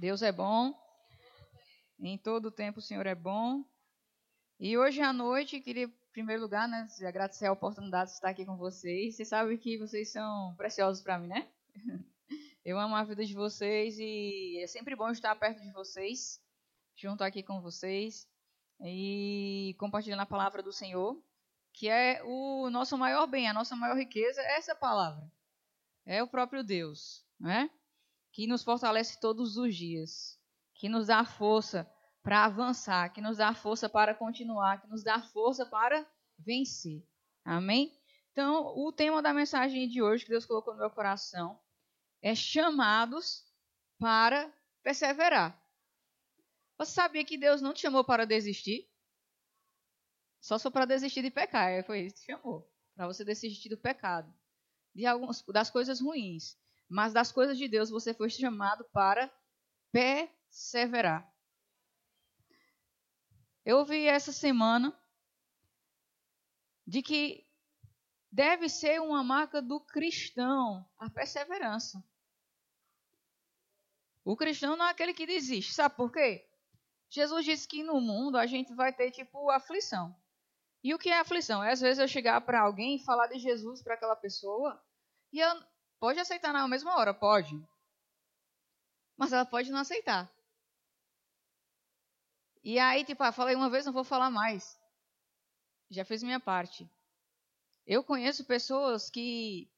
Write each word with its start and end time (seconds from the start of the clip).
Deus 0.00 0.22
é 0.22 0.32
bom. 0.32 0.74
Em 1.98 2.16
todo 2.16 2.50
tempo 2.50 2.78
o 2.78 2.82
Senhor 2.82 3.06
é 3.06 3.14
bom. 3.14 3.62
E 4.58 4.78
hoje 4.78 5.02
à 5.02 5.12
noite, 5.12 5.60
queria, 5.60 5.84
em 5.84 5.92
primeiro 6.10 6.40
lugar, 6.40 6.66
né, 6.66 6.88
agradecer 7.06 7.46
a 7.46 7.52
oportunidade 7.52 8.08
de 8.08 8.14
estar 8.14 8.30
aqui 8.30 8.46
com 8.46 8.56
vocês. 8.56 9.16
Vocês 9.16 9.28
sabem 9.28 9.58
que 9.58 9.76
vocês 9.76 10.10
são 10.10 10.54
preciosos 10.56 11.02
para 11.02 11.18
mim, 11.18 11.26
né? 11.26 11.46
Eu 12.64 12.78
amo 12.78 12.96
a 12.96 13.04
vida 13.04 13.26
de 13.26 13.34
vocês 13.34 13.98
e 13.98 14.58
é 14.62 14.66
sempre 14.66 14.96
bom 14.96 15.10
estar 15.10 15.34
perto 15.36 15.60
de 15.60 15.70
vocês, 15.70 16.42
junto 16.96 17.22
aqui 17.22 17.42
com 17.42 17.60
vocês 17.60 18.26
e 18.82 19.76
compartilhando 19.78 20.20
a 20.20 20.26
palavra 20.26 20.62
do 20.62 20.72
Senhor, 20.72 21.22
que 21.74 21.90
é 21.90 22.22
o 22.24 22.70
nosso 22.70 22.96
maior 22.96 23.26
bem, 23.26 23.48
a 23.50 23.54
nossa 23.54 23.76
maior 23.76 23.98
riqueza, 23.98 24.40
é 24.40 24.56
essa 24.56 24.74
palavra. 24.74 25.30
É 26.06 26.22
o 26.22 26.28
próprio 26.28 26.64
Deus, 26.64 27.22
né? 27.38 27.68
Que 28.32 28.46
nos 28.46 28.62
fortalece 28.62 29.18
todos 29.20 29.56
os 29.56 29.74
dias, 29.74 30.38
que 30.74 30.88
nos 30.88 31.08
dá 31.08 31.24
força 31.24 31.90
para 32.22 32.44
avançar, 32.44 33.12
que 33.12 33.20
nos 33.20 33.38
dá 33.38 33.54
força 33.54 33.88
para 33.88 34.14
continuar, 34.14 34.80
que 34.80 34.88
nos 34.88 35.02
dá 35.02 35.20
força 35.22 35.66
para 35.66 36.06
vencer. 36.38 37.06
Amém? 37.44 37.98
Então, 38.32 38.76
o 38.76 38.92
tema 38.92 39.20
da 39.20 39.34
mensagem 39.34 39.88
de 39.88 40.00
hoje 40.02 40.24
que 40.24 40.30
Deus 40.30 40.46
colocou 40.46 40.74
no 40.74 40.80
meu 40.80 40.90
coração 40.90 41.58
é 42.22 42.34
chamados 42.34 43.44
para 43.98 44.52
perseverar. 44.82 45.60
Você 46.78 46.92
sabia 46.92 47.24
que 47.24 47.36
Deus 47.36 47.60
não 47.60 47.74
te 47.74 47.80
chamou 47.80 48.04
para 48.04 48.24
desistir? 48.24 48.88
Só 50.40 50.58
só 50.58 50.70
para 50.70 50.86
desistir 50.86 51.22
de 51.22 51.30
pecar, 51.30 51.70
é, 51.70 51.82
foi 51.82 52.00
isso 52.00 52.16
que 52.16 52.32
chamou. 52.32 52.66
Para 52.94 53.06
você 53.06 53.24
desistir 53.24 53.68
do 53.68 53.76
pecado, 53.76 54.32
de 54.94 55.04
algumas 55.04 55.42
das 55.42 55.70
coisas 55.70 56.00
ruins, 56.00 56.56
mas 56.90 57.12
das 57.12 57.30
coisas 57.30 57.56
de 57.56 57.68
Deus 57.68 57.88
você 57.88 58.12
foi 58.12 58.28
chamado 58.28 58.84
para 58.92 59.32
perseverar. 59.92 61.32
Eu 63.64 63.78
ouvi 63.78 64.06
essa 64.06 64.32
semana 64.32 64.98
de 66.84 67.00
que 67.02 67.46
deve 68.32 68.68
ser 68.68 69.00
uma 69.00 69.22
marca 69.22 69.62
do 69.62 69.80
cristão 69.80 70.84
a 70.98 71.08
perseverança. 71.08 72.02
O 74.24 74.36
cristão 74.36 74.76
não 74.76 74.86
é 74.86 74.90
aquele 74.90 75.14
que 75.14 75.26
desiste. 75.26 75.72
Sabe 75.72 75.94
por 75.96 76.12
quê? 76.12 76.48
Jesus 77.08 77.44
disse 77.44 77.68
que 77.68 77.84
no 77.84 78.00
mundo 78.00 78.36
a 78.36 78.46
gente 78.46 78.74
vai 78.74 78.92
ter 78.92 79.12
tipo 79.12 79.48
aflição. 79.50 80.14
E 80.82 80.92
o 80.92 80.98
que 80.98 81.10
é 81.10 81.20
aflição? 81.20 81.62
É 81.62 81.72
às 81.72 81.80
vezes 81.80 81.98
eu 81.98 82.08
chegar 82.08 82.40
para 82.40 82.60
alguém 82.60 82.96
e 82.96 83.04
falar 83.04 83.28
de 83.28 83.38
Jesus 83.38 83.82
para 83.82 83.94
aquela 83.94 84.16
pessoa 84.16 84.82
e 85.32 85.40
ela 85.40 85.68
pode 86.00 86.18
aceitar 86.18 86.52
na 86.52 86.66
mesma 86.66 86.96
hora, 86.96 87.14
pode. 87.14 87.54
Mas 89.16 89.32
ela 89.32 89.44
pode 89.44 89.70
não 89.70 89.78
aceitar. 89.78 90.28
E 92.64 92.78
aí, 92.78 93.04
tipo, 93.04 93.22
ah, 93.22 93.30
falei 93.32 93.54
uma 93.54 93.70
vez, 93.70 93.86
não 93.86 93.92
vou 93.92 94.04
falar 94.04 94.30
mais. 94.30 94.78
Já 95.90 96.04
fiz 96.04 96.22
minha 96.22 96.40
parte. 96.40 96.90
Eu 97.86 98.02
conheço 98.02 98.44
pessoas 98.44 99.10
que 99.10 99.70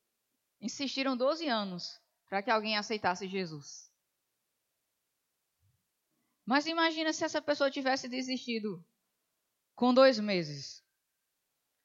insistiram 0.61 1.17
12 1.17 1.49
anos 1.49 2.01
para 2.29 2.43
que 2.43 2.51
alguém 2.51 2.77
aceitasse 2.77 3.29
Jesus. 3.29 3.91
Mas 6.45 6.67
imagina 6.67 7.13
se 7.13 7.25
essa 7.25 7.41
pessoa 7.41 7.71
tivesse 7.71 8.09
desistido 8.09 8.85
com 9.75 9.95
dois 9.95 10.19
meses, 10.19 10.85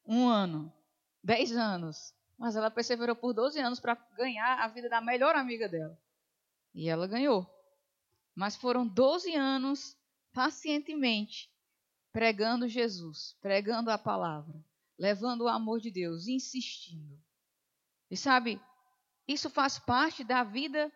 um 0.05 0.27
ano, 0.27 0.73
dez 1.23 1.51
anos. 1.55 2.13
Mas 2.37 2.55
ela 2.55 2.69
perseverou 2.69 3.15
por 3.15 3.33
12 3.33 3.59
anos 3.59 3.79
para 3.79 3.95
ganhar 4.15 4.59
a 4.59 4.67
vida 4.67 4.87
da 4.87 5.01
melhor 5.01 5.35
amiga 5.35 5.67
dela. 5.67 5.97
E 6.73 6.87
ela 6.87 7.07
ganhou. 7.07 7.49
Mas 8.35 8.55
foram 8.55 8.87
12 8.87 9.35
anos 9.35 9.97
pacientemente 10.31 11.51
pregando 12.11 12.67
Jesus, 12.67 13.35
pregando 13.41 13.91
a 13.91 13.97
palavra, 13.97 14.63
levando 14.97 15.41
o 15.41 15.47
amor 15.47 15.79
de 15.79 15.91
Deus, 15.91 16.27
insistindo. 16.27 17.19
E 18.09 18.17
sabe, 18.17 18.61
isso 19.27 19.49
faz 19.49 19.77
parte 19.77 20.23
da 20.23 20.43
vida 20.43 20.91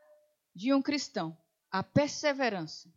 de 0.55 0.73
um 0.73 0.81
cristão, 0.81 1.37
a 1.69 1.83
perseverança. 1.83 2.91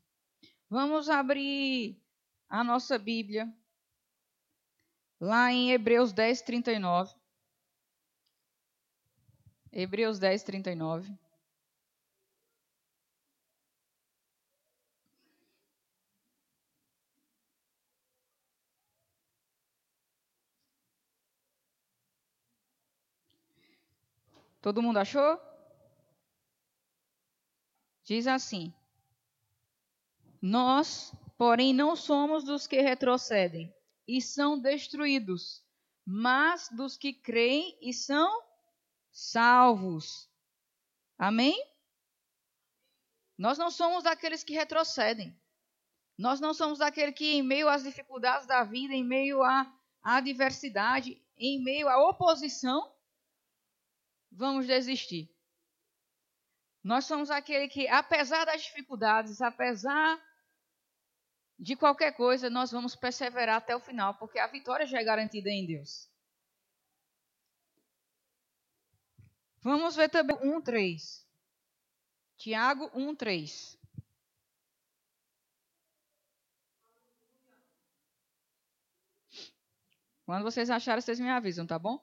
Vamos 0.68 1.08
abrir 1.08 2.00
a 2.48 2.64
nossa 2.64 2.98
Bíblia 2.98 3.52
lá 5.20 5.52
em 5.52 5.70
Hebreus 5.72 6.12
10, 6.12 6.42
39. 6.42 7.14
Hebreus 9.76 10.20
10, 10.20 10.44
39. 10.44 11.18
Todo 24.62 24.80
mundo 24.80 24.98
achou? 24.98 25.38
Diz 28.04 28.28
assim: 28.28 28.72
nós, 30.40 31.12
porém, 31.36 31.74
não 31.74 31.96
somos 31.96 32.44
dos 32.44 32.66
que 32.66 32.80
retrocedem 32.80 33.74
e 34.06 34.22
são 34.22 34.58
destruídos, 34.58 35.64
mas 36.06 36.68
dos 36.68 36.96
que 36.96 37.12
creem 37.12 37.76
e 37.80 37.92
são 37.92 38.43
salvos. 39.14 40.28
Amém? 41.16 41.56
Nós 43.38 43.56
não 43.56 43.70
somos 43.70 44.02
daqueles 44.02 44.42
que 44.42 44.52
retrocedem. 44.52 45.40
Nós 46.18 46.40
não 46.40 46.52
somos 46.52 46.80
daqueles 46.80 47.14
que, 47.14 47.34
em 47.34 47.42
meio 47.42 47.68
às 47.68 47.84
dificuldades 47.84 48.46
da 48.46 48.64
vida, 48.64 48.92
em 48.92 49.04
meio 49.04 49.42
à 49.42 49.72
adversidade, 50.02 51.20
em 51.36 51.62
meio 51.62 51.88
à 51.88 51.96
oposição, 52.08 52.92
vamos 54.30 54.66
desistir. 54.66 55.32
Nós 56.82 57.04
somos 57.04 57.30
aquele 57.30 57.68
que, 57.68 57.88
apesar 57.88 58.44
das 58.44 58.62
dificuldades, 58.62 59.40
apesar 59.40 60.22
de 61.58 61.76
qualquer 61.76 62.12
coisa, 62.12 62.50
nós 62.50 62.70
vamos 62.70 62.94
perseverar 62.94 63.56
até 63.56 63.74
o 63.74 63.80
final, 63.80 64.14
porque 64.18 64.38
a 64.38 64.46
vitória 64.46 64.86
já 64.86 65.00
é 65.00 65.04
garantida 65.04 65.48
em 65.50 65.66
Deus. 65.66 66.12
Vamos 69.64 69.96
ver 69.96 70.10
também 70.10 70.36
1:3. 70.42 71.26
Tiago 72.36 72.90
1:3. 72.94 73.78
Quando 80.26 80.42
vocês 80.42 80.68
acharem, 80.68 81.00
vocês 81.00 81.18
me 81.18 81.30
avisam, 81.30 81.66
tá 81.66 81.78
bom? 81.78 81.98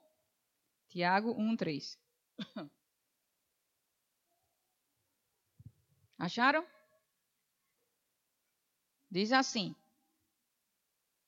Tiago 0.88 1.36
1:3. 1.36 1.96
Acharam? 6.18 6.66
Diz 9.08 9.30
assim: 9.30 9.72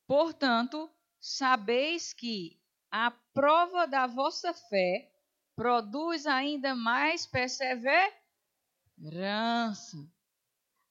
Portanto, 0.05 0.91
sabeis 1.17 2.11
que 2.11 2.59
a 2.91 3.09
prova 3.33 3.85
da 3.87 4.05
vossa 4.05 4.53
fé 4.53 5.14
produz 5.55 6.25
ainda 6.27 6.75
mais 6.75 7.25
perseverança. 7.25 8.15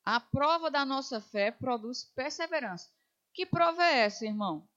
A 0.05 0.21
prova 0.21 0.71
da 0.71 0.85
nossa 0.85 1.21
fé 1.21 1.51
produz 1.51 2.05
perseverança. 2.15 2.91
Que 3.33 3.45
prova 3.47 3.85
é 3.85 4.01
essa, 4.01 4.25
irmão? 4.25 4.69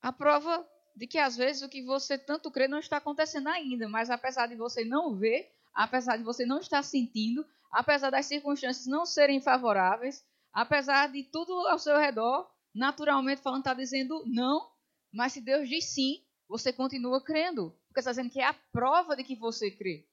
A 0.00 0.12
prova 0.12 0.66
de 0.94 1.06
que 1.06 1.18
às 1.18 1.36
vezes 1.36 1.62
o 1.62 1.68
que 1.68 1.82
você 1.84 2.16
tanto 2.16 2.50
crê 2.50 2.66
não 2.66 2.78
está 2.78 2.96
acontecendo 2.96 3.48
ainda, 3.48 3.88
mas 3.88 4.08
apesar 4.08 4.46
de 4.46 4.56
você 4.56 4.84
não 4.84 5.14
ver, 5.14 5.52
apesar 5.74 6.16
de 6.16 6.22
você 6.22 6.46
não 6.46 6.58
estar 6.58 6.82
sentindo, 6.82 7.46
apesar 7.70 8.10
das 8.10 8.26
circunstâncias 8.26 8.86
não 8.86 9.04
serem 9.04 9.40
favoráveis, 9.40 10.24
apesar 10.52 11.12
de 11.12 11.22
tudo 11.24 11.52
ao 11.68 11.78
seu 11.78 11.98
redor, 11.98 12.50
naturalmente 12.74 13.42
falando, 13.42 13.60
está 13.60 13.74
dizendo 13.74 14.24
não, 14.26 14.70
mas 15.12 15.34
se 15.34 15.40
Deus 15.42 15.68
diz 15.68 15.92
sim, 15.92 16.25
você 16.48 16.72
continua 16.72 17.22
crendo, 17.22 17.70
porque 17.88 18.00
está 18.00 18.10
dizendo 18.10 18.30
que 18.30 18.40
é 18.40 18.46
a 18.46 18.54
prova 18.54 19.16
de 19.16 19.24
que 19.24 19.34
você 19.34 19.70
crê. 19.70 20.08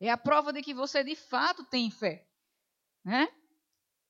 É 0.00 0.10
a 0.10 0.16
prova 0.16 0.52
de 0.52 0.62
que 0.62 0.72
você 0.72 1.04
de 1.04 1.14
fato 1.14 1.64
tem 1.64 1.90
fé. 1.90 2.26
Né? 3.04 3.28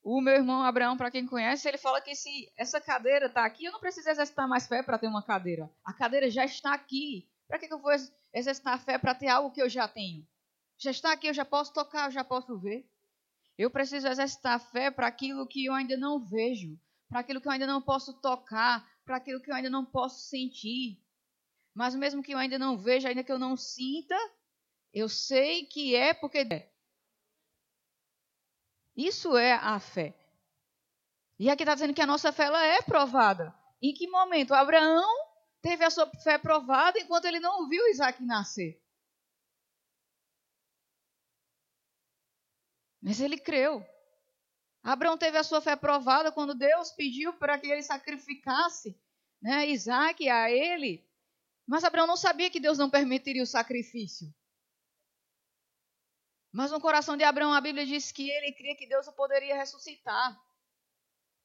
O 0.02 0.20
meu 0.20 0.34
irmão 0.34 0.62
Abraão, 0.62 0.96
para 0.96 1.10
quem 1.10 1.26
conhece, 1.26 1.68
ele 1.68 1.76
fala 1.76 2.00
que 2.00 2.14
se 2.14 2.50
essa 2.56 2.80
cadeira 2.80 3.26
está 3.26 3.44
aqui, 3.44 3.64
eu 3.64 3.72
não 3.72 3.80
preciso 3.80 4.08
exercitar 4.08 4.48
mais 4.48 4.66
fé 4.66 4.82
para 4.82 4.98
ter 4.98 5.08
uma 5.08 5.22
cadeira. 5.22 5.70
A 5.84 5.92
cadeira 5.92 6.30
já 6.30 6.44
está 6.44 6.72
aqui. 6.72 7.28
Para 7.46 7.58
que, 7.58 7.66
que 7.66 7.74
eu 7.74 7.80
vou 7.80 7.92
exercitar 8.32 8.78
fé 8.78 8.96
para 8.96 9.14
ter 9.14 9.26
algo 9.26 9.50
que 9.50 9.60
eu 9.60 9.68
já 9.68 9.88
tenho? 9.88 10.26
Já 10.78 10.92
está 10.92 11.12
aqui, 11.12 11.26
eu 11.26 11.34
já 11.34 11.44
posso 11.44 11.72
tocar, 11.72 12.06
eu 12.06 12.12
já 12.12 12.22
posso 12.22 12.56
ver. 12.58 12.88
Eu 13.58 13.70
preciso 13.70 14.06
exercitar 14.06 14.60
fé 14.70 14.90
para 14.90 15.08
aquilo 15.08 15.46
que 15.46 15.66
eu 15.66 15.74
ainda 15.74 15.96
não 15.96 16.24
vejo, 16.24 16.78
para 17.08 17.20
aquilo 17.20 17.40
que 17.40 17.48
eu 17.48 17.52
ainda 17.52 17.66
não 17.66 17.82
posso 17.82 18.14
tocar, 18.20 18.88
para 19.04 19.16
aquilo 19.16 19.40
que 19.40 19.50
eu 19.50 19.54
ainda 19.54 19.68
não 19.68 19.84
posso 19.84 20.28
sentir. 20.28 20.99
Mas 21.80 21.94
mesmo 21.94 22.22
que 22.22 22.34
eu 22.34 22.36
ainda 22.36 22.58
não 22.58 22.76
veja, 22.76 23.08
ainda 23.08 23.24
que 23.24 23.32
eu 23.32 23.38
não 23.38 23.56
sinta, 23.56 24.14
eu 24.92 25.08
sei 25.08 25.64
que 25.64 25.96
é 25.96 26.12
porque 26.12 26.40
é. 26.40 26.70
Isso 28.94 29.34
é 29.34 29.54
a 29.54 29.80
fé. 29.80 30.14
E 31.38 31.48
aqui 31.48 31.62
está 31.62 31.72
dizendo 31.72 31.94
que 31.94 32.02
a 32.02 32.06
nossa 32.06 32.34
fé 32.34 32.44
ela 32.44 32.62
é 32.62 32.82
provada. 32.82 33.58
Em 33.80 33.94
que 33.94 34.06
momento? 34.08 34.52
Abraão 34.52 35.10
teve 35.62 35.82
a 35.82 35.88
sua 35.88 36.06
fé 36.22 36.36
provada 36.36 36.98
enquanto 36.98 37.24
ele 37.24 37.40
não 37.40 37.66
viu 37.66 37.88
Isaac 37.88 38.22
nascer. 38.22 38.78
Mas 43.00 43.22
ele 43.22 43.38
creu. 43.38 43.82
Abraão 44.82 45.16
teve 45.16 45.38
a 45.38 45.42
sua 45.42 45.62
fé 45.62 45.76
provada 45.76 46.30
quando 46.30 46.54
Deus 46.54 46.90
pediu 46.90 47.32
para 47.38 47.58
que 47.58 47.68
ele 47.68 47.82
sacrificasse 47.82 49.00
né, 49.40 49.66
Isaac 49.70 50.28
a 50.28 50.50
ele. 50.50 51.08
Mas 51.70 51.84
Abraão 51.84 52.04
não 52.04 52.16
sabia 52.16 52.50
que 52.50 52.58
Deus 52.58 52.78
não 52.78 52.90
permitiria 52.90 53.44
o 53.44 53.46
sacrifício. 53.46 54.26
Mas 56.50 56.72
no 56.72 56.80
coração 56.80 57.16
de 57.16 57.22
Abraão, 57.22 57.54
a 57.54 57.60
Bíblia 57.60 57.86
diz 57.86 58.10
que 58.10 58.28
ele 58.28 58.52
cria 58.54 58.74
que 58.74 58.88
Deus 58.88 59.06
o 59.06 59.12
poderia 59.12 59.54
ressuscitar. 59.54 60.36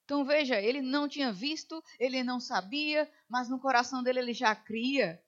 Então 0.03 0.25
veja, 0.25 0.59
ele 0.59 0.81
não 0.81 1.07
tinha 1.07 1.31
visto, 1.31 1.79
ele 1.99 2.23
não 2.23 2.39
sabia, 2.39 3.07
mas 3.29 3.47
no 3.49 3.59
coração 3.59 4.01
dele 4.01 4.17
ele 4.17 4.33
já 4.33 4.55
cria 4.55 5.23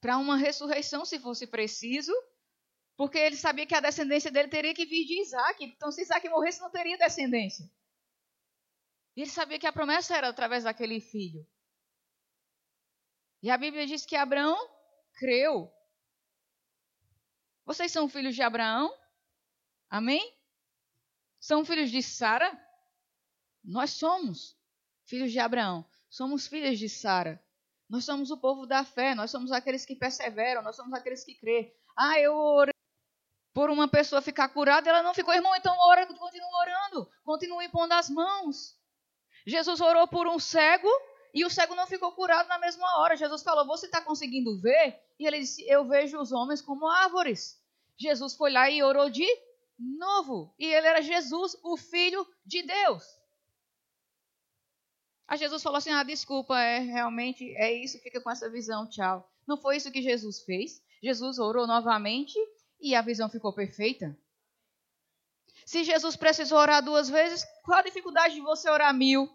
para 0.00 0.18
uma 0.18 0.36
ressurreição, 0.36 1.04
se 1.04 1.18
fosse 1.18 1.44
preciso, 1.44 2.12
porque 2.96 3.18
ele 3.18 3.34
sabia 3.34 3.66
que 3.66 3.74
a 3.74 3.80
descendência 3.80 4.30
dele 4.30 4.46
teria 4.46 4.72
que 4.72 4.86
vir 4.86 5.04
de 5.04 5.20
Isaac. 5.20 5.64
Então, 5.64 5.90
se 5.90 6.02
Isaac 6.02 6.28
morresse, 6.28 6.60
não 6.60 6.70
teria 6.70 6.96
descendência. 6.96 7.68
Ele 9.16 9.28
sabia 9.28 9.58
que 9.58 9.66
a 9.66 9.72
promessa 9.72 10.16
era 10.16 10.28
através 10.28 10.62
daquele 10.62 11.00
filho. 11.00 11.44
E 13.46 13.50
a 13.52 13.56
Bíblia 13.56 13.86
diz 13.86 14.04
que 14.04 14.16
Abraão 14.16 14.58
creu. 15.20 15.72
Vocês 17.64 17.92
são 17.92 18.08
filhos 18.08 18.34
de 18.34 18.42
Abraão? 18.42 18.92
Amém? 19.88 20.36
São 21.38 21.64
filhos 21.64 21.92
de 21.92 22.02
Sara? 22.02 22.50
Nós 23.62 23.90
somos 23.90 24.58
filhos 25.04 25.30
de 25.30 25.38
Abraão. 25.38 25.88
Somos 26.10 26.48
filhos 26.48 26.76
de 26.76 26.88
Sara. 26.88 27.40
Nós 27.88 28.04
somos 28.04 28.32
o 28.32 28.36
povo 28.36 28.66
da 28.66 28.84
fé. 28.84 29.14
Nós 29.14 29.30
somos 29.30 29.52
aqueles 29.52 29.86
que 29.86 29.94
perseveram. 29.94 30.60
Nós 30.60 30.74
somos 30.74 30.92
aqueles 30.92 31.22
que 31.22 31.36
crê. 31.36 31.72
Ah, 31.96 32.18
eu 32.18 32.34
orei 32.34 32.74
por 33.54 33.70
uma 33.70 33.86
pessoa 33.86 34.20
ficar 34.20 34.48
curada, 34.48 34.90
ela 34.90 35.04
não 35.04 35.14
ficou, 35.14 35.32
irmão, 35.32 35.54
então 35.54 35.72
ora, 35.86 36.04
continua 36.04 36.60
orando, 36.60 37.08
continue 37.24 37.68
pondo 37.68 37.92
as 37.92 38.10
mãos. 38.10 38.76
Jesus 39.46 39.80
orou 39.80 40.08
por 40.08 40.26
um 40.26 40.40
cego 40.40 40.90
e 41.36 41.44
o 41.44 41.50
cego 41.50 41.74
não 41.74 41.86
ficou 41.86 42.12
curado 42.12 42.48
na 42.48 42.58
mesma 42.58 42.86
hora. 42.98 43.14
Jesus 43.14 43.42
falou: 43.42 43.66
Você 43.66 43.84
está 43.84 44.00
conseguindo 44.00 44.58
ver? 44.58 44.98
E 45.18 45.26
ele 45.26 45.40
disse: 45.40 45.62
Eu 45.68 45.86
vejo 45.86 46.18
os 46.18 46.32
homens 46.32 46.62
como 46.62 46.88
árvores. 46.88 47.62
Jesus 47.98 48.34
foi 48.34 48.50
lá 48.50 48.70
e 48.70 48.82
orou 48.82 49.10
de 49.10 49.26
novo. 49.78 50.54
E 50.58 50.64
ele 50.64 50.86
era 50.86 51.02
Jesus, 51.02 51.54
o 51.62 51.76
Filho 51.76 52.26
de 52.42 52.62
Deus. 52.62 53.04
Aí 55.28 55.36
Jesus 55.36 55.62
falou 55.62 55.76
assim: 55.76 55.90
Ah, 55.90 56.02
desculpa, 56.02 56.58
é 56.58 56.78
realmente 56.78 57.54
é 57.58 57.70
isso, 57.70 58.00
fica 58.00 58.18
com 58.18 58.30
essa 58.30 58.48
visão, 58.48 58.88
tchau. 58.88 59.30
Não 59.46 59.58
foi 59.58 59.76
isso 59.76 59.92
que 59.92 60.00
Jesus 60.00 60.42
fez. 60.42 60.82
Jesus 61.02 61.38
orou 61.38 61.66
novamente 61.66 62.34
e 62.80 62.94
a 62.94 63.02
visão 63.02 63.28
ficou 63.28 63.52
perfeita. 63.52 64.18
Se 65.66 65.84
Jesus 65.84 66.16
precisou 66.16 66.56
orar 66.56 66.82
duas 66.82 67.10
vezes, 67.10 67.44
qual 67.62 67.80
a 67.80 67.82
dificuldade 67.82 68.36
de 68.36 68.40
você 68.40 68.70
orar 68.70 68.94
mil? 68.94 69.28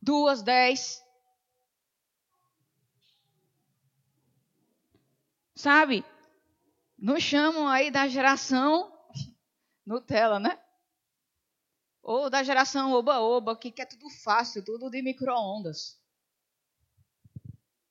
Duas, 0.00 0.42
dez? 0.42 1.02
Sabe? 5.54 6.04
Nos 6.96 7.22
chamam 7.22 7.68
aí 7.68 7.90
da 7.90 8.08
geração 8.08 8.92
Nutella, 9.84 10.38
né? 10.38 10.58
Ou 12.02 12.28
da 12.28 12.42
geração 12.42 12.92
oba-oba, 12.92 13.56
que 13.56 13.72
quer 13.72 13.86
tudo 13.86 14.08
fácil, 14.22 14.64
tudo 14.64 14.90
de 14.90 15.02
micro-ondas. 15.02 15.98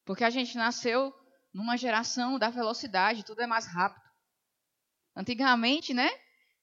Porque 0.06 0.24
a 0.24 0.30
gente 0.30 0.56
nasceu 0.56 1.13
numa 1.53 1.75
geração 1.75 2.38
da 2.38 2.50
velocidade, 2.50 3.25
tudo 3.25 3.42
é 3.42 3.48
mais 3.48 3.65
rápido. 3.65 4.06
Antigamente, 5.15 5.94
né? 5.94 6.10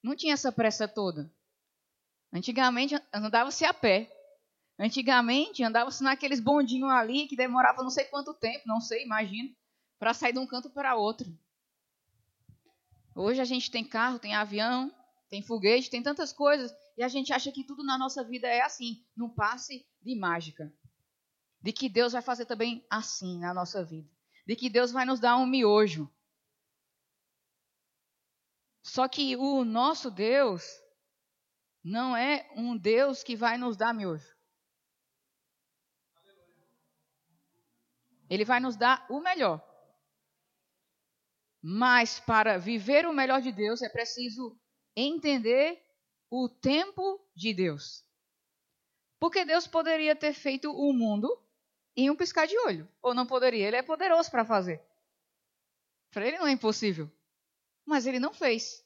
Não 0.02 0.14
tinha 0.14 0.35
essa 0.35 0.52
pressa 0.52 0.87
toda. 0.87 1.29
Antigamente 2.32 2.94
andava-se 3.12 3.64
a 3.64 3.75
pé. 3.75 4.13
Antigamente 4.79 5.62
andava-se 5.62 6.03
naqueles 6.03 6.41
bondinhos 6.41 6.91
ali 6.91 7.26
que 7.26 7.37
demorava 7.37 7.82
não 7.82 7.91
sei 7.91 8.05
quanto 8.06 8.35
tempo, 8.35 8.65
não 8.67 8.81
sei, 8.81 9.05
imagino, 9.05 9.55
para 9.99 10.12
sair 10.12 10.32
de 10.32 10.38
um 10.38 10.47
canto 10.47 10.71
para 10.71 10.97
outro. 10.97 11.26
Hoje 13.15 13.41
a 13.41 13.44
gente 13.44 13.71
tem 13.71 13.85
carro, 13.85 14.19
tem 14.19 14.35
avião, 14.35 14.93
tem 15.29 15.43
foguete, 15.43 15.91
tem 15.91 16.03
tantas 16.03 16.32
coisas 16.32 16.75
e 16.97 17.03
a 17.03 17.09
gente 17.09 17.32
acha 17.32 17.53
que 17.53 17.62
tudo 17.62 17.85
na 17.85 17.97
nossa 17.97 18.25
vida 18.25 18.49
é 18.49 18.62
assim, 18.62 19.05
num 19.17 19.29
passe 19.29 19.87
de 20.03 20.17
mágica. 20.17 20.73
De 21.61 21.73
que 21.73 21.88
Deus 21.88 22.12
vai 22.12 22.23
fazer 22.23 22.44
também 22.44 22.85
assim 22.91 23.38
na 23.38 23.55
nossa 23.55 23.85
vida 23.85 24.15
de 24.47 24.55
que 24.55 24.69
Deus 24.69 24.93
vai 24.93 25.05
nos 25.05 25.21
dar 25.21 25.37
um 25.37 25.47
miojo. 25.47 26.11
Só 28.82 29.09
que 29.09 29.35
o 29.37 29.65
nosso 29.65 30.11
Deus 30.11 30.62
não 31.82 32.17
é 32.17 32.49
um 32.55 32.76
Deus 32.76 33.23
que 33.23 33.35
vai 33.35 33.56
nos 33.56 33.76
dar 33.76 33.94
miojo. 33.94 34.33
Ele 38.34 38.44
vai 38.44 38.58
nos 38.58 38.76
dar 38.76 39.06
o 39.08 39.20
melhor. 39.20 39.62
Mas 41.62 42.19
para 42.19 42.58
viver 42.58 43.06
o 43.06 43.12
melhor 43.12 43.40
de 43.40 43.52
Deus 43.52 43.81
é 43.81 43.88
preciso 43.88 44.58
entender 44.96 45.81
o 46.28 46.48
tempo 46.48 47.25
de 47.34 47.54
Deus. 47.54 48.04
Porque 49.20 49.44
Deus 49.44 49.69
poderia 49.69 50.16
ter 50.16 50.34
feito 50.34 50.70
o 50.70 50.92
mundo 50.92 51.40
em 51.96 52.10
um 52.10 52.16
piscar 52.16 52.46
de 52.46 52.58
olho. 52.58 52.88
Ou 53.00 53.14
não 53.14 53.25
poderia? 53.25 53.69
Ele 53.69 53.76
é 53.76 53.82
poderoso 53.82 54.31
para 54.31 54.44
fazer. 54.44 54.82
Para 56.10 56.26
ele 56.26 56.38
não 56.38 56.48
é 56.48 56.50
impossível. 56.50 57.08
Mas 57.87 58.04
ele 58.04 58.19
não 58.19 58.34
fez. 58.34 58.84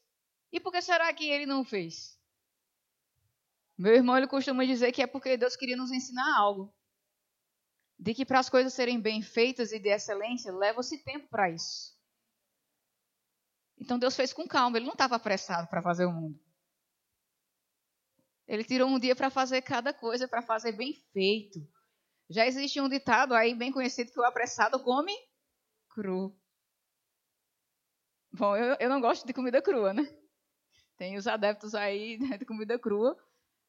E 0.51 0.59
por 0.59 0.71
que 0.71 0.81
será 0.81 1.11
que 1.11 1.27
ele 1.27 1.47
não 1.47 1.65
fez? 1.65 2.19
Meu 3.75 3.95
irmão 3.95 4.15
ele 4.15 4.27
costuma 4.27 4.63
dizer 4.63 4.91
que 4.91 5.01
é 5.01 5.07
porque 5.07 5.37
Deus 5.37 5.55
queria 5.55 5.75
nos 5.75 5.91
ensinar 5.91 6.37
algo. 6.37 6.71
De 7.99 8.13
que 8.13 8.25
para 8.25 8.39
as 8.39 8.49
coisas 8.49 8.73
serem 8.73 8.99
bem 8.99 9.21
feitas 9.21 9.73
e 9.73 9.79
de 9.79 9.89
excelência, 9.89 10.53
leva-se 10.53 11.03
tempo 11.03 11.27
para 11.27 11.49
isso. 11.49 11.99
Então 13.77 13.99
Deus 13.99 14.15
fez 14.15 14.31
com 14.31 14.47
calma, 14.47 14.77
ele 14.77 14.85
não 14.85 14.93
estava 14.93 15.15
apressado 15.15 15.67
para 15.67 15.81
fazer 15.81 16.05
o 16.05 16.11
mundo. 16.11 16.39
Ele 18.47 18.63
tirou 18.63 18.89
um 18.89 18.97
dia 18.97 19.15
para 19.15 19.29
fazer 19.29 19.61
cada 19.61 19.93
coisa, 19.93 20.27
para 20.27 20.41
fazer 20.41 20.71
bem 20.71 20.93
feito. 21.13 21.59
Já 22.29 22.45
existe 22.47 22.79
um 22.79 22.89
ditado 22.89 23.33
aí 23.33 23.53
bem 23.53 23.71
conhecido 23.71 24.11
que 24.11 24.19
o 24.19 24.25
apressado 24.25 24.81
come 24.81 25.13
cru. 25.89 26.35
Bom, 28.31 28.55
eu, 28.55 28.75
eu 28.79 28.89
não 28.89 29.01
gosto 29.01 29.25
de 29.25 29.33
comida 29.33 29.61
crua, 29.61 29.93
né? 29.93 30.03
Tem 30.97 31.17
os 31.17 31.27
adeptos 31.27 31.75
aí 31.75 32.17
de 32.37 32.45
comida 32.45 32.77
crua. 32.77 33.17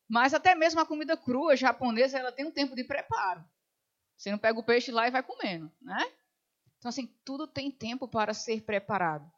Mas 0.08 0.34
até 0.34 0.54
mesmo 0.54 0.80
a 0.80 0.86
comida 0.86 1.16
crua 1.16 1.56
japonesa, 1.56 2.18
ela 2.18 2.32
tem 2.32 2.44
um 2.44 2.50
tempo 2.50 2.74
de 2.74 2.84
preparo. 2.84 3.44
Você 4.20 4.30
não 4.30 4.38
pega 4.38 4.58
o 4.58 4.62
peixe 4.62 4.92
lá 4.92 5.08
e 5.08 5.10
vai 5.10 5.22
comendo, 5.22 5.72
né? 5.80 5.98
Então, 6.76 6.90
assim, 6.90 7.06
tudo 7.24 7.46
tem 7.46 7.70
tempo 7.70 8.06
para 8.06 8.34
ser 8.34 8.60
preparado. 8.60 9.32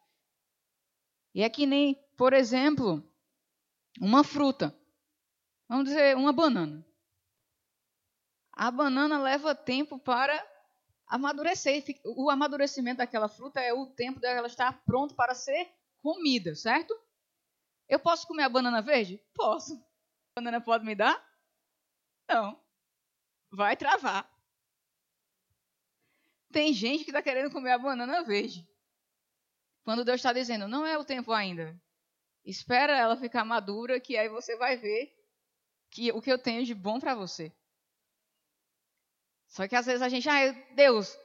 E 1.32 1.40
é 1.40 1.48
que 1.48 1.66
nem, 1.66 1.94
por 2.16 2.32
exemplo, 2.32 3.00
uma 4.00 4.24
fruta. 4.24 4.76
Vamos 5.68 5.84
dizer, 5.84 6.16
uma 6.16 6.32
banana. 6.32 6.84
A 8.52 8.72
banana 8.72 9.22
leva 9.22 9.54
tempo 9.54 10.00
para 10.00 10.34
amadurecer. 11.06 11.84
O 12.04 12.28
amadurecimento 12.28 12.98
daquela 12.98 13.28
fruta 13.28 13.60
é 13.60 13.72
o 13.72 13.86
tempo 13.86 14.18
dela 14.18 14.48
estar 14.48 14.82
pronto 14.84 15.14
para 15.14 15.32
ser 15.32 15.72
comida, 16.02 16.56
certo? 16.56 16.92
Eu 17.88 18.00
posso 18.00 18.26
comer 18.26 18.42
a 18.42 18.48
banana 18.48 18.82
verde? 18.82 19.22
Posso. 19.32 19.76
A 19.76 20.40
banana 20.40 20.60
pode 20.60 20.84
me 20.84 20.96
dar? 20.96 21.24
Não. 22.28 22.60
Vai 23.48 23.76
travar. 23.76 24.28
Tem 26.52 26.72
gente 26.72 27.04
que 27.04 27.10
está 27.10 27.22
querendo 27.22 27.50
comer 27.50 27.72
a 27.72 27.78
banana 27.78 28.22
verde. 28.22 28.68
Quando 29.84 30.04
Deus 30.04 30.16
está 30.16 30.32
dizendo, 30.32 30.68
não 30.68 30.86
é 30.86 30.96
o 30.96 31.04
tempo 31.04 31.32
ainda. 31.32 31.80
Espera 32.44 32.96
ela 32.96 33.16
ficar 33.16 33.44
madura, 33.44 34.00
que 34.00 34.16
aí 34.16 34.28
você 34.28 34.56
vai 34.56 34.76
ver 34.76 35.12
que 35.90 36.12
o 36.12 36.20
que 36.20 36.30
eu 36.30 36.38
tenho 36.38 36.64
de 36.64 36.74
bom 36.74 37.00
para 37.00 37.14
você. 37.14 37.52
Só 39.48 39.66
que 39.66 39.76
às 39.76 39.86
vezes 39.86 40.02
a 40.02 40.08
gente, 40.08 40.28
ah, 40.28 40.52
Deus, 40.74 41.16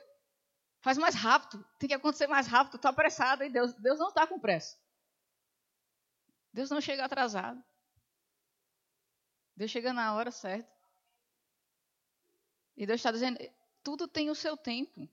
faz 0.81 0.97
mais 0.97 1.15
rápido, 1.15 1.65
tem 1.79 1.87
que 1.87 1.95
acontecer 1.95 2.27
mais 2.27 2.47
rápido, 2.47 2.75
estou 2.75 2.89
apressado, 2.89 3.43
e 3.43 3.49
Deus, 3.49 3.73
Deus 3.73 3.99
não 3.99 4.09
está 4.09 4.27
com 4.27 4.39
pressa. 4.39 4.77
Deus 6.51 6.69
não 6.69 6.81
chega 6.81 7.05
atrasado. 7.05 7.63
Deus 9.55 9.71
chega 9.71 9.93
na 9.93 10.13
hora 10.13 10.31
certa. 10.31 10.71
E 12.75 12.85
Deus 12.85 12.99
está 12.99 13.11
dizendo, 13.11 13.39
tudo 13.83 14.07
tem 14.07 14.29
o 14.29 14.35
seu 14.35 14.57
tempo. 14.57 15.09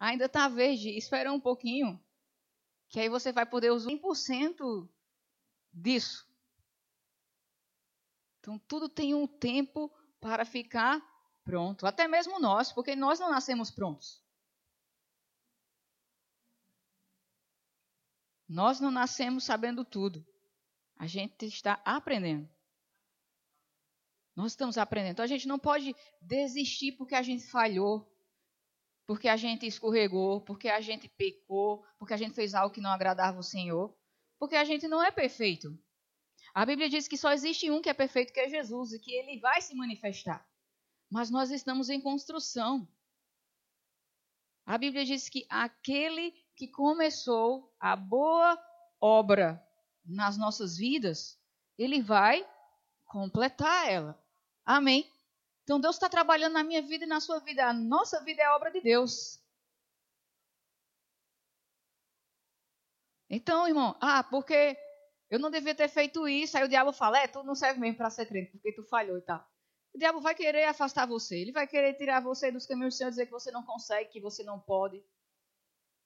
Ainda 0.00 0.24
está 0.24 0.48
verde, 0.48 0.96
espera 0.96 1.30
um 1.30 1.38
pouquinho, 1.38 2.02
que 2.88 2.98
aí 2.98 3.08
você 3.08 3.30
vai 3.30 3.44
poder 3.44 3.70
usar 3.70 3.90
100% 3.90 4.88
disso. 5.72 6.26
Então, 8.40 8.58
tudo 8.60 8.88
tem 8.88 9.14
um 9.14 9.26
tempo 9.26 9.92
para 10.18 10.46
ficar 10.46 11.00
pronto. 11.44 11.86
Até 11.86 12.08
mesmo 12.08 12.40
nós, 12.40 12.72
porque 12.72 12.96
nós 12.96 13.20
não 13.20 13.30
nascemos 13.30 13.70
prontos. 13.70 14.24
Nós 18.48 18.80
não 18.80 18.90
nascemos 18.90 19.44
sabendo 19.44 19.84
tudo. 19.84 20.26
A 20.96 21.06
gente 21.06 21.44
está 21.46 21.80
aprendendo. 21.84 22.48
Nós 24.34 24.52
estamos 24.52 24.78
aprendendo. 24.78 25.12
Então 25.12 25.24
a 25.24 25.28
gente 25.28 25.46
não 25.46 25.58
pode 25.58 25.94
desistir 26.20 26.92
porque 26.92 27.14
a 27.14 27.22
gente 27.22 27.46
falhou, 27.46 28.10
porque 29.10 29.26
a 29.26 29.36
gente 29.36 29.66
escorregou, 29.66 30.40
porque 30.40 30.68
a 30.68 30.80
gente 30.80 31.08
pecou, 31.08 31.84
porque 31.98 32.14
a 32.14 32.16
gente 32.16 32.32
fez 32.32 32.54
algo 32.54 32.72
que 32.72 32.80
não 32.80 32.90
agradava 32.90 33.40
o 33.40 33.42
Senhor, 33.42 33.92
porque 34.38 34.54
a 34.54 34.62
gente 34.62 34.86
não 34.86 35.02
é 35.02 35.10
perfeito. 35.10 35.76
A 36.54 36.64
Bíblia 36.64 36.88
diz 36.88 37.08
que 37.08 37.16
só 37.16 37.32
existe 37.32 37.68
um 37.72 37.82
que 37.82 37.88
é 37.88 37.92
perfeito, 37.92 38.32
que 38.32 38.38
é 38.38 38.48
Jesus, 38.48 38.92
e 38.92 39.00
que 39.00 39.10
ele 39.10 39.40
vai 39.40 39.60
se 39.62 39.74
manifestar. 39.74 40.48
Mas 41.10 41.28
nós 41.28 41.50
estamos 41.50 41.90
em 41.90 42.00
construção. 42.00 42.86
A 44.64 44.78
Bíblia 44.78 45.04
diz 45.04 45.28
que 45.28 45.44
aquele 45.50 46.30
que 46.54 46.68
começou 46.68 47.74
a 47.80 47.96
boa 47.96 48.56
obra 49.00 49.60
nas 50.04 50.38
nossas 50.38 50.76
vidas, 50.76 51.36
ele 51.76 52.00
vai 52.00 52.48
completar 53.06 53.90
ela. 53.90 54.24
Amém? 54.64 55.04
Então 55.64 55.80
Deus 55.80 55.96
está 55.96 56.08
trabalhando 56.08 56.54
na 56.54 56.64
minha 56.64 56.82
vida 56.82 57.04
e 57.04 57.08
na 57.08 57.20
sua 57.20 57.38
vida. 57.40 57.66
A 57.66 57.72
nossa 57.72 58.22
vida 58.24 58.42
é 58.42 58.50
obra 58.50 58.70
de 58.70 58.80
Deus. 58.80 59.40
Então, 63.28 63.68
irmão, 63.68 63.96
ah, 64.00 64.24
porque 64.24 64.76
eu 65.30 65.38
não 65.38 65.50
devia 65.50 65.74
ter 65.74 65.88
feito 65.88 66.26
isso. 66.26 66.58
Aí 66.58 66.64
o 66.64 66.68
diabo 66.68 66.92
fala: 66.92 67.20
é, 67.20 67.28
tu 67.28 67.42
não 67.44 67.54
serve 67.54 67.78
mesmo 67.78 67.96
para 67.96 68.10
ser 68.10 68.26
crente, 68.26 68.50
porque 68.50 68.72
tu 68.72 68.82
falhou 68.82 69.16
e 69.16 69.22
tal. 69.22 69.48
O 69.94 69.98
diabo 69.98 70.20
vai 70.20 70.34
querer 70.34 70.64
afastar 70.64 71.06
você. 71.06 71.38
Ele 71.38 71.52
vai 71.52 71.66
querer 71.66 71.94
tirar 71.94 72.20
você 72.20 72.50
dos 72.50 72.66
caminhos 72.66 72.94
do 72.94 72.98
Senhor, 72.98 73.10
dizer 73.10 73.26
que 73.26 73.32
você 73.32 73.50
não 73.52 73.62
consegue, 73.62 74.10
que 74.10 74.20
você 74.20 74.42
não 74.42 74.58
pode, 74.58 75.02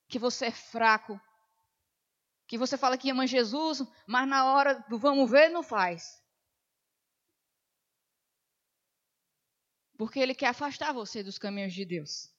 que 0.08 0.18
você 0.18 0.46
é 0.46 0.50
fraco. 0.50 1.18
Que 2.46 2.58
você 2.58 2.76
fala 2.76 2.99
que 2.99 3.11
ama 3.11 3.26
Jesus, 3.26 3.82
mas 4.06 4.28
na 4.28 4.52
hora 4.52 4.75
do 4.88 4.99
vamos 4.99 5.30
ver, 5.30 5.49
não 5.49 5.62
faz. 5.62 6.23
Porque 9.96 10.18
ele 10.18 10.34
quer 10.34 10.48
afastar 10.48 10.92
você 10.92 11.22
dos 11.22 11.38
caminhos 11.38 11.72
de 11.72 11.84
Deus. 11.84 12.32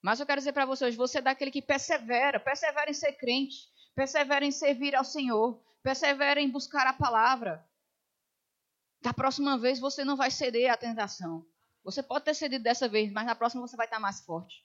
Mas 0.00 0.18
eu 0.18 0.26
quero 0.26 0.40
dizer 0.40 0.52
para 0.52 0.66
você 0.66 0.86
hoje, 0.86 0.96
você 0.96 1.18
é 1.18 1.22
daquele 1.22 1.50
que 1.50 1.62
persevera, 1.62 2.40
persevera 2.40 2.90
em 2.90 2.94
ser 2.94 3.12
crente, 3.12 3.70
persevera 3.94 4.44
em 4.44 4.50
servir 4.50 4.96
ao 4.96 5.04
Senhor, 5.04 5.62
persevera 5.82 6.40
em 6.40 6.50
buscar 6.50 6.86
a 6.86 6.92
palavra. 6.92 7.64
Da 9.00 9.12
próxima 9.12 9.58
vez 9.58 9.78
você 9.78 10.04
não 10.04 10.16
vai 10.16 10.30
ceder 10.30 10.72
à 10.72 10.76
tentação. 10.76 11.46
Você 11.84 12.02
pode 12.02 12.24
ter 12.24 12.34
cedido 12.34 12.62
dessa 12.62 12.88
vez, 12.88 13.12
mas 13.12 13.26
na 13.26 13.34
próxima 13.34 13.66
você 13.66 13.76
vai 13.76 13.86
estar 13.86 14.00
mais 14.00 14.20
forte. 14.20 14.64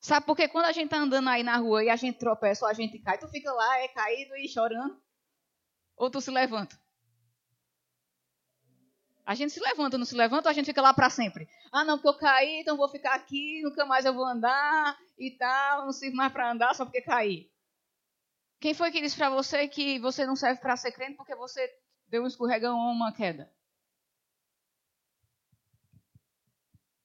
Sabe 0.00 0.24
por 0.24 0.34
que 0.34 0.48
quando 0.48 0.64
a 0.64 0.72
gente 0.72 0.86
está 0.86 0.96
andando 0.96 1.28
aí 1.28 1.42
na 1.42 1.56
rua 1.56 1.84
e 1.84 1.90
a 1.90 1.96
gente 1.96 2.18
tropeça 2.18 2.64
ou 2.64 2.70
a 2.70 2.74
gente 2.74 2.98
cai, 2.98 3.18
tu 3.18 3.28
fica 3.28 3.52
lá, 3.52 3.80
é 3.80 3.88
caído 3.88 4.34
e 4.36 4.48
chorando? 4.48 5.00
Ou 5.94 6.10
tu 6.10 6.22
se 6.22 6.30
levanta? 6.30 6.78
A 9.30 9.34
gente 9.36 9.52
se 9.52 9.60
levanta, 9.60 9.96
não 9.96 10.04
se 10.04 10.16
levanta, 10.16 10.50
a 10.50 10.52
gente 10.52 10.66
fica 10.66 10.82
lá 10.82 10.92
para 10.92 11.08
sempre. 11.08 11.48
Ah, 11.70 11.84
não, 11.84 11.96
porque 11.96 12.08
eu 12.08 12.18
caí, 12.18 12.62
então 12.62 12.76
vou 12.76 12.88
ficar 12.88 13.14
aqui, 13.14 13.62
nunca 13.62 13.86
mais 13.86 14.04
eu 14.04 14.12
vou 14.12 14.26
andar 14.26 14.98
e 15.16 15.30
tal, 15.30 15.84
não 15.84 15.92
sirvo 15.92 16.16
mais 16.16 16.32
para 16.32 16.50
andar 16.50 16.74
só 16.74 16.84
porque 16.84 17.00
caí. 17.00 17.48
Quem 18.58 18.74
foi 18.74 18.90
que 18.90 19.00
disse 19.00 19.16
para 19.16 19.30
você 19.30 19.68
que 19.68 20.00
você 20.00 20.26
não 20.26 20.34
serve 20.34 20.60
para 20.60 20.76
ser 20.76 20.90
crente 20.90 21.14
porque 21.16 21.36
você 21.36 21.64
deu 22.08 22.24
um 22.24 22.26
escorregão 22.26 22.76
ou 22.76 22.90
uma 22.90 23.12
queda? 23.12 23.48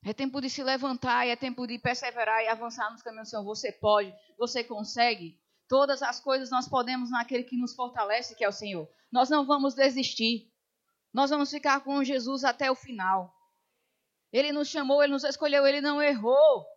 É 0.03 0.11
tempo 0.11 0.41
de 0.41 0.49
se 0.49 0.63
levantar, 0.63 1.27
é 1.27 1.35
tempo 1.35 1.67
de 1.67 1.77
perseverar 1.77 2.41
e 2.41 2.47
avançar 2.47 2.91
nos 2.91 3.03
caminhos 3.03 3.27
do 3.27 3.29
Senhor. 3.29 3.43
Você 3.43 3.71
pode, 3.71 4.11
você 4.35 4.63
consegue. 4.63 5.39
Todas 5.67 6.01
as 6.01 6.19
coisas 6.19 6.49
nós 6.49 6.67
podemos 6.67 7.11
naquele 7.11 7.43
que 7.43 7.55
nos 7.55 7.75
fortalece, 7.75 8.35
que 8.35 8.43
é 8.43 8.49
o 8.49 8.51
Senhor. 8.51 8.89
Nós 9.11 9.29
não 9.29 9.45
vamos 9.45 9.75
desistir. 9.75 10.51
Nós 11.15 11.29
vamos 11.29 11.49
ficar 11.49 11.79
com 11.79 12.03
Jesus 12.03 12.43
até 12.43 12.69
o 12.69 12.75
final. 12.75 13.33
Ele 14.33 14.51
nos 14.51 14.67
chamou, 14.67 15.01
ele 15.01 15.13
nos 15.13 15.23
escolheu, 15.23 15.65
ele 15.65 15.79
não 15.79 16.01
errou. 16.01 16.67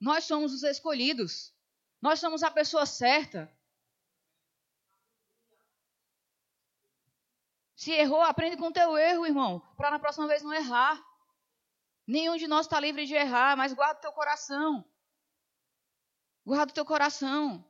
Nós 0.00 0.24
somos 0.24 0.54
os 0.54 0.62
escolhidos. 0.62 1.52
Nós 2.00 2.18
somos 2.18 2.42
a 2.42 2.50
pessoa 2.50 2.86
certa. 2.86 3.54
Se 7.76 7.92
errou, 7.92 8.22
aprende 8.22 8.56
com 8.56 8.68
o 8.68 8.72
teu 8.72 8.96
erro, 8.96 9.26
irmão, 9.26 9.60
para 9.76 9.90
na 9.90 9.98
próxima 9.98 10.26
vez 10.26 10.42
não 10.42 10.54
errar. 10.54 10.98
Nenhum 12.06 12.38
de 12.38 12.48
nós 12.48 12.64
está 12.64 12.80
livre 12.80 13.04
de 13.04 13.12
errar, 13.12 13.58
mas 13.58 13.74
guarda 13.74 13.98
o 13.98 14.00
teu 14.00 14.12
coração. 14.12 14.82
Guarda 16.46 16.72
o 16.72 16.74
teu 16.74 16.86
coração 16.86 17.62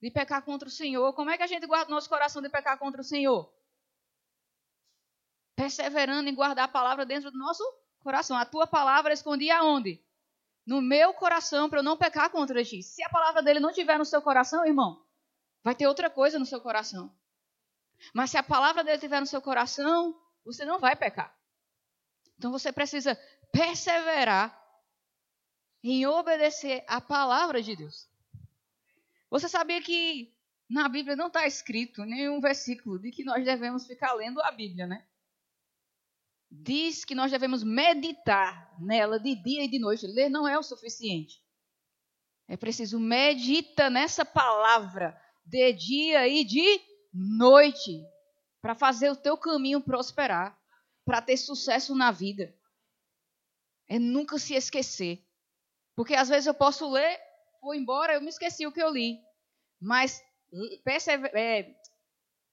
de 0.00 0.08
pecar 0.08 0.44
contra 0.44 0.68
o 0.68 0.70
Senhor. 0.70 1.12
Como 1.14 1.30
é 1.30 1.36
que 1.36 1.42
a 1.42 1.48
gente 1.48 1.66
guarda 1.66 1.90
o 1.90 1.94
nosso 1.96 2.08
coração 2.08 2.40
de 2.40 2.48
pecar 2.48 2.78
contra 2.78 3.00
o 3.00 3.04
Senhor? 3.04 3.52
Perseverando 5.56 6.28
em 6.28 6.34
guardar 6.34 6.64
a 6.64 6.68
palavra 6.68 7.06
dentro 7.06 7.30
do 7.30 7.38
nosso 7.38 7.62
coração. 8.00 8.36
A 8.36 8.44
tua 8.44 8.66
palavra 8.66 9.12
escondi 9.12 9.50
aonde? 9.50 10.02
No 10.66 10.80
meu 10.80 11.12
coração, 11.14 11.68
para 11.68 11.80
eu 11.80 11.84
não 11.84 11.96
pecar 11.96 12.30
contra 12.30 12.64
ti. 12.64 12.82
Se 12.82 13.02
a 13.02 13.08
palavra 13.08 13.42
dele 13.42 13.60
não 13.60 13.70
estiver 13.70 13.98
no 13.98 14.04
seu 14.04 14.22
coração, 14.22 14.64
irmão, 14.66 15.04
vai 15.62 15.74
ter 15.74 15.86
outra 15.86 16.08
coisa 16.08 16.38
no 16.38 16.46
seu 16.46 16.60
coração. 16.60 17.14
Mas 18.12 18.30
se 18.30 18.36
a 18.36 18.42
palavra 18.42 18.82
dele 18.82 18.96
estiver 18.96 19.20
no 19.20 19.26
seu 19.26 19.40
coração, 19.40 20.18
você 20.44 20.64
não 20.64 20.78
vai 20.78 20.96
pecar. 20.96 21.36
Então 22.36 22.50
você 22.50 22.72
precisa 22.72 23.18
perseverar 23.52 24.60
em 25.82 26.06
obedecer 26.06 26.84
a 26.88 27.00
palavra 27.00 27.62
de 27.62 27.76
Deus. 27.76 28.08
Você 29.30 29.48
sabia 29.48 29.82
que 29.82 30.34
na 30.68 30.88
Bíblia 30.88 31.14
não 31.14 31.26
está 31.26 31.46
escrito 31.46 32.04
nenhum 32.04 32.40
versículo 32.40 32.98
de 32.98 33.10
que 33.10 33.24
nós 33.24 33.44
devemos 33.44 33.86
ficar 33.86 34.12
lendo 34.14 34.40
a 34.40 34.50
Bíblia, 34.50 34.86
né? 34.86 35.06
Diz 36.62 37.04
que 37.04 37.14
nós 37.14 37.32
devemos 37.32 37.64
meditar 37.64 38.74
nela 38.80 39.18
de 39.18 39.34
dia 39.34 39.64
e 39.64 39.68
de 39.68 39.78
noite. 39.78 40.06
Ler 40.06 40.28
não 40.28 40.46
é 40.46 40.56
o 40.58 40.62
suficiente. 40.62 41.42
É 42.46 42.56
preciso 42.56 43.00
medita 43.00 43.90
nessa 43.90 44.24
palavra 44.24 45.20
de 45.44 45.72
dia 45.72 46.28
e 46.28 46.44
de 46.44 46.80
noite 47.12 48.04
para 48.62 48.74
fazer 48.74 49.10
o 49.10 49.16
teu 49.16 49.36
caminho 49.36 49.80
prosperar, 49.80 50.58
para 51.04 51.20
ter 51.20 51.36
sucesso 51.36 51.94
na 51.94 52.10
vida. 52.10 52.54
É 53.88 53.98
nunca 53.98 54.38
se 54.38 54.54
esquecer. 54.54 55.26
Porque 55.96 56.14
às 56.14 56.28
vezes 56.28 56.46
eu 56.46 56.54
posso 56.54 56.90
ler, 56.90 57.20
vou 57.60 57.74
embora, 57.74 58.14
eu 58.14 58.20
me 58.20 58.28
esqueci 58.28 58.66
o 58.66 58.72
que 58.72 58.82
eu 58.82 58.90
li. 58.90 59.18
Mas 59.80 60.22
é, 61.34 61.74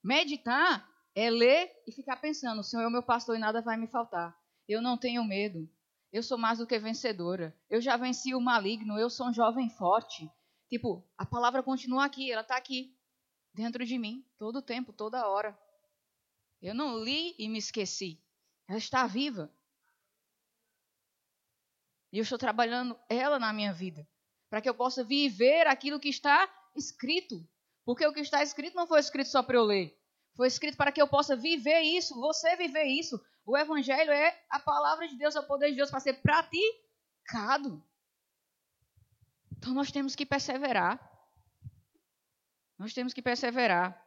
meditar 0.03 0.90
é 1.15 1.30
ler 1.30 1.72
e 1.88 1.91
ficar 1.91 2.18
pensando: 2.18 2.60
o 2.60 2.63
Senhor 2.63 2.84
é 2.84 2.88
o 2.88 2.91
meu 2.91 3.03
pastor 3.03 3.36
e 3.36 3.39
nada 3.39 3.62
vai 3.62 3.77
me 3.77 3.88
faltar. 3.88 4.38
Eu 4.68 4.82
não 4.82 4.98
tenho 4.98 5.24
medo. 5.24 5.70
Eu 6.12 6.22
sou 6.22 6.38
mais 6.38 6.60
do 6.60 6.68
que 6.68 6.77
vencedora. 6.77 7.56
Eu 7.70 7.80
já 7.82 7.96
venci 7.98 8.36
o 8.36 8.41
maligno. 8.41 8.98
Eu 8.98 9.10
sou 9.10 9.27
um 9.27 9.34
jovem 9.34 9.70
forte. 9.70 10.30
Tipo, 10.70 11.06
a 11.18 11.25
palavra 11.25 11.62
continua 11.62 12.06
aqui, 12.06 12.32
ela 12.32 12.41
está 12.41 12.56
aqui 12.56 12.96
dentro 13.53 13.86
de 13.86 13.98
mim, 13.98 14.25
todo 14.38 14.58
o 14.58 14.62
tempo, 14.62 14.94
toda 14.94 15.27
hora. 15.27 15.58
Eu 16.62 16.74
não 16.74 16.98
li 16.98 17.36
e 17.38 17.50
me 17.50 17.58
esqueci. 17.58 18.24
Ela 18.68 18.77
está 18.77 19.06
viva. 19.06 19.53
E 22.12 22.18
eu 22.18 22.24
estou 22.24 22.38
trabalhando 22.38 22.98
ela 23.10 23.39
na 23.39 23.51
minha 23.53 23.74
vida, 23.74 24.08
para 24.50 24.62
que 24.62 24.70
eu 24.70 24.74
possa 24.74 25.03
viver 25.03 25.68
aquilo 25.68 26.00
que 26.00 26.10
está 26.10 26.50
escrito. 26.75 27.46
Porque 27.86 28.06
o 28.06 28.13
que 28.13 28.20
está 28.20 28.44
escrito 28.44 28.75
não 28.75 28.88
foi 28.88 29.00
escrito 29.00 29.27
só 29.27 29.41
para 29.41 29.58
eu 29.58 29.63
ler. 29.63 29.98
Foi 30.36 30.48
escrito 30.48 30.78
para 30.78 30.92
que 30.92 31.02
eu 31.02 31.08
possa 31.08 31.36
viver 31.36 31.82
isso, 31.82 32.20
você 32.20 32.56
viver 32.56 32.86
isso. 32.86 33.24
O 33.46 33.58
evangelho 33.58 34.12
é 34.12 34.40
a 34.50 34.60
palavra 34.60 35.08
de 35.08 35.16
Deus, 35.16 35.36
é 35.36 35.40
o 35.40 35.48
poder 35.48 35.70
de 35.72 35.76
Deus 35.76 35.90
para 35.90 36.00
ser 36.00 36.22
praticado. 36.22 37.84
Então 39.58 39.74
nós 39.74 39.92
temos 39.92 40.16
que 40.16 40.26
perseverar. 40.26 41.00
Nós 42.78 42.94
temos 42.94 43.14
que 43.14 43.22
perseverar. 43.22 44.02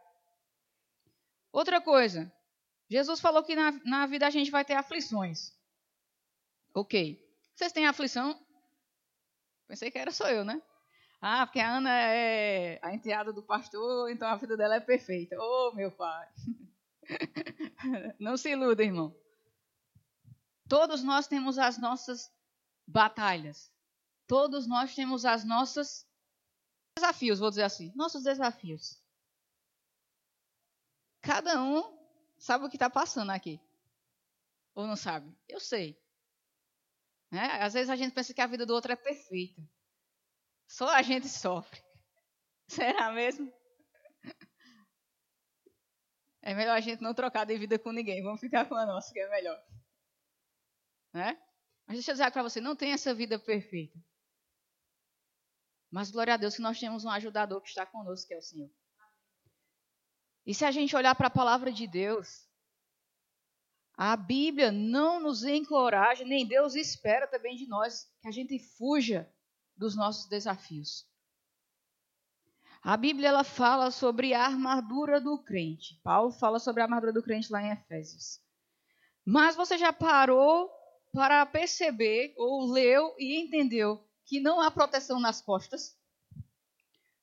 Outra 1.53 1.81
coisa, 1.81 2.33
Jesus 2.89 3.21
falou 3.21 3.45
que 3.45 3.55
na, 3.55 3.73
na 3.85 4.07
vida 4.07 4.27
a 4.27 4.31
gente 4.31 4.51
vai 4.51 4.65
ter 4.65 4.75
aflições. 4.75 5.53
Ok. 6.75 7.23
Vocês 7.55 7.73
têm 7.73 7.87
aflição? 7.87 8.37
Pensei 9.69 9.91
que 9.91 9.99
era 9.99 10.11
só 10.11 10.29
eu, 10.29 10.45
né? 10.45 10.61
Ah, 11.27 11.47
porque 11.47 11.59
a 11.59 11.79
Ana 11.79 11.91
é 11.91 12.79
a 12.83 12.95
enteada 12.95 13.33
do 13.33 13.43
pastor, 13.43 14.11
então 14.11 14.29
a 14.29 14.37
vida 14.37 14.59
dela 14.59 14.75
é 14.75 14.81
perfeita. 14.81 15.35
Oh, 15.41 15.73
meu 15.73 15.91
pai. 15.91 16.29
Não 18.21 18.37
se 18.37 18.51
iluda, 18.51 18.85
irmão. 18.85 19.17
Todos 20.69 21.03
nós 21.03 21.27
temos 21.27 21.57
as 21.57 21.79
nossas 21.79 22.31
batalhas. 22.87 23.73
Todos 24.27 24.67
nós 24.67 24.95
temos 24.95 25.25
as 25.25 25.45
nossas 25.47 26.07
desafios, 26.95 27.39
vou 27.39 27.49
dizer 27.49 27.63
assim, 27.63 27.91
nossos 27.97 28.23
desafios. 28.23 29.03
Cada 31.23 31.63
um 31.63 31.99
sabe 32.37 32.67
o 32.67 32.69
que 32.69 32.77
está 32.77 32.91
passando 32.91 33.31
aqui. 33.31 33.59
Ou 34.75 34.87
não 34.87 34.95
sabe? 34.95 35.35
Eu 35.49 35.59
sei. 35.59 35.99
Né? 37.31 37.47
Às 37.63 37.73
vezes 37.73 37.89
a 37.89 37.97
gente 37.97 38.13
pensa 38.13 38.35
que 38.35 38.43
a 38.43 38.47
vida 38.47 38.67
do 38.67 38.75
outro 38.75 38.93
é 38.93 38.97
perfeita. 38.97 39.67
Só 40.67 40.89
a 40.89 41.03
gente 41.03 41.29
sofre. 41.29 41.83
Será 42.69 43.13
mesmo? 43.13 43.53
É 46.43 46.55
melhor 46.55 46.77
a 46.77 46.81
gente 46.81 47.03
não 47.03 47.15
trocar 47.15 47.47
de 47.47 47.57
vida 47.57 47.79
com 47.79 47.91
ninguém. 47.91 48.23
Vamos 48.23 48.41
ficar 48.41 48.69
com 48.69 48.75
a 48.75 48.85
nossa, 48.85 49.13
que 49.13 49.19
é 49.19 49.29
melhor. 49.31 49.59
Né? 51.13 51.41
Mas 51.87 51.97
deixa 51.97 52.11
eu 52.11 52.15
dizer 52.15 52.31
para 52.31 52.43
você, 52.43 52.61
não 52.61 52.77
tem 52.77 52.93
essa 52.93 53.15
vida 53.15 53.39
perfeita. 53.39 53.99
Mas 55.91 56.11
glória 56.11 56.35
a 56.35 56.37
Deus 56.37 56.57
que 56.57 56.63
nós 56.63 56.79
temos 56.79 57.05
um 57.05 57.11
ajudador 57.11 57.63
que 57.63 57.69
está 57.69 57.87
conosco, 57.87 58.29
que 58.29 58.35
é 58.35 58.39
o 58.39 58.43
Senhor. 58.43 58.71
E 60.45 60.55
se 60.55 60.65
a 60.65 60.71
gente 60.71 60.95
olhar 60.95 61.15
para 61.15 61.29
a 61.29 61.31
palavra 61.31 61.73
de 61.73 61.87
Deus, 61.87 62.47
a 63.97 64.17
Bíblia 64.17 64.73
não 64.73 65.21
nos 65.21 65.45
encoraja, 65.45 66.25
nem 66.25 66.47
Deus 66.47 66.75
espera 66.75 67.27
também 67.27 67.57
de 67.57 67.67
nós 67.67 68.13
que 68.21 68.29
a 68.29 68.33
gente 68.33 68.59
fuja 68.59 69.33
dos 69.77 69.97
nossos 69.97 70.29
desafios. 70.29 71.07
A 72.83 72.97
Bíblia 72.97 73.29
ela 73.29 73.45
fala 73.45 73.91
sobre 73.91 74.35
a 74.35 74.45
armadura 74.45 75.21
do 75.21 75.39
crente. 75.39 75.99
Paulo 76.03 76.31
fala 76.33 76.59
sobre 76.59 76.83
a 76.83 76.85
armadura 76.85 77.13
do 77.13 77.23
crente 77.23 77.51
lá 77.51 77.63
em 77.63 77.71
Efésios. 77.71 78.41
Mas 79.25 79.57
você 79.57 79.79
já 79.79 79.91
parou 79.93 80.71
para 81.11 81.47
perceber, 81.47 82.35
ou 82.37 82.71
leu 82.71 83.15
e 83.19 83.41
entendeu 83.41 84.07
que 84.27 84.41
não 84.41 84.61
há 84.61 84.71
proteção 84.71 85.19
nas 85.19 85.41
costas? 85.41 85.97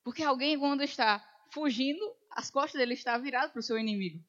Porque 0.04 0.24
alguém, 0.24 0.58
quando 0.58 0.82
está 0.82 1.24
fugindo, 1.52 2.02
as 2.32 2.50
costas 2.50 2.80
dele 2.80 2.96
estão 2.96 3.22
viradas 3.22 3.52
para 3.52 3.60
o 3.60 3.64
seu 3.64 3.78
inimigo. 3.78 4.24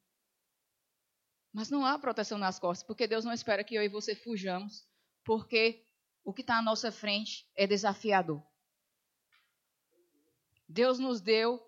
Mas 1.52 1.70
não 1.70 1.86
há 1.86 1.98
proteção 1.98 2.36
nas 2.36 2.58
costas, 2.58 2.86
porque 2.86 3.06
Deus 3.06 3.24
não 3.24 3.32
espera 3.32 3.64
que 3.64 3.74
eu 3.74 3.82
e 3.82 3.88
você 3.88 4.14
fujamos, 4.14 4.86
porque 5.24 5.86
o 6.24 6.32
que 6.32 6.42
está 6.42 6.58
à 6.58 6.62
nossa 6.62 6.92
frente 6.92 7.48
é 7.54 7.66
desafiador. 7.66 8.42
Deus 10.68 10.98
nos 10.98 11.20
deu 11.20 11.62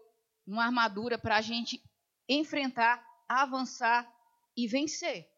uma 0.47 0.65
armadura 0.65 1.19
para 1.19 1.37
a 1.37 1.41
gente 1.41 1.83
enfrentar, 2.29 3.05
avançar 3.29 4.11
e 4.57 4.67
vencer. 4.67 5.31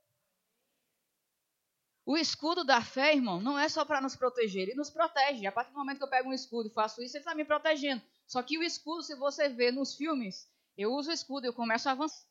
O 2.04 2.16
escudo 2.16 2.62
da 2.62 2.80
fé, 2.80 3.14
irmão, 3.14 3.40
não 3.40 3.58
é 3.58 3.68
só 3.68 3.84
para 3.84 4.00
nos 4.00 4.14
proteger, 4.14 4.62
ele 4.62 4.74
nos 4.74 4.90
protege. 4.90 5.44
A 5.44 5.50
partir 5.50 5.72
do 5.72 5.78
momento 5.78 5.98
que 5.98 6.04
eu 6.04 6.10
pego 6.10 6.28
um 6.28 6.32
escudo 6.32 6.68
e 6.68 6.72
faço 6.72 7.02
isso, 7.02 7.16
ele 7.16 7.22
está 7.22 7.34
me 7.34 7.44
protegendo. 7.44 8.00
Só 8.28 8.42
que 8.42 8.56
o 8.56 8.62
escudo, 8.62 9.02
se 9.02 9.16
você 9.16 9.48
vê 9.48 9.72
nos 9.72 9.96
filmes, 9.96 10.48
eu 10.76 10.92
uso 10.92 11.10
o 11.10 11.12
escudo 11.12 11.46
e 11.46 11.48
eu 11.48 11.52
começo 11.52 11.88
a 11.88 11.92
avançar. 11.92 12.24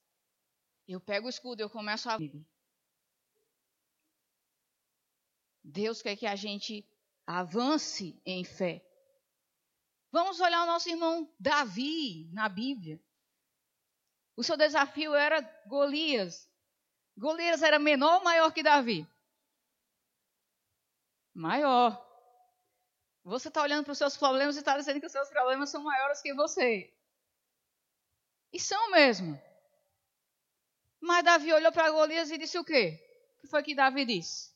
Eu 0.88 1.02
pego 1.02 1.28
o 1.28 1.30
escudo 1.30 1.62
e 1.62 1.64
eu 1.64 1.70
começo 1.70 2.10
a. 2.10 2.18
Deus 5.76 6.02
quer 6.02 6.16
que 6.16 6.26
a 6.26 6.38
gente 6.38 6.88
avance 7.28 8.18
em 8.26 8.46
fé. 8.46 8.82
Vamos 10.10 10.40
olhar 10.40 10.64
o 10.64 10.66
nosso 10.66 10.88
irmão 10.88 11.30
Davi 11.38 12.30
na 12.32 12.48
Bíblia. 12.48 12.98
O 14.38 14.44
seu 14.44 14.56
desafio 14.56 15.14
era 15.14 15.42
Golias. 15.68 16.50
Golias 17.18 17.62
era 17.62 17.78
menor 17.78 18.20
ou 18.20 18.24
maior 18.24 18.54
que 18.54 18.64
Davi? 18.64 19.06
Maior. 21.34 22.02
Você 23.26 23.50
está 23.50 23.62
olhando 23.62 23.84
para 23.84 23.92
os 23.92 23.98
seus 23.98 24.16
problemas 24.16 24.56
e 24.56 24.60
está 24.60 24.78
dizendo 24.78 25.02
que 25.02 25.08
os 25.08 25.12
seus 25.12 25.28
problemas 25.28 25.70
são 25.70 25.84
maiores 25.84 26.22
que 26.22 26.34
você. 26.34 26.94
E 28.54 28.60
são 28.62 28.92
mesmo. 28.92 29.38
Mas 31.02 31.26
Davi 31.26 31.52
olhou 31.52 31.72
para 31.74 31.92
Golias 31.92 32.32
e 32.32 32.38
disse 32.38 32.58
o 32.58 32.64
quê? 32.64 32.98
O 33.38 33.42
que 33.42 33.48
foi 33.48 33.62
que 33.62 33.76
Davi 33.76 34.06
disse? 34.06 34.55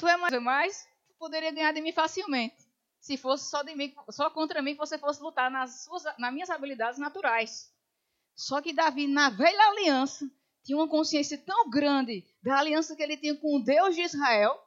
Tu 0.00 0.08
é 0.08 0.16
mais, 0.16 0.42
mais 0.42 0.88
tu 1.06 1.14
poderia 1.18 1.52
ganhar 1.52 1.72
de 1.72 1.80
mim 1.82 1.92
facilmente. 1.92 2.56
Se 2.98 3.18
fosse 3.18 3.50
só, 3.50 3.62
de 3.62 3.74
mim, 3.74 3.94
só 4.08 4.30
contra 4.30 4.62
mim 4.62 4.72
que 4.72 4.78
você 4.78 4.98
fosse 4.98 5.22
lutar 5.22 5.50
nas, 5.50 5.84
suas, 5.84 6.02
nas 6.18 6.32
minhas 6.32 6.48
habilidades 6.48 6.98
naturais. 6.98 7.70
Só 8.34 8.62
que 8.62 8.72
Davi, 8.72 9.06
na 9.06 9.28
velha 9.28 9.62
aliança, 9.68 10.30
tinha 10.62 10.78
uma 10.78 10.88
consciência 10.88 11.36
tão 11.36 11.68
grande 11.68 12.26
da 12.42 12.58
aliança 12.58 12.96
que 12.96 13.02
ele 13.02 13.16
tinha 13.16 13.36
com 13.36 13.56
o 13.56 13.62
Deus 13.62 13.94
de 13.94 14.00
Israel, 14.00 14.58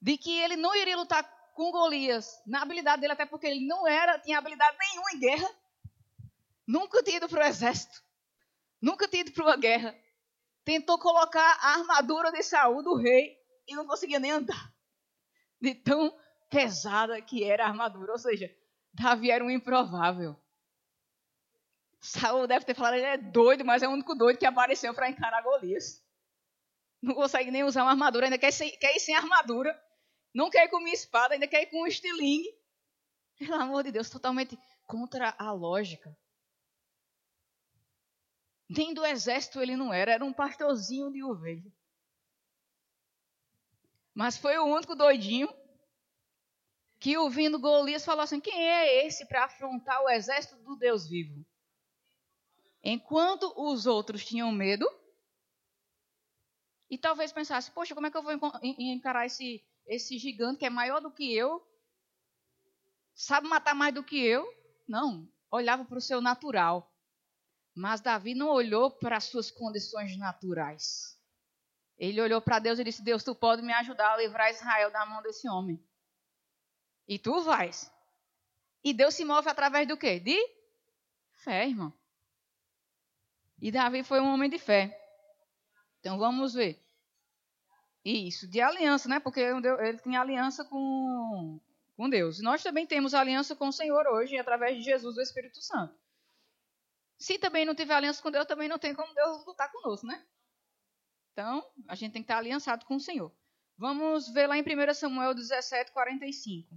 de 0.00 0.16
que 0.16 0.38
ele 0.38 0.56
não 0.56 0.74
iria 0.74 0.96
lutar 0.96 1.22
com 1.54 1.70
Golias 1.70 2.42
na 2.46 2.62
habilidade 2.62 3.02
dele, 3.02 3.12
até 3.12 3.26
porque 3.26 3.46
ele 3.46 3.66
não 3.66 3.86
era, 3.86 4.18
tinha 4.18 4.38
habilidade 4.38 4.78
nenhuma 4.78 5.12
em 5.12 5.18
guerra. 5.18 5.50
Nunca 6.66 7.02
tinha 7.02 7.18
ido 7.18 7.28
para 7.28 7.44
o 7.44 7.48
exército. 7.48 8.02
Nunca 8.80 9.06
tinha 9.06 9.20
ido 9.20 9.32
para 9.32 9.44
uma 9.44 9.56
guerra. 9.56 9.94
Tentou 10.64 10.98
colocar 10.98 11.58
a 11.60 11.74
armadura 11.74 12.30
de 12.30 12.42
Saul, 12.42 12.82
do 12.82 12.96
rei, 12.96 13.36
e 13.66 13.74
não 13.74 13.86
conseguia 13.86 14.18
nem 14.18 14.30
andar. 14.30 14.72
De 15.60 15.74
tão 15.74 16.14
pesada 16.48 17.20
que 17.20 17.44
era 17.44 17.64
a 17.64 17.68
armadura. 17.68 18.12
Ou 18.12 18.18
seja, 18.18 18.50
Davi 18.92 19.30
era 19.30 19.44
um 19.44 19.50
improvável. 19.50 20.36
Saul 22.00 22.46
deve 22.46 22.64
ter 22.64 22.74
falado, 22.74 22.94
ele 22.94 23.04
é 23.04 23.18
doido, 23.18 23.64
mas 23.64 23.82
é 23.82 23.88
o 23.88 23.92
único 23.92 24.14
doido 24.14 24.38
que 24.38 24.46
apareceu 24.46 24.92
para 24.94 25.10
encarar 25.10 25.42
Golias. 25.42 26.02
Não 27.02 27.14
consegue 27.14 27.50
nem 27.50 27.64
usar 27.64 27.82
uma 27.82 27.90
armadura, 27.90 28.26
ainda 28.26 28.38
quer, 28.38 28.52
quer 28.52 28.96
ir 28.96 29.00
sem 29.00 29.14
armadura. 29.14 29.78
Não 30.34 30.50
quer 30.50 30.66
ir 30.66 30.68
com 30.68 30.80
minha 30.80 30.94
espada, 30.94 31.34
ainda 31.34 31.46
quer 31.46 31.62
ir 31.62 31.66
com 31.66 31.82
um 31.82 31.86
estilingue. 31.86 32.48
Pelo 33.38 33.54
amor 33.54 33.84
de 33.84 33.92
Deus, 33.92 34.10
totalmente 34.10 34.58
contra 34.86 35.34
a 35.38 35.52
lógica. 35.52 36.14
Nem 38.72 38.94
do 38.94 39.04
exército 39.04 39.60
ele 39.60 39.74
não 39.74 39.92
era, 39.92 40.12
era 40.12 40.24
um 40.24 40.32
pastorzinho 40.32 41.10
de 41.10 41.24
ovelha. 41.24 41.72
Mas 44.14 44.36
foi 44.36 44.56
o 44.58 44.64
único 44.64 44.94
doidinho 44.94 45.52
que, 47.00 47.18
ouvindo 47.18 47.58
Golias, 47.58 48.04
falou 48.04 48.22
assim: 48.22 48.38
quem 48.38 48.68
é 48.68 49.04
esse 49.04 49.26
para 49.26 49.46
afrontar 49.46 50.00
o 50.02 50.08
exército 50.08 50.54
do 50.62 50.76
Deus 50.76 51.08
vivo? 51.08 51.44
Enquanto 52.80 53.52
os 53.56 53.86
outros 53.86 54.24
tinham 54.24 54.52
medo, 54.52 54.88
e 56.88 56.96
talvez 56.96 57.32
pensasse: 57.32 57.72
poxa, 57.72 57.92
como 57.92 58.06
é 58.06 58.10
que 58.10 58.16
eu 58.16 58.22
vou 58.22 58.32
encarar 58.62 59.26
esse 59.26 59.64
esse 59.84 60.16
gigante 60.16 60.60
que 60.60 60.66
é 60.66 60.70
maior 60.70 61.00
do 61.00 61.10
que 61.10 61.34
eu, 61.34 61.60
sabe 63.12 63.48
matar 63.48 63.74
mais 63.74 63.92
do 63.92 64.04
que 64.04 64.24
eu. 64.24 64.46
Não, 64.86 65.28
olhava 65.50 65.84
para 65.84 65.98
o 65.98 66.00
seu 66.00 66.20
natural. 66.20 66.89
Mas 67.74 68.00
Davi 68.00 68.34
não 68.34 68.48
olhou 68.48 68.90
para 68.90 69.16
as 69.16 69.24
suas 69.24 69.50
condições 69.50 70.16
naturais. 70.16 71.18
Ele 71.98 72.20
olhou 72.20 72.40
para 72.40 72.58
Deus 72.58 72.78
e 72.78 72.84
disse: 72.84 73.02
Deus, 73.02 73.22
tu 73.22 73.34
pode 73.34 73.62
me 73.62 73.72
ajudar 73.74 74.14
a 74.14 74.16
livrar 74.16 74.50
Israel 74.50 74.90
da 74.90 75.04
mão 75.06 75.22
desse 75.22 75.48
homem. 75.48 75.82
E 77.06 77.18
tu 77.18 77.42
vais. 77.42 77.90
E 78.82 78.92
Deus 78.94 79.14
se 79.14 79.24
move 79.24 79.48
através 79.48 79.86
do 79.86 79.96
quê? 79.96 80.18
De 80.18 80.36
fé, 81.32 81.68
irmão. 81.68 81.92
E 83.60 83.70
Davi 83.70 84.02
foi 84.02 84.20
um 84.20 84.32
homem 84.32 84.48
de 84.48 84.58
fé. 84.58 84.96
Então 86.00 86.18
vamos 86.18 86.54
ver. 86.54 86.82
Isso, 88.02 88.48
de 88.48 88.60
aliança, 88.62 89.08
né? 89.08 89.20
Porque 89.20 89.40
ele 89.40 89.98
tinha 89.98 90.22
aliança 90.22 90.64
com, 90.64 91.60
com 91.94 92.08
Deus. 92.08 92.40
Nós 92.40 92.62
também 92.62 92.86
temos 92.86 93.12
aliança 93.12 93.54
com 93.54 93.68
o 93.68 93.72
Senhor 93.72 94.06
hoje, 94.06 94.38
através 94.38 94.78
de 94.78 94.82
Jesus, 94.82 95.18
o 95.18 95.20
Espírito 95.20 95.60
Santo. 95.60 95.94
Se 97.20 97.38
também 97.38 97.64
não 97.64 97.74
tiver 97.74 97.94
aliança 97.94 98.20
com 98.20 98.30
Deus, 98.30 98.46
também 98.46 98.68
não 98.68 98.78
tem 98.78 98.94
como 98.94 99.14
Deus 99.14 99.46
lutar 99.46 99.70
conosco, 99.70 100.06
né? 100.06 100.26
Então, 101.32 101.64
a 101.86 101.94
gente 101.94 102.12
tem 102.12 102.22
que 102.22 102.24
estar 102.24 102.38
aliançado 102.38 102.84
com 102.86 102.96
o 102.96 103.00
Senhor. 103.00 103.32
Vamos 103.76 104.28
ver 104.30 104.46
lá 104.46 104.56
em 104.56 104.62
1 104.62 104.94
Samuel 104.94 105.34
17, 105.34 105.92
45. 105.92 106.74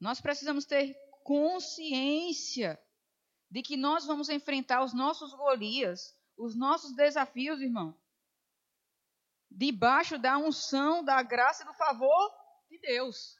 Nós 0.00 0.20
precisamos 0.20 0.64
ter 0.64 0.94
consciência 1.22 2.82
de 3.48 3.62
que 3.62 3.76
nós 3.76 4.04
vamos 4.04 4.28
enfrentar 4.28 4.82
os 4.82 4.92
nossos 4.92 5.32
Golias 5.32 6.16
os 6.36 6.56
nossos 6.56 6.94
desafios, 6.94 7.60
irmão, 7.60 7.96
debaixo 9.50 10.18
da 10.18 10.38
unção, 10.38 11.04
da 11.04 11.22
graça 11.22 11.62
e 11.62 11.66
do 11.66 11.74
favor 11.74 12.34
de 12.68 12.78
Deus. 12.78 13.36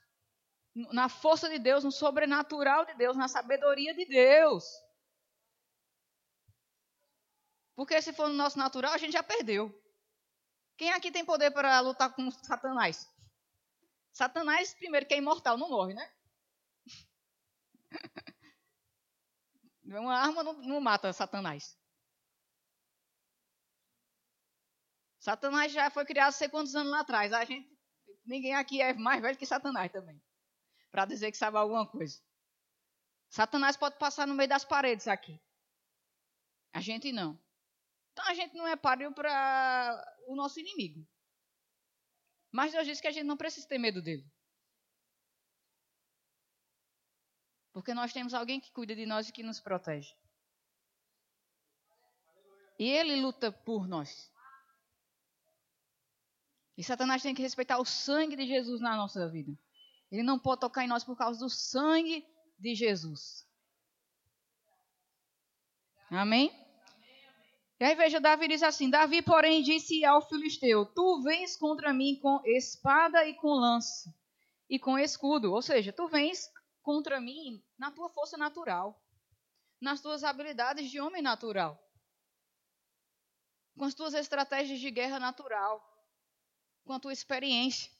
Na 0.74 1.08
força 1.08 1.48
de 1.50 1.58
Deus, 1.58 1.85
no 1.85 1.92
sobrenatural 1.92 2.87
de 2.87 2.94
Deus, 2.94 3.16
na 3.16 3.28
sabedoria 3.28 3.94
de 3.94 4.06
Deus. 4.06 4.64
Porque 7.74 8.00
se 8.00 8.12
for 8.12 8.28
no 8.28 8.35
nosso 8.35 8.58
natural, 8.58 8.92
a 8.92 8.98
gente 8.98 9.12
já 9.12 9.22
perdeu. 9.22 9.70
Quem 10.76 10.90
aqui 10.92 11.11
tem 11.11 11.24
poder 11.24 11.50
para 11.50 11.80
lutar 11.80 12.14
com 12.14 12.30
Satanás? 12.30 13.08
Satanás, 14.12 14.74
primeiro, 14.74 15.06
que 15.06 15.14
é 15.14 15.18
imortal, 15.18 15.56
não 15.58 15.68
morre, 15.68 15.94
né? 15.94 16.12
Uma 19.85 20.16
arma 20.16 20.42
não, 20.42 20.54
não 20.54 20.80
mata 20.80 21.12
Satanás. 21.12 21.78
Satanás 25.18 25.72
já 25.72 25.90
foi 25.90 26.04
criado 26.04 26.32
sei 26.32 26.48
quantos 26.48 26.74
anos 26.74 26.90
lá 26.90 27.00
atrás. 27.00 27.32
A 27.32 27.44
gente, 27.44 27.70
ninguém 28.24 28.54
aqui 28.54 28.80
é 28.80 28.92
mais 28.94 29.20
velho 29.22 29.38
que 29.38 29.46
Satanás 29.46 29.92
também. 29.92 30.20
Para 30.92 31.07
dizer 31.07 31.33
que 31.33 31.37
sabe 31.37 31.57
alguma 31.57 31.87
coisa. 31.87 32.22
Satanás 33.28 33.76
pode 33.76 33.98
passar 33.98 34.26
no 34.26 34.35
meio 34.35 34.48
das 34.48 34.64
paredes 34.64 35.09
aqui. 35.09 35.40
A 36.72 36.81
gente 36.81 37.11
não. 37.11 37.40
Então 38.12 38.26
a 38.26 38.35
gente 38.35 38.55
não 38.55 38.68
é 38.68 38.76
páreo 38.76 39.12
para 39.12 40.16
o 40.26 40.37
nosso 40.37 40.61
inimigo. 40.61 41.05
Mas 42.52 42.72
Deus 42.72 42.87
disse 42.87 43.00
que 43.00 43.09
a 43.09 43.11
gente 43.11 43.24
não 43.24 43.37
precisa 43.37 43.66
ter 43.66 43.78
medo 43.78 44.02
dele. 44.02 44.31
Porque 47.72 47.94
nós 47.94 48.12
temos 48.12 48.35
alguém 48.35 48.61
que 48.61 48.70
cuida 48.70 48.94
de 48.94 49.07
nós 49.07 49.28
e 49.28 49.33
que 49.33 49.42
nos 49.42 49.59
protege. 49.59 50.14
E 52.78 52.85
ele 52.90 53.16
luta 53.16 53.50
por 53.50 53.88
nós. 53.88 54.31
E 56.76 56.85
Satanás 56.85 57.22
tem 57.22 57.35
que 57.35 57.40
respeitar 57.40 57.78
o 57.78 57.85
sangue 57.85 58.37
de 58.37 58.46
Jesus 58.46 58.81
na 58.81 58.94
nossa 58.94 59.26
vida. 59.28 59.59
Ele 60.12 60.22
não 60.22 60.38
pode 60.38 60.61
tocar 60.61 60.85
em 60.85 60.88
nós 60.88 61.03
por 61.03 61.16
causa 61.16 61.40
do 61.40 61.48
sangue 61.48 62.22
de 62.59 62.75
Jesus. 62.75 63.48
Amém? 66.11 66.53
E 67.81 67.85
aí 67.85 67.94
veja, 67.94 68.20
Davi 68.20 68.46
diz 68.46 68.62
assim: 68.62 68.90
Davi, 68.90 69.22
porém, 69.22 69.62
disse 69.62 70.05
ao 70.05 70.20
filisteu: 70.29 70.85
Tu 70.85 71.22
vens 71.22 71.57
contra 71.57 71.94
mim 71.94 72.20
com 72.20 72.42
espada 72.44 73.27
e 73.27 73.35
com 73.35 73.55
lança 73.55 74.14
e 74.68 74.79
com 74.79 74.98
escudo. 74.98 75.51
Ou 75.51 75.62
seja, 75.62 75.92
tu 75.92 76.07
vens 76.07 76.53
contra 76.83 77.18
mim 77.18 77.64
na 77.79 77.90
tua 77.90 78.11
força 78.11 78.37
natural, 78.37 79.03
nas 79.81 80.03
tuas 80.03 80.22
habilidades 80.22 80.90
de 80.90 81.01
homem 81.01 81.22
natural, 81.22 81.83
com 83.79 83.85
as 83.85 83.94
tuas 83.94 84.12
estratégias 84.12 84.79
de 84.79 84.90
guerra 84.90 85.18
natural, 85.18 85.83
com 86.85 86.92
a 86.92 87.01
tua 87.01 87.14
experiência. 87.14 87.90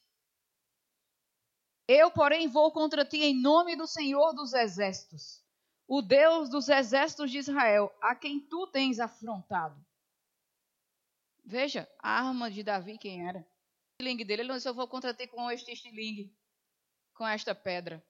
Eu, 1.87 2.11
porém, 2.11 2.49
vou 2.49 2.71
contra 2.71 3.05
ti 3.05 3.19
em 3.19 3.35
nome 3.35 3.77
do 3.77 3.87
Senhor 3.87 4.33
dos 4.33 4.53
Exércitos, 4.53 5.43
o 5.87 6.01
Deus 6.01 6.49
dos 6.49 6.69
exércitos 6.69 7.31
de 7.31 7.39
Israel, 7.39 7.93
a 8.01 8.15
quem 8.15 8.41
tu 8.41 8.67
tens 8.69 8.99
afrontado. 8.99 9.85
Veja, 11.45 11.89
a 11.99 12.21
arma 12.21 12.51
de 12.51 12.63
Davi, 12.63 12.97
quem 12.97 13.29
era? 13.29 13.41
O 13.41 13.45
estilingue 13.93 14.25
dele, 14.25 14.43
ele 14.43 14.49
não 14.49 14.57
disse, 14.57 14.69
eu 14.69 14.75
vou 14.75 14.89
contra 14.89 15.13
ti 15.13 15.27
com 15.27 15.51
este 15.51 15.73
estilingue, 15.73 16.35
com 17.15 17.27
esta 17.27 17.55
pedra. 17.55 18.03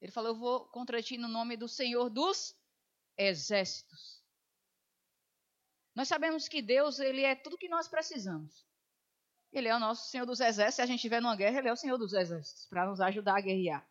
Ele 0.00 0.12
falou, 0.12 0.30
eu 0.30 0.36
vou 0.36 0.66
contra 0.66 1.02
ti 1.02 1.16
no 1.16 1.28
nome 1.28 1.56
do 1.56 1.68
Senhor 1.68 2.10
dos 2.10 2.54
exércitos. 3.16 4.22
Nós 5.94 6.08
sabemos 6.08 6.46
que 6.46 6.60
Deus, 6.60 6.98
ele 6.98 7.22
é 7.22 7.34
tudo 7.34 7.58
que 7.58 7.68
nós 7.68 7.88
precisamos. 7.88 8.67
Ele 9.52 9.68
é 9.68 9.74
o 9.74 9.78
nosso 9.78 10.10
Senhor 10.10 10.26
dos 10.26 10.40
Exércitos. 10.40 10.76
Se 10.76 10.82
a 10.82 10.86
gente 10.86 10.96
estiver 10.96 11.20
numa 11.20 11.36
guerra, 11.36 11.58
Ele 11.58 11.68
é 11.68 11.72
o 11.72 11.76
Senhor 11.76 11.96
dos 11.96 12.12
Exércitos, 12.12 12.66
para 12.66 12.86
nos 12.86 13.00
ajudar 13.00 13.38
a 13.38 13.40
guerrear. 13.40 13.88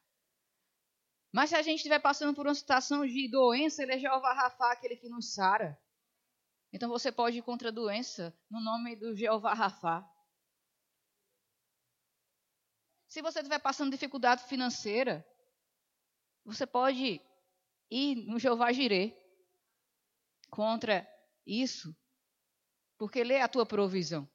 Mas 1.31 1.49
se 1.49 1.55
a 1.55 1.61
gente 1.61 1.77
estiver 1.77 1.99
passando 1.99 2.33
por 2.35 2.45
uma 2.45 2.55
situação 2.55 3.05
de 3.05 3.29
doença, 3.29 3.83
Ele 3.83 3.93
é 3.93 3.99
Jeová 3.99 4.33
Rafa, 4.33 4.71
aquele 4.71 4.95
que 4.95 5.09
nos 5.09 5.33
sara. 5.33 5.79
Então 6.71 6.89
você 6.89 7.11
pode 7.11 7.37
ir 7.37 7.41
contra 7.41 7.69
a 7.69 7.71
doença 7.71 8.37
no 8.49 8.59
nome 8.59 8.95
do 8.95 9.15
Jeová 9.15 9.53
Rafa. 9.53 10.07
Se 13.07 13.21
você 13.21 13.39
estiver 13.39 13.59
passando 13.59 13.91
dificuldade 13.91 14.43
financeira, 14.43 15.25
você 16.43 16.67
pode 16.67 17.21
ir 17.89 18.15
no 18.27 18.37
Jeová 18.37 18.71
Jirê 18.71 19.15
contra 20.49 21.07
isso, 21.45 21.95
porque 22.97 23.19
Ele 23.19 23.33
é 23.33 23.41
a 23.41 23.47
tua 23.47 23.65
provisão. 23.65 24.29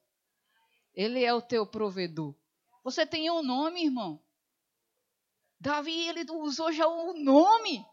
Ele 0.94 1.24
é 1.24 1.32
o 1.32 1.42
teu 1.42 1.66
provedor. 1.66 2.34
Você 2.84 3.06
tem 3.06 3.30
um 3.30 3.42
nome, 3.42 3.84
irmão. 3.84 4.22
Davi, 5.60 6.08
ele 6.08 6.30
usou 6.32 6.72
já 6.72 6.86
o 6.86 7.14
nome 7.14 7.86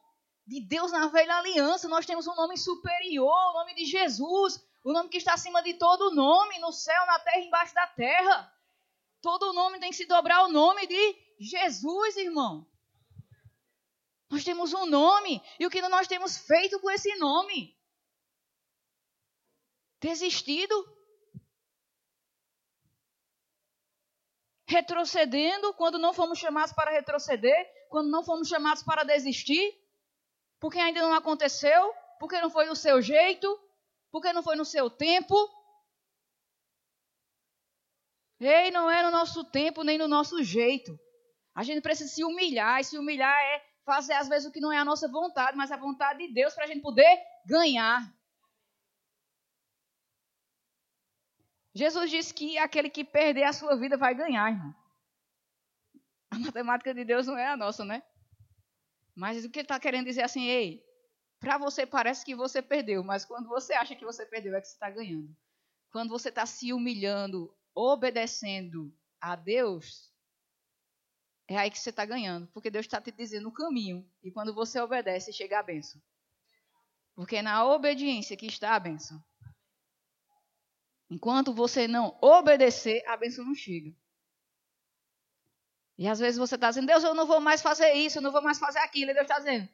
de 0.45 0.59
Deus 0.59 0.91
na 0.91 1.07
velha 1.07 1.38
aliança. 1.38 1.88
Nós 1.88 2.05
temos 2.05 2.25
um 2.27 2.35
nome 2.35 2.57
superior, 2.57 3.31
o 3.31 3.53
nome 3.53 3.75
de 3.75 3.85
Jesus. 3.85 4.59
O 4.83 4.91
nome 4.91 5.09
que 5.09 5.17
está 5.17 5.33
acima 5.33 5.62
de 5.62 5.75
todo 5.75 6.15
nome, 6.15 6.57
no 6.59 6.71
céu, 6.71 7.05
na 7.05 7.19
terra, 7.19 7.39
embaixo 7.39 7.73
da 7.73 7.88
terra. 7.88 8.53
Todo 9.21 9.53
nome 9.53 9.79
tem 9.79 9.91
que 9.91 9.95
se 9.95 10.05
dobrar 10.05 10.38
ao 10.38 10.51
nome 10.51 10.88
de 10.88 11.15
Jesus, 11.39 12.17
irmão. 12.17 12.65
Nós 14.29 14.43
temos 14.43 14.73
um 14.73 14.85
nome. 14.85 15.41
E 15.59 15.65
o 15.65 15.69
que 15.69 15.81
nós 15.81 16.07
temos 16.07 16.38
feito 16.38 16.79
com 16.79 16.89
esse 16.89 17.15
nome? 17.17 17.77
Desistido? 19.99 20.73
Retrocedendo 24.69 25.73
quando 25.73 25.97
não 25.97 26.13
fomos 26.13 26.38
chamados 26.38 26.71
para 26.71 26.91
retroceder, 26.91 27.67
quando 27.89 28.10
não 28.10 28.23
fomos 28.23 28.47
chamados 28.47 28.84
para 28.84 29.03
desistir, 29.03 29.73
porque 30.60 30.77
ainda 30.77 31.01
não 31.01 31.13
aconteceu, 31.13 31.91
porque 32.19 32.39
não 32.39 32.51
foi 32.51 32.65
no 32.67 32.75
seu 32.75 33.01
jeito, 33.01 33.47
porque 34.12 34.32
não 34.32 34.43
foi 34.43 34.55
no 34.55 34.63
seu 34.63 34.88
tempo. 34.88 35.36
Ei, 38.39 38.69
não 38.69 38.89
é 38.91 39.01
no 39.01 39.10
nosso 39.10 39.43
tempo 39.43 39.84
nem 39.84 39.97
no 39.97 40.08
nosso 40.08 40.43
jeito. 40.43 40.97
A 41.55 41.63
gente 41.63 41.82
precisa 41.82 42.13
se 42.13 42.23
humilhar, 42.23 42.79
e 42.79 42.84
se 42.84 42.97
humilhar 42.97 43.36
é 43.36 43.65
fazer 43.84 44.13
às 44.13 44.27
vezes 44.27 44.47
o 44.47 44.51
que 44.51 44.62
não 44.62 44.71
é 44.71 44.77
a 44.77 44.86
nossa 44.86 45.08
vontade, 45.08 45.58
mas 45.58 45.71
a 45.71 45.77
vontade 45.77 46.19
de 46.19 46.32
Deus 46.32 46.53
para 46.53 46.65
a 46.65 46.67
gente 46.67 46.82
poder 46.82 47.19
ganhar. 47.43 48.03
Jesus 51.73 52.10
disse 52.10 52.34
que 52.34 52.58
aquele 52.58 52.89
que 52.89 53.03
perder 53.03 53.43
a 53.43 53.53
sua 53.53 53.75
vida 53.75 53.97
vai 53.97 54.15
ganhar, 54.15 54.51
irmão. 54.51 54.75
A 56.32 56.39
matemática 56.39 56.93
de 56.93 57.03
Deus 57.03 57.27
não 57.27 57.38
é 57.38 57.47
a 57.47 57.58
nossa, 57.58 57.84
né? 57.86 58.03
Mas 59.15 59.43
o 59.43 59.49
que 59.49 59.60
ele 59.60 59.65
está 59.65 59.79
querendo 59.79 60.05
dizer 60.05 60.21
assim, 60.21 60.45
ei, 60.45 60.84
para 61.39 61.58
você 61.58 61.86
parece 61.86 62.25
que 62.25 62.36
você 62.36 62.62
perdeu, 62.62 63.03
mas 63.03 63.25
quando 63.25 63.47
você 63.47 63.73
acha 63.73 63.95
que 63.95 64.05
você 64.05 64.25
perdeu 64.25 64.55
é 64.55 64.62
que 64.62 64.67
você 64.67 64.73
está 64.73 64.89
ganhando. 64.89 65.36
Quando 65.91 66.10
você 66.10 66.29
está 66.29 66.45
se 66.45 66.71
humilhando, 66.73 67.55
obedecendo 67.73 68.93
a 69.19 69.36
Deus, 69.36 70.13
é 71.47 71.58
aí 71.58 71.71
que 71.71 71.79
você 71.79 71.89
está 71.89 72.05
ganhando, 72.05 72.47
porque 72.53 72.69
Deus 72.69 72.86
está 72.86 73.01
te 73.01 73.12
dizendo 73.12 73.49
o 73.49 73.53
caminho. 73.53 74.08
E 74.21 74.32
quando 74.32 74.53
você 74.53 74.79
obedece, 74.79 75.34
chega 75.34 75.60
a 75.60 75.63
bênção. 75.63 76.01
Porque 77.15 77.38
é 77.38 77.41
na 77.41 77.65
obediência 77.65 78.38
que 78.38 78.45
está 78.45 78.75
a 78.75 78.79
bênção. 78.79 79.23
Enquanto 81.10 81.54
você 81.54 81.88
não 81.88 82.17
obedecer, 82.22 83.04
a 83.08 83.17
bênção 83.17 83.43
não 83.43 83.56
chega. 83.56 83.91
E 85.98 86.08
às 86.08 86.19
vezes 86.19 86.38
você 86.38 86.56
está 86.56 86.69
dizendo, 86.69 86.88
Deus, 86.88 87.04
eu 87.04 87.13
não 87.13 87.26
vou 87.26 87.41
mais 87.41 87.62
fazer 87.62 87.93
isso, 87.93 88.19
eu 88.19 88.22
não 88.22 88.32
vou 88.32 88.41
mais 88.41 88.60
fazer 88.60 88.80
aquilo. 88.80 89.12
E 89.12 89.13
Deus 89.13 89.26
está 89.26 89.39
dizendo, 89.39 89.67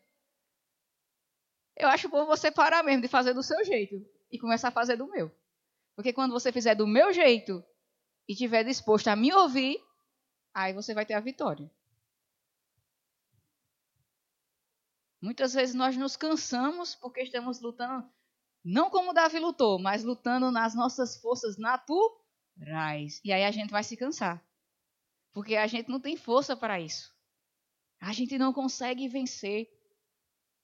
eu 1.75 1.87
acho 1.89 2.09
bom 2.09 2.25
você 2.25 2.49
parar 2.49 2.83
mesmo 2.83 3.01
de 3.01 3.07
fazer 3.07 3.33
do 3.33 3.43
seu 3.43 3.63
jeito 3.65 4.03
e 4.31 4.39
começar 4.39 4.69
a 4.69 4.71
fazer 4.71 4.95
do 4.95 5.07
meu. 5.07 5.31
Porque 5.95 6.13
quando 6.13 6.31
você 6.31 6.51
fizer 6.51 6.73
do 6.73 6.87
meu 6.87 7.13
jeito 7.13 7.63
e 8.27 8.33
estiver 8.33 8.63
disposto 8.63 9.07
a 9.09 9.15
me 9.15 9.33
ouvir, 9.33 9.77
aí 10.53 10.73
você 10.73 10.93
vai 10.93 11.05
ter 11.05 11.13
a 11.13 11.19
vitória. 11.19 11.69
Muitas 15.21 15.53
vezes 15.53 15.75
nós 15.75 15.97
nos 15.97 16.15
cansamos 16.15 16.95
porque 16.95 17.21
estamos 17.21 17.59
lutando 17.59 18.09
não 18.65 18.89
como 18.89 19.13
Davi 19.13 19.37
lutou, 19.37 19.77
mas 19.77 20.03
lutando 20.03 20.49
nas 20.49 20.73
nossas 20.73 21.17
forças 21.17 21.55
naturais. 21.55 23.21
E 23.23 23.31
aí 23.31 23.43
a 23.43 23.51
gente 23.51 23.69
vai 23.69 23.83
se 23.83 23.95
cansar. 23.95 24.43
Porque 25.31 25.55
a 25.55 25.67
gente 25.67 25.87
não 25.87 25.99
tem 25.99 26.17
força 26.17 26.57
para 26.57 26.81
isso. 26.81 27.13
A 28.01 28.11
gente 28.11 28.39
não 28.39 28.51
consegue 28.51 29.07
vencer 29.07 29.67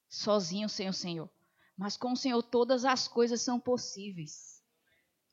sozinho 0.09 0.67
sem 0.67 0.89
o 0.89 0.93
Senhor. 0.93 1.29
Mas 1.77 1.95
com 1.95 2.13
o 2.13 2.17
Senhor 2.17 2.41
todas 2.41 2.85
as 2.85 3.07
coisas 3.07 3.39
são 3.43 3.59
possíveis. 3.59 4.63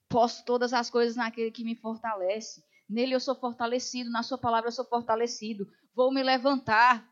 Posso 0.06 0.44
todas 0.44 0.74
as 0.74 0.90
coisas 0.90 1.16
naquele 1.16 1.50
que 1.50 1.64
me 1.64 1.74
fortalece. 1.74 2.62
Nele 2.86 3.14
eu 3.14 3.20
sou 3.20 3.34
fortalecido, 3.34 4.10
na 4.10 4.22
sua 4.22 4.36
palavra 4.36 4.68
eu 4.68 4.72
sou 4.72 4.84
fortalecido. 4.84 5.66
Vou 5.94 6.12
me 6.12 6.22
levantar. 6.22 7.08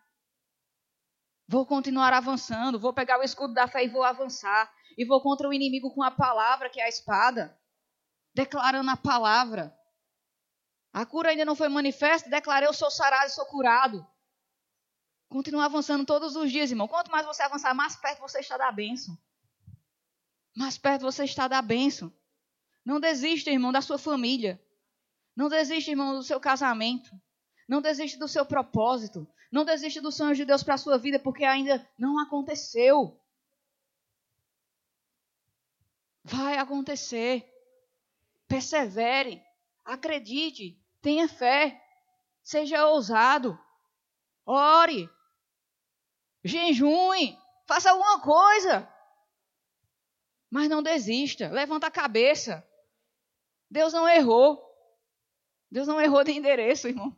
Vou 1.49 1.65
continuar 1.65 2.13
avançando, 2.13 2.79
vou 2.79 2.93
pegar 2.93 3.19
o 3.19 3.23
escudo 3.23 3.55
da 3.55 3.67
fé 3.67 3.85
e 3.85 3.89
vou 3.89 4.03
avançar 4.03 4.71
e 4.97 5.05
vou 5.05 5.21
contra 5.21 5.49
o 5.49 5.53
inimigo 5.53 5.93
com 5.95 6.03
a 6.03 6.11
palavra, 6.11 6.71
que 6.71 6.81
é 6.81 6.85
a 6.85 6.89
espada, 6.89 7.59
declarando 8.35 8.91
a 8.91 8.97
palavra. 8.97 9.77
A 10.93 11.05
cura 11.05 11.31
ainda 11.31 11.45
não 11.45 11.55
foi 11.55 11.69
manifesta, 11.69 12.31
declarei: 12.31 12.69
Eu 12.69 12.73
sou 12.73 12.91
sarado 12.91 13.27
e 13.27 13.31
sou 13.31 13.45
curado. 13.47 14.07
Continua 15.29 15.65
avançando 15.67 16.07
todos 16.07 16.37
os 16.37 16.51
dias, 16.51 16.71
irmão. 16.71 16.89
Quanto 16.89 17.11
mais 17.11 17.27
você 17.27 17.43
avançar, 17.43 17.75
mais 17.75 17.97
perto 17.97 18.21
você 18.21 18.41
está 18.41 18.57
da 18.57 18.71
bênção. 18.71 19.19
Mais 20.57 20.79
perto 20.79 21.03
você 21.03 21.25
está 21.25 21.49
da 21.49 21.61
bênção. 21.61 22.13
Não 22.85 23.01
desista, 23.01 23.51
irmão, 23.51 23.73
da 23.73 23.83
sua 23.83 23.99
família. 23.99 24.63
Não 25.35 25.49
desista, 25.49 25.91
irmão, 25.91 26.15
do 26.15 26.23
seu 26.23 26.41
casamento. 26.41 27.11
Não 27.69 27.83
desista 27.83 28.19
do 28.19 28.29
seu 28.29 28.47
propósito. 28.47 29.29
Não 29.51 29.65
desista 29.65 30.01
dos 30.01 30.17
sonhos 30.17 30.39
de 30.39 30.45
Deus 30.45 30.63
para 30.63 30.75
a 30.75 30.79
sua 30.79 30.97
vida, 30.97 31.19
porque 31.19 31.45
ainda 31.45 31.87
não 31.99 32.19
aconteceu. 32.21 33.21
Vai 36.29 36.59
acontecer. 36.59 37.49
Persevere. 38.49 39.41
Acredite. 39.85 40.77
Tenha 41.01 41.29
fé. 41.29 41.81
Seja 42.43 42.85
ousado. 42.89 43.57
Ore. 44.45 45.09
jejum, 46.45 47.37
faça 47.67 47.91
alguma 47.91 48.21
coisa. 48.21 48.93
Mas 50.51 50.69
não 50.69 50.83
desista, 50.83 51.49
levanta 51.49 51.87
a 51.87 51.91
cabeça. 51.91 52.67
Deus 53.71 53.93
não 53.93 54.09
errou. 54.09 54.61
Deus 55.71 55.87
não 55.87 56.01
errou 56.01 56.25
de 56.25 56.33
endereço, 56.33 56.89
irmão. 56.89 57.17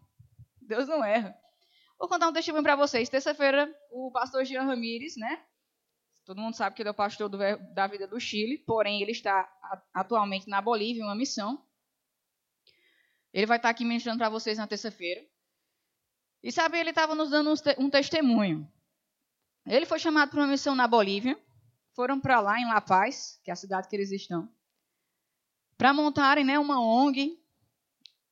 Deus 0.61 0.87
não 0.87 1.03
erra. 1.03 1.35
Vou 1.99 2.09
contar 2.09 2.29
um 2.29 2.33
testemunho 2.33 2.62
para 2.62 2.77
vocês. 2.77 3.09
Terça-feira, 3.09 3.75
o 3.90 4.11
pastor 4.11 4.44
Jean 4.44 4.64
Ramírez, 4.64 5.16
né? 5.16 5.44
Todo 6.29 6.43
mundo 6.43 6.57
sabe 6.57 6.77
que 6.77 6.83
ele 6.83 6.91
é 6.91 6.93
o 6.93 6.95
pastor 6.95 7.27
do, 7.27 7.38
da 7.73 7.87
vida 7.87 8.07
do 8.07 8.21
Chile, 8.21 8.59
porém 8.59 9.01
ele 9.01 9.12
está 9.12 9.51
atualmente 9.95 10.47
na 10.47 10.61
Bolívia, 10.61 11.01
em 11.01 11.05
uma 11.07 11.14
missão. 11.14 11.64
Ele 13.33 13.47
vai 13.47 13.57
estar 13.57 13.71
aqui 13.71 13.83
ministrando 13.83 14.19
para 14.19 14.29
vocês 14.29 14.59
na 14.59 14.67
terça-feira. 14.67 15.27
E 16.43 16.53
sabe, 16.53 16.79
ele 16.79 16.91
estava 16.91 17.14
nos 17.14 17.31
dando 17.31 17.55
um 17.79 17.88
testemunho. 17.88 18.71
Ele 19.64 19.87
foi 19.87 19.99
chamado 19.99 20.29
para 20.29 20.41
uma 20.41 20.49
missão 20.49 20.75
na 20.75 20.87
Bolívia. 20.87 21.35
Foram 21.95 22.21
para 22.21 22.43
lá, 22.43 22.61
em 22.61 22.67
La 22.67 22.83
Paz, 22.83 23.41
que 23.43 23.51
é 23.51 23.55
a 23.55 23.57
cidade 23.57 23.88
que 23.88 23.97
eles 23.97 24.12
estão, 24.12 24.53
para 25.79 25.95
montarem 25.95 26.45
né, 26.45 26.59
uma 26.59 26.79
ONG. 26.79 27.43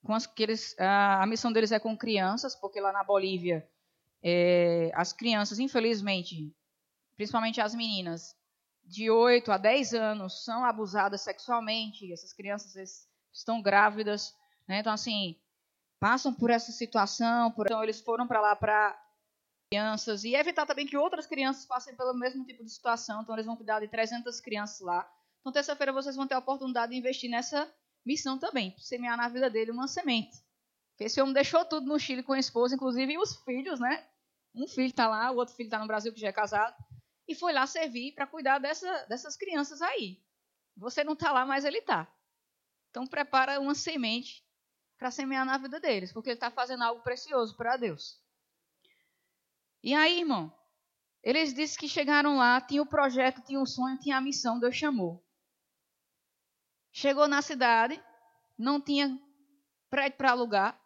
Com 0.05 0.13
as, 0.13 0.27
que 0.27 0.43
eles, 0.43 0.79
a, 0.79 1.23
a, 1.23 1.27
missão 1.27 1.51
deles 1.51 1.73
é 1.73 1.81
com 1.81 1.97
crianças, 1.97 2.55
porque 2.55 2.79
lá 2.79 2.93
na 2.93 3.03
Bolívia, 3.03 3.67
é, 4.23 4.93
as 4.95 5.15
crianças, 5.15 5.59
infelizmente, 5.59 6.55
principalmente 7.17 7.61
as 7.61 7.75
meninas, 7.75 8.37
de 8.85 9.11
8 9.11 9.51
a 9.51 9.59
10 9.59 9.95
anos, 9.95 10.45
são 10.45 10.65
abusadas 10.65 11.23
sexualmente. 11.23 12.13
Essas 12.13 12.33
crianças 12.33 13.09
estão 13.33 13.61
grávidas. 13.61 14.35
Né? 14.69 14.79
Então, 14.79 14.93
assim, 14.93 15.37
passam 15.99 16.33
por 16.33 16.51
essa 16.51 16.71
situação. 16.71 17.51
Por... 17.51 17.67
Então, 17.67 17.83
eles 17.83 18.01
foram 18.01 18.27
para 18.27 18.41
lá 18.41 18.55
para 18.55 19.03
crianças 19.71 20.23
e 20.23 20.35
evitar 20.35 20.65
também 20.65 20.87
que 20.87 20.97
outras 20.97 21.27
crianças 21.27 21.67
passem 21.67 21.97
pelo 21.97 22.15
mesmo 22.15 22.45
tipo 22.45 22.63
de 22.63 22.71
situação. 22.71 23.23
Então, 23.23 23.35
eles 23.35 23.47
vão 23.47 23.57
cuidar 23.57 23.81
de 23.81 23.89
300 23.89 24.41
crianças 24.41 24.81
lá. 24.81 25.11
Então, 25.41 25.53
terça-feira 25.53 25.93
vocês 25.93 26.15
vão 26.15 26.27
ter 26.27 26.35
a 26.35 26.39
oportunidade 26.39 26.93
de 26.93 26.99
investir 26.99 27.31
nessa 27.31 27.73
missão 28.05 28.39
também, 28.39 28.75
semear 28.79 29.17
na 29.17 29.29
vida 29.29 29.51
dele 29.51 29.73
uma 29.73 29.89
semente. 29.89 30.45
Esse 30.99 31.21
homem 31.21 31.35
deixou 31.35 31.65
tudo 31.65 31.87
no 31.87 31.99
Chile 31.99 32.23
com 32.23 32.33
a 32.33 32.39
esposa, 32.39 32.75
inclusive 32.75 33.19
os 33.19 33.37
filhos, 33.45 33.79
né? 33.81 34.07
Um 34.55 34.67
filho 34.67 34.89
está 34.89 35.07
lá, 35.09 35.31
o 35.31 35.37
outro 35.37 35.55
filho 35.55 35.67
está 35.67 35.79
no 35.79 35.87
Brasil 35.87 36.13
que 36.13 36.21
já 36.21 36.29
é 36.29 36.33
casado. 36.33 36.75
E 37.29 37.35
foi 37.35 37.53
lá 37.53 37.67
servir 37.67 38.13
para 38.13 38.27
cuidar 38.27 38.59
dessa, 38.59 39.05
dessas 39.07 39.37
crianças 39.37 39.83
aí. 39.83 40.23
Você 40.77 41.03
não 41.03 41.15
está 41.15 41.33
lá, 41.33 41.45
mas 41.45 41.65
ele 41.65 41.79
está. 41.79 42.07
Então 42.91 43.07
prepara 43.07 43.61
uma 43.61 43.75
semente 43.75 44.45
para 44.97 45.11
semear 45.11 45.45
na 45.45 45.59
vida 45.59 45.79
deles, 45.79 46.13
porque 46.13 46.31
ele 46.31 46.37
está 46.37 46.51
fazendo 46.51 46.85
algo 46.85 47.03
precioso 47.03 47.57
para 47.57 47.77
Deus. 47.77 48.21
E 49.83 49.95
aí, 49.95 50.21
irmão, 50.21 50.53
eles 51.23 51.53
disseram 51.53 51.81
que 51.81 51.89
chegaram 51.89 52.37
lá, 52.37 52.61
tinha 52.61 52.81
o 52.81 52.87
projeto, 52.87 53.43
tinha 53.43 53.61
o 53.61 53.67
sonho, 53.67 53.99
tinha 53.99 54.17
a 54.17 54.21
missão, 54.21 54.59
Deus 54.59 54.75
chamou. 54.75 55.23
Chegou 56.91 57.29
na 57.29 57.43
cidade, 57.43 58.03
não 58.57 58.81
tinha 58.81 59.21
prédio 59.91 60.17
para 60.17 60.31
alugar, 60.31 60.81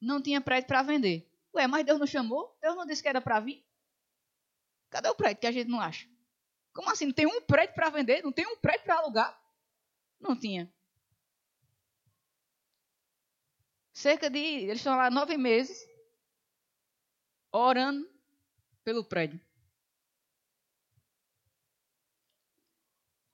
não 0.00 0.22
tinha 0.22 0.40
prédio 0.40 0.68
para 0.68 0.82
vender. 0.82 1.28
Ué, 1.52 1.66
mas 1.66 1.84
Deus 1.84 1.98
não 1.98 2.06
chamou? 2.06 2.56
Deus 2.60 2.76
não 2.76 2.86
disse 2.86 3.02
que 3.02 3.08
era 3.08 3.20
para 3.20 3.40
vir? 3.40 3.65
Cadê 4.90 5.08
o 5.08 5.14
prédio 5.14 5.40
que 5.40 5.46
a 5.46 5.52
gente 5.52 5.68
não 5.68 5.80
acha? 5.80 6.08
Como 6.72 6.90
assim? 6.90 7.06
Não 7.06 7.12
tem 7.12 7.26
um 7.26 7.40
prédio 7.40 7.74
para 7.74 7.90
vender? 7.90 8.22
Não 8.22 8.32
tem 8.32 8.46
um 8.46 8.56
prédio 8.56 8.84
para 8.84 8.98
alugar? 8.98 9.40
Não 10.20 10.38
tinha. 10.38 10.72
Cerca 13.92 14.28
de. 14.28 14.38
Eles 14.38 14.78
estão 14.78 14.96
lá 14.96 15.10
nove 15.10 15.36
meses 15.36 15.78
orando 17.50 18.06
pelo 18.84 19.04
prédio. 19.04 19.40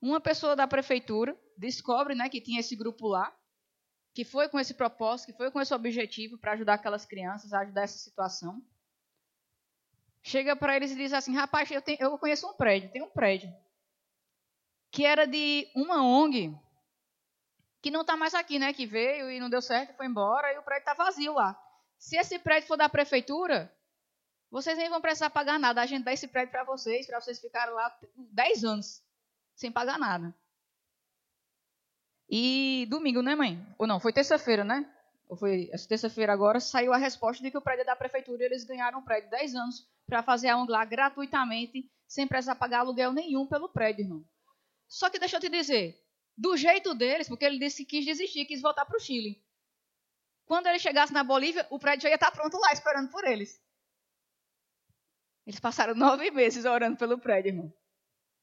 Uma 0.01 0.21
pessoa 0.21 0.57
da 0.57 0.67
prefeitura 0.67 1.39
descobre 1.57 2.15
né, 2.15 2.29
que 2.29 2.41
tinha 2.41 2.61
esse 2.61 2.75
grupo 2.75 3.07
lá, 3.07 3.37
que 4.15 4.25
foi 4.25 4.49
com 4.49 4.59
esse 4.59 4.75
propósito, 4.75 5.27
que 5.27 5.37
foi 5.37 5.51
com 5.51 5.61
esse 5.61 5.73
objetivo 5.75 6.39
para 6.39 6.53
ajudar 6.53 6.75
aquelas 6.75 7.05
crianças, 7.05 7.53
a 7.53 7.61
ajudar 7.61 7.83
essa 7.83 7.99
situação. 7.99 8.65
Chega 10.23 10.55
para 10.55 10.77
eles 10.77 10.93
e 10.93 10.97
diz 10.97 11.13
assim: 11.13 11.35
rapaz, 11.35 11.71
eu, 11.71 11.83
tenho, 11.83 11.99
eu 12.01 12.19
conheço 12.19 12.49
um 12.49 12.55
prédio, 12.55 12.91
tem 12.91 13.03
um 13.03 13.11
prédio, 13.11 13.53
que 14.91 15.05
era 15.05 15.27
de 15.27 15.69
uma 15.75 16.05
ONG, 16.05 16.57
que 17.81 17.91
não 17.91 18.03
está 18.03 18.17
mais 18.17 18.35
aqui, 18.35 18.59
né? 18.59 18.73
Que 18.73 18.87
veio 18.87 19.31
e 19.31 19.41
não 19.41 19.51
deu 19.51 19.61
certo, 19.61 19.97
foi 19.97 20.07
embora, 20.07 20.53
e 20.53 20.59
o 20.59 20.63
prédio 20.63 20.83
está 20.83 20.95
vazio 20.95 21.35
lá. 21.35 21.61
Se 21.99 22.17
esse 22.17 22.39
prédio 22.39 22.69
for 22.69 22.77
da 22.77 22.89
prefeitura, 22.89 23.73
vocês 24.51 24.77
nem 24.77 24.91
vão 24.91 25.01
precisar 25.01 25.31
pagar 25.31 25.59
nada. 25.59 25.81
A 25.81 25.87
gente 25.87 26.05
dá 26.05 26.13
esse 26.13 26.29
prédio 26.29 26.53
para 26.53 26.65
vocês, 26.65 27.07
para 27.07 27.21
vocês 27.21 27.41
ficarem 27.41 27.73
lá 27.73 27.97
10 28.17 28.65
anos, 28.65 29.03
sem 29.57 29.73
pagar 29.73 29.99
nada. 29.99 30.35
E 32.29 32.87
domingo, 32.91 33.23
né, 33.23 33.35
mãe? 33.35 33.65
Ou 33.79 33.87
não, 33.87 33.99
foi 33.99 34.13
terça-feira, 34.13 34.63
né? 34.63 34.92
Ou 35.33 35.37
foi 35.37 35.71
essa 35.73 35.89
terça-feira 35.89 36.31
agora, 36.31 36.61
saiu 36.61 36.93
a 36.93 36.99
resposta 36.99 37.43
de 37.43 37.51
que 37.51 37.57
o 37.57 37.63
prédio 37.63 37.81
é 37.81 37.85
da 37.87 37.97
prefeitura 37.97 38.43
e 38.43 38.45
eles 38.45 38.65
ganharam 38.65 38.99
um 38.99 39.03
prédio 39.03 39.31
10 39.31 39.55
anos 39.55 39.89
para 40.05 40.23
fazer 40.23 40.49
a 40.49 40.59
ONG 40.59 40.71
lá 40.71 40.85
gratuitamente, 40.85 41.91
sem 42.07 42.29
precisar 42.29 42.55
pagar 42.55 42.81
aluguel 42.81 43.15
nenhum 43.15 43.47
pelo 43.47 43.67
prédio, 43.67 44.03
irmão. 44.03 44.23
Só 44.87 45.09
que 45.09 45.19
deixa 45.19 45.39
eu 45.39 45.41
te 45.41 45.49
dizer, 45.49 45.99
do 46.37 46.55
jeito 46.55 46.95
deles, 46.95 47.31
porque 47.31 47.47
ele 47.47 47.59
disse 47.59 47.83
que 47.83 47.97
quis 47.97 48.05
desistir, 48.05 48.45
quis 48.45 48.61
voltar 48.61 48.85
para 48.85 48.95
o 48.95 49.01
Chile. 49.01 49.43
Quando 50.45 50.67
ele 50.67 50.79
chegasse 50.79 51.15
na 51.15 51.25
Bolívia, 51.25 51.67
o 51.71 51.79
prédio 51.79 52.03
já 52.03 52.09
ia 52.11 52.17
estar 52.17 52.31
tá 52.31 52.37
pronto 52.37 52.59
lá, 52.59 52.71
esperando 52.71 53.11
por 53.11 53.25
eles. 53.25 53.59
Eles 55.47 55.59
passaram 55.59 55.95
nove 55.95 56.31
meses 56.31 56.67
orando 56.67 56.99
pelo 56.99 57.19
prédio, 57.19 57.49
irmão. 57.49 57.73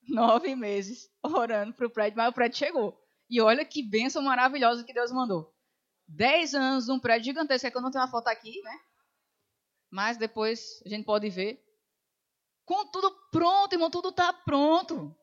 Nove 0.08 0.56
meses 0.56 1.08
orando 1.22 1.72
para 1.72 1.86
o 1.86 1.92
prédio, 1.92 2.18
mas 2.18 2.30
o 2.30 2.34
prédio 2.34 2.58
chegou. 2.58 3.00
E 3.30 3.40
olha 3.40 3.64
que 3.64 3.84
bênção 3.84 4.24
maravilhosa 4.24 4.84
que 4.84 4.92
Deus 4.92 5.12
mandou. 5.12 5.54
Dez 6.12 6.56
anos 6.56 6.88
num 6.88 7.00
prédio 7.00 7.26
gigantesco, 7.26 7.68
é 7.68 7.72
que 7.72 7.78
eu 7.78 7.82
não 7.82 7.92
tenho 7.92 8.04
uma 8.04 8.10
foto 8.10 8.28
aqui, 8.30 8.60
né? 8.64 8.80
Mas 9.92 10.18
depois 10.18 10.82
a 10.84 10.90
gente 10.90 11.06
pode 11.06 11.30
ver. 11.30 11.64
Com 12.66 12.88
tudo 12.88 13.12
pronto, 13.32 13.74
irmão, 13.74 13.92
tudo 13.92 14.10
está 14.10 14.34
pronto. 14.34 15.16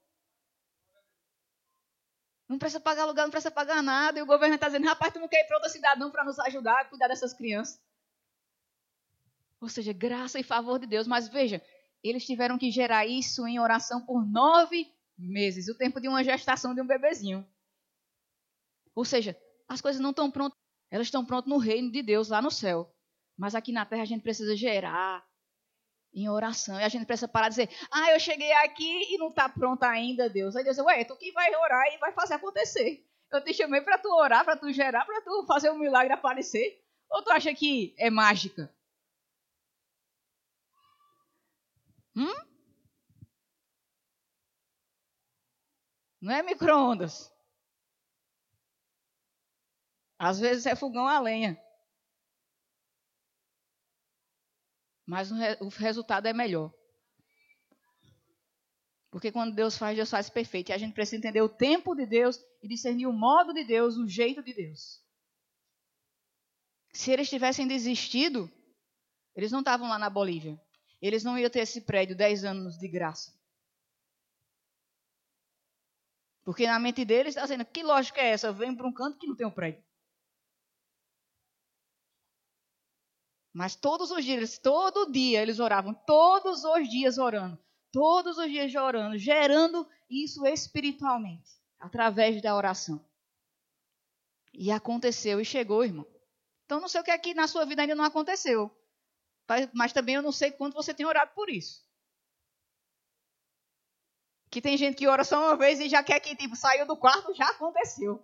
Não 2.49 2.57
precisa 2.57 2.81
pagar 2.81 3.03
aluguel, 3.03 3.25
não 3.25 3.31
precisa 3.33 3.51
pagar 3.51 3.83
nada. 3.83 4.18
E 4.18 4.22
o 4.22 4.27
governo 4.27 4.55
está 4.55 4.68
dizendo, 4.68 4.87
rapaz, 4.87 5.12
tu 5.12 5.18
não 5.18 5.27
quer 5.29 5.44
ir 5.44 5.49
para 5.49 5.57
outra 5.57 5.68
cidade 5.68 5.99
não 5.99 6.11
para 6.11 6.25
nos 6.25 6.38
ajudar 6.38 6.81
a 6.81 6.85
cuidar 6.85 7.09
dessas 7.09 7.35
crianças. 7.35 7.81
Ou 9.61 9.68
seja, 9.68 9.92
graça 9.92 10.38
e 10.38 10.44
favor 10.44 10.79
de 10.79 10.87
Deus. 10.87 11.09
Mas 11.09 11.29
veja, 11.29 11.61
eles 12.03 12.25
tiveram 12.25 12.57
que 12.57 12.70
gerar 12.70 13.07
isso 13.07 13.44
em 13.46 13.59
oração 13.59 14.07
por 14.07 14.25
nove 14.25 14.88
meses. 15.18 15.68
O 15.68 15.77
tempo 15.77 16.01
de 16.01 16.07
uma 16.07 16.22
gestação 16.22 16.75
de 16.75 16.81
um 16.81 16.87
bebezinho. 16.87 17.44
Ou 18.94 19.05
seja, 19.05 19.37
as 19.68 19.81
coisas 19.81 20.01
não 20.01 20.11
estão 20.11 20.31
prontas. 20.31 20.57
Elas 20.90 21.07
estão 21.07 21.25
prontas 21.25 21.49
no 21.49 21.59
reino 21.59 21.90
de 21.90 22.03
Deus, 22.03 22.29
lá 22.29 22.40
no 22.40 22.51
céu. 22.51 22.92
Mas 23.37 23.55
aqui 23.55 23.72
na 23.72 23.85
terra 23.85 24.03
a 24.03 24.07
gente 24.07 24.22
precisa 24.22 24.57
gerar 24.57 25.27
em 26.14 26.29
oração. 26.29 26.81
E 26.81 26.85
a 26.85 26.88
gente 26.88 27.05
precisa 27.05 27.29
parar 27.29 27.49
de 27.49 27.57
dizer, 27.57 27.70
ah, 27.90 28.12
eu 28.12 28.20
cheguei 28.20 28.51
aqui 28.53 29.14
e 29.14 29.18
não 29.18 29.29
está 29.29 29.49
pronta 29.49 29.87
ainda, 29.88 30.31
Deus. 30.31 30.57
Aí 30.57 30.64
Deus 30.64 30.77
diz, 30.77 30.85
ué, 30.85 31.05
tu 31.05 31.16
que 31.16 31.31
vai 31.33 31.55
orar 31.55 31.87
e 31.92 31.99
vai 31.99 32.12
fazer 32.12 32.35
acontecer. 32.35 33.07
Eu 33.31 33.42
te 33.44 33.53
chamei 33.53 33.81
para 33.83 33.99
tu 33.99 34.09
orar, 34.09 34.44
para 34.44 34.57
tu 34.57 34.72
gerar, 34.72 35.05
para 35.05 35.20
tu 35.20 35.44
fazer 35.46 35.70
um 35.70 35.79
milagre 35.79 36.12
aparecer. 36.12 36.83
Ou 37.11 37.22
tu 37.22 37.31
acha 37.31 37.55
que 37.55 37.94
é 37.99 38.09
mágica? 38.09 38.72
Hum? 42.16 42.35
Não 46.20 46.35
é 46.35 46.42
micro-ondas. 46.42 47.31
Às 50.27 50.39
vezes 50.39 50.67
é 50.67 50.75
fogão 50.75 51.07
a 51.07 51.21
lenha. 51.21 51.61
mas 55.07 55.31
o 55.61 55.69
resultado 55.69 56.27
é 56.27 56.33
melhor. 56.33 56.75
Porque 59.09 59.31
quando 59.31 59.55
Deus 59.55 59.79
faz, 59.79 59.97
Deus 59.97 60.11
faz 60.11 60.29
perfeito. 60.29 60.71
E 60.71 60.73
a 60.73 60.79
gente 60.79 60.93
precisa 60.93 61.17
entender 61.17 61.41
o 61.41 61.49
tempo 61.49 61.95
de 61.95 62.05
Deus 62.05 62.39
e 62.61 62.69
discernir 62.69 63.07
o 63.07 63.12
modo 63.12 63.55
de 63.55 63.65
Deus, 63.65 63.97
o 63.97 64.09
jeito 64.09 64.43
de 64.43 64.53
Deus. 64.53 65.01
Se 66.93 67.12
eles 67.12 67.31
tivessem 67.31 67.69
desistido, 67.69 68.51
eles 69.35 69.53
não 69.53 69.61
estavam 69.61 69.89
lá 69.89 69.99
na 69.99 70.11
Bolívia. 70.11 70.61
Eles 71.01 71.23
não 71.23 71.39
iam 71.39 71.49
ter 71.49 71.61
esse 71.61 71.83
prédio 71.83 72.17
10 72.17 72.45
anos 72.45 72.77
de 72.77 72.89
graça. 72.89 73.33
Porque 76.43 76.67
na 76.67 76.79
mente 76.79 77.05
deles 77.05 77.31
está 77.31 77.43
dizendo, 77.43 77.65
que 77.65 77.83
lógica 77.83 78.21
é 78.21 78.31
essa? 78.31 78.49
Eu 78.49 78.55
venho 78.55 78.77
para 78.77 78.87
um 78.87 78.93
canto 78.93 79.19
que 79.19 79.27
não 79.27 79.37
tem 79.37 79.47
um 79.47 79.51
prédio. 79.51 79.86
Mas 83.57 83.75
todos 83.75 84.11
os 84.11 84.23
dias, 84.23 84.59
todo 84.59 85.11
dia 85.11 85.40
eles 85.40 85.61
oravam, 85.61 85.95
todos 86.07 86.62
os 86.62 86.90
dias 86.90 87.16
orando, 87.16 87.59
todos 87.90 88.37
os 88.37 88.51
dias 88.51 88.75
orando, 88.75 89.16
gerando 89.16 89.88
isso 90.11 90.47
espiritualmente, 90.47 91.59
através 91.79 92.42
da 92.42 92.55
oração. 92.55 93.03
E 94.53 94.71
aconteceu 94.71 95.40
e 95.40 95.45
chegou, 95.45 95.83
irmão. 95.83 96.07
Então 96.66 96.79
não 96.81 96.87
sei 96.87 97.01
o 97.01 97.05
que 97.05 97.11
aqui 97.11 97.33
na 97.33 97.49
sua 97.49 97.64
vida 97.64 97.81
ainda 97.81 97.95
não 97.95 98.05
aconteceu. 98.05 98.71
Mas 99.73 99.90
também 99.90 100.16
eu 100.16 100.23
não 100.23 100.33
sei 100.33 100.51
quanto 100.51 100.75
você 100.75 100.92
tem 100.92 101.07
orado 101.07 101.33
por 101.35 101.49
isso. 101.49 101.83
Que 104.51 104.61
tem 104.61 104.77
gente 104.77 104.97
que 104.97 105.09
ora 105.09 105.25
só 105.25 105.40
uma 105.42 105.57
vez 105.57 105.81
e 105.81 105.88
já 105.88 106.03
quer 106.03 106.21
que, 106.21 106.37
tipo, 106.37 106.57
saiu 106.57 106.85
do 106.85 106.95
quarto, 106.95 107.33
já 107.33 107.49
aconteceu. 107.49 108.23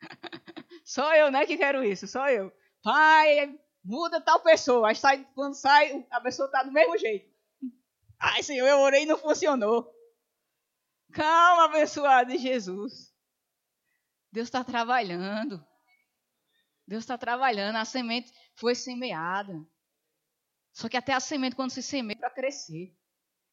só 0.84 1.14
eu, 1.14 1.30
né, 1.30 1.46
que 1.46 1.56
quero 1.56 1.84
isso, 1.84 2.08
só 2.08 2.28
eu. 2.28 2.52
Pai, 2.82 3.56
muda 3.84 4.20
tal 4.20 4.40
pessoa. 4.40 4.88
Aí 4.88 4.94
sai, 4.94 5.26
quando 5.34 5.54
sai, 5.54 6.06
a 6.10 6.20
pessoa 6.20 6.50
tá 6.50 6.62
do 6.62 6.72
mesmo 6.72 6.96
jeito. 6.98 7.30
Ai, 8.18 8.42
Senhor, 8.42 8.66
eu 8.66 8.78
orei 8.80 9.02
e 9.02 9.06
não 9.06 9.16
funcionou. 9.16 9.90
Calma, 11.12 11.64
abençoado 11.64 12.30
de 12.30 12.38
Jesus. 12.38 13.12
Deus 14.30 14.46
está 14.46 14.62
trabalhando. 14.62 15.64
Deus 16.86 17.02
está 17.02 17.16
trabalhando. 17.16 17.76
A 17.76 17.84
semente 17.84 18.32
foi 18.54 18.74
semeada. 18.74 19.66
Só 20.72 20.88
que 20.88 20.96
até 20.96 21.12
a 21.12 21.20
semente, 21.20 21.56
quando 21.56 21.70
se 21.70 21.82
semeia, 21.82 22.18
para 22.18 22.30
crescer. 22.30 22.94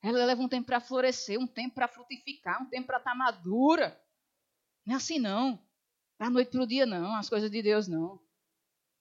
Ela 0.04 0.26
leva 0.26 0.42
um 0.42 0.48
tempo 0.48 0.68
para 0.68 0.80
florescer, 0.80 1.40
um 1.40 1.48
tempo 1.48 1.76
para 1.76 1.88
frutificar, 1.88 2.62
um 2.62 2.70
tempo 2.70 2.86
para 2.86 2.98
estar 2.98 3.12
tá 3.12 3.18
madura. 3.18 4.00
Não 4.86 4.94
é 4.94 4.98
assim, 4.98 5.18
não. 5.18 5.66
Da 6.20 6.30
noite 6.30 6.52
para 6.52 6.64
o 6.64 6.68
dia, 6.68 6.86
não. 6.86 7.16
As 7.16 7.30
coisas 7.30 7.50
de 7.50 7.62
Deus, 7.62 7.88
não. 7.88 8.22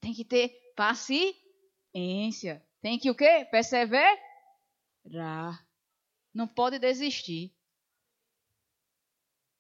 Tem 0.01 0.13
que 0.13 0.25
ter 0.25 0.73
paciência. 0.77 2.65
Tem 2.81 2.99
que 2.99 3.11
o 3.11 3.15
quê? 3.15 3.47
Perseverar. 3.51 4.19
Não 6.33 6.47
pode 6.47 6.79
desistir. 6.79 7.55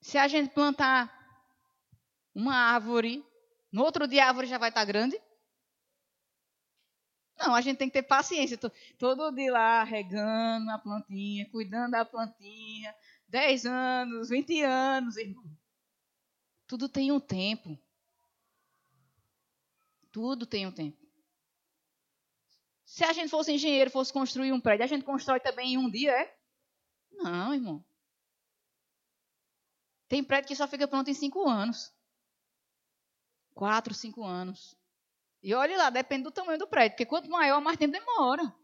Se 0.01 0.18
a 0.18 0.29
gente 0.29 0.53
plantar 0.53 1.12
uma 2.35 2.55
árvore, 2.55 3.25
no 3.72 3.83
outro 3.83 4.07
dia 4.07 4.25
a 4.25 4.29
árvore 4.29 4.46
já 4.46 4.59
vai 4.59 4.68
estar 4.68 4.85
grande? 4.85 5.20
Não, 7.38 7.55
a 7.55 7.61
gente 7.61 7.77
tem 7.77 7.88
que 7.88 7.94
ter 7.94 8.03
paciência. 8.03 8.59
Todo 8.99 9.33
dia 9.33 9.53
lá 9.53 9.85
regando 9.85 10.70
a 10.70 10.79
plantinha, 10.79 11.49
cuidando 11.51 11.92
da 11.92 12.05
plantinha. 12.05 12.94
10 13.29 13.66
anos, 13.66 14.29
20 14.29 14.62
anos, 14.62 15.16
irmão. 15.16 15.44
Tudo 16.66 16.88
tem 16.88 17.12
um 17.12 17.20
tempo. 17.20 17.79
Tudo 20.16 20.46
tem 20.46 20.66
um 20.66 20.72
tempo. 20.72 20.96
Se 22.87 23.05
a 23.05 23.12
gente 23.12 23.29
fosse 23.29 23.52
engenheiro, 23.52 23.90
fosse 23.90 24.11
construir 24.11 24.50
um 24.50 24.59
prédio, 24.59 24.83
a 24.83 24.87
gente 24.87 25.05
constrói 25.05 25.38
também 25.40 25.74
em 25.74 25.76
um 25.76 25.90
dia, 25.90 26.11
é? 26.11 26.38
Não, 27.12 27.52
irmão. 27.52 27.85
Tem 30.09 30.24
prédio 30.24 30.48
que 30.48 30.57
só 30.57 30.66
fica 30.66 30.88
pronto 30.88 31.11
em 31.11 31.12
cinco 31.12 31.46
anos. 31.46 31.94
Quatro, 33.52 33.92
cinco 33.92 34.24
anos. 34.24 34.74
E 35.42 35.52
olhe 35.52 35.76
lá, 35.76 35.90
depende 35.90 36.22
do 36.22 36.33
tamanho 36.33 36.59
do 36.59 36.66
prédio, 36.66 36.92
porque 36.92 37.05
quanto 37.05 37.29
maior, 37.29 37.61
mais 37.61 37.76
tempo 37.76 37.92
demora. 37.92 38.57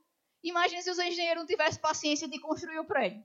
Imagine 0.42 0.82
se 0.82 0.90
os 0.90 0.98
engenheiros 0.98 1.42
não 1.42 1.46
tivessem 1.46 1.82
paciência 1.82 2.26
de 2.26 2.40
construir 2.40 2.78
o 2.78 2.86
prédio. 2.86 3.22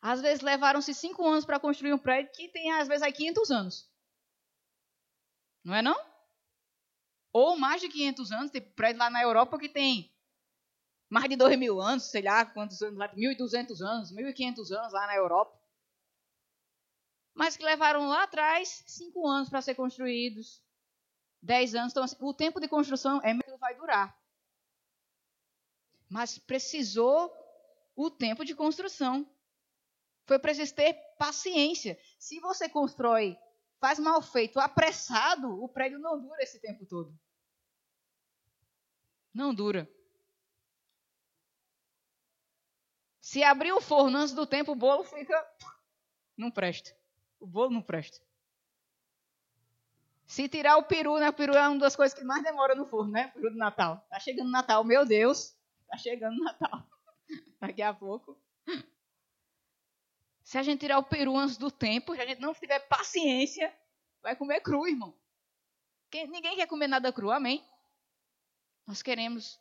Às 0.00 0.20
vezes 0.20 0.42
levaram-se 0.42 0.92
cinco 0.92 1.24
anos 1.24 1.44
para 1.44 1.60
construir 1.60 1.94
um 1.94 1.98
prédio 1.98 2.32
que 2.32 2.48
tem, 2.48 2.72
às 2.72 2.88
vezes, 2.88 3.04
aí 3.04 3.12
500 3.12 3.50
anos. 3.52 3.88
Não 5.62 5.72
é 5.72 5.82
não? 5.82 6.11
Ou 7.32 7.56
mais 7.56 7.80
de 7.80 7.88
500 7.88 8.32
anos. 8.32 8.50
Tem 8.50 8.60
prédio 8.60 8.98
lá 8.98 9.10
na 9.10 9.22
Europa 9.22 9.58
que 9.58 9.68
tem 9.68 10.12
mais 11.08 11.28
de 11.28 11.36
2 11.36 11.58
mil 11.58 11.80
anos, 11.80 12.04
sei 12.04 12.22
lá 12.22 12.44
quantos 12.44 12.80
anos, 12.82 12.98
1.200 13.14 13.80
anos, 13.82 14.12
1.500 14.12 14.70
anos 14.70 14.92
lá 14.92 15.06
na 15.06 15.14
Europa. 15.14 15.58
Mas 17.34 17.56
que 17.56 17.64
levaram 17.64 18.08
lá 18.08 18.24
atrás 18.24 18.82
cinco 18.86 19.26
anos 19.26 19.48
para 19.48 19.62
ser 19.62 19.74
construídos. 19.74 20.62
10 21.42 21.74
anos. 21.74 21.92
Então, 21.92 22.04
assim, 22.04 22.16
o 22.20 22.32
tempo 22.32 22.60
de 22.60 22.68
construção 22.68 23.20
é 23.22 23.34
que 23.34 23.56
vai 23.58 23.74
durar. 23.74 24.16
Mas 26.08 26.38
precisou 26.38 27.32
o 27.96 28.10
tempo 28.10 28.44
de 28.44 28.54
construção. 28.54 29.26
Foi 30.26 30.38
preciso 30.38 30.74
ter 30.74 30.94
paciência. 31.18 31.98
Se 32.18 32.38
você 32.38 32.68
constrói, 32.68 33.36
faz 33.82 33.98
mal 33.98 34.22
feito, 34.22 34.60
apressado, 34.60 35.60
o 35.60 35.68
prédio 35.68 35.98
não 35.98 36.16
dura 36.16 36.40
esse 36.40 36.60
tempo 36.60 36.86
todo. 36.86 37.12
Não 39.34 39.52
dura. 39.52 39.90
Se 43.20 43.42
abrir 43.42 43.72
o 43.72 43.80
forno 43.80 44.18
antes 44.18 44.32
do 44.32 44.46
tempo, 44.46 44.70
o 44.70 44.76
bolo 44.76 45.02
fica. 45.02 45.34
Não 46.36 46.48
presta. 46.48 46.96
O 47.40 47.46
bolo 47.46 47.70
não 47.70 47.82
presta. 47.82 48.24
Se 50.26 50.48
tirar 50.48 50.76
o 50.76 50.84
peru, 50.84 51.18
né? 51.18 51.30
O 51.30 51.32
peru 51.32 51.54
é 51.54 51.68
uma 51.68 51.80
das 51.80 51.96
coisas 51.96 52.16
que 52.16 52.24
mais 52.24 52.44
demora 52.44 52.76
no 52.76 52.86
forno, 52.86 53.10
né? 53.10 53.28
O 53.30 53.32
peru 53.32 53.50
do 53.50 53.56
Natal. 53.56 54.06
Tá 54.08 54.20
chegando 54.20 54.46
o 54.46 54.52
Natal, 54.52 54.84
meu 54.84 55.04
Deus. 55.04 55.56
Tá 55.88 55.96
chegando 55.96 56.38
o 56.38 56.44
Natal. 56.44 56.86
Daqui 57.60 57.82
a 57.82 57.92
pouco. 57.92 58.40
Se 60.44 60.58
a 60.58 60.62
gente 60.62 60.80
tirar 60.80 60.98
o 60.98 61.04
peru 61.04 61.36
antes 61.36 61.56
do 61.56 61.70
tempo, 61.70 62.14
se 62.14 62.20
a 62.20 62.26
gente 62.26 62.40
não 62.40 62.54
tiver 62.54 62.80
paciência, 62.88 63.72
vai 64.22 64.36
comer 64.36 64.60
cru, 64.60 64.86
irmão. 64.86 65.14
Ninguém 66.12 66.56
quer 66.56 66.66
comer 66.66 66.88
nada 66.88 67.12
cru, 67.12 67.30
amém? 67.30 67.64
Nós 68.86 69.02
queremos 69.02 69.58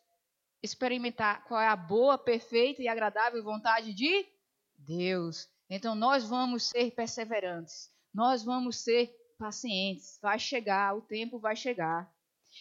experimentar 0.62 1.44
qual 1.46 1.62
é 1.62 1.68
a 1.68 1.76
boa, 1.76 2.18
perfeita 2.18 2.82
e 2.82 2.88
agradável 2.88 3.44
vontade 3.44 3.94
de 3.94 4.28
Deus. 4.76 5.50
Então 5.70 5.96
nós 5.96 6.28
vamos 6.28 6.70
ser 6.70 6.92
perseverantes. 6.92 7.90
Nós 8.14 8.44
vamos 8.44 8.78
ser 8.78 9.08
pacientes. 9.38 10.20
Vai 10.22 10.38
chegar, 10.38 10.96
o 10.96 11.02
tempo 11.02 11.40
vai 11.40 11.56
chegar. 11.56 12.12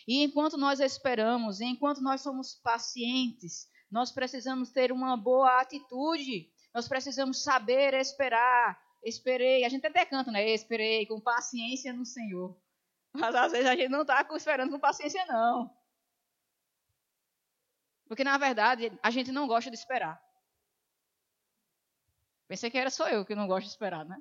E 0.06 0.22
enquanto 0.22 0.56
nós 0.56 0.80
esperamos, 0.80 1.60
enquanto 1.60 2.00
nós 2.00 2.20
somos 2.20 2.54
pacientes, 2.54 3.68
nós 3.90 4.12
precisamos 4.12 4.70
ter 4.70 4.92
uma 4.92 5.16
boa 5.16 5.60
atitude. 5.60 6.48
Nós 6.72 6.88
precisamos 6.88 7.42
saber 7.42 7.94
esperar. 7.94 8.80
Esperei. 9.02 9.64
A 9.64 9.68
gente 9.68 9.86
até 9.86 10.04
canta, 10.04 10.30
né? 10.30 10.48
Esperei 10.50 11.06
com 11.06 11.20
paciência 11.20 11.92
no 11.92 12.04
Senhor. 12.04 12.56
Mas 13.12 13.34
às 13.34 13.52
vezes 13.52 13.66
a 13.66 13.74
gente 13.74 13.88
não 13.88 14.02
está 14.02 14.26
esperando 14.32 14.70
com 14.70 14.78
paciência, 14.78 15.24
não. 15.26 15.74
Porque 18.06 18.24
na 18.24 18.36
verdade 18.38 18.92
a 19.02 19.10
gente 19.10 19.30
não 19.30 19.46
gosta 19.46 19.70
de 19.70 19.76
esperar. 19.76 20.20
Pensei 22.48 22.68
que 22.68 22.78
era 22.78 22.90
só 22.90 23.08
eu 23.08 23.24
que 23.24 23.36
não 23.36 23.46
gosto 23.46 23.66
de 23.66 23.70
esperar, 23.70 24.04
né? 24.04 24.20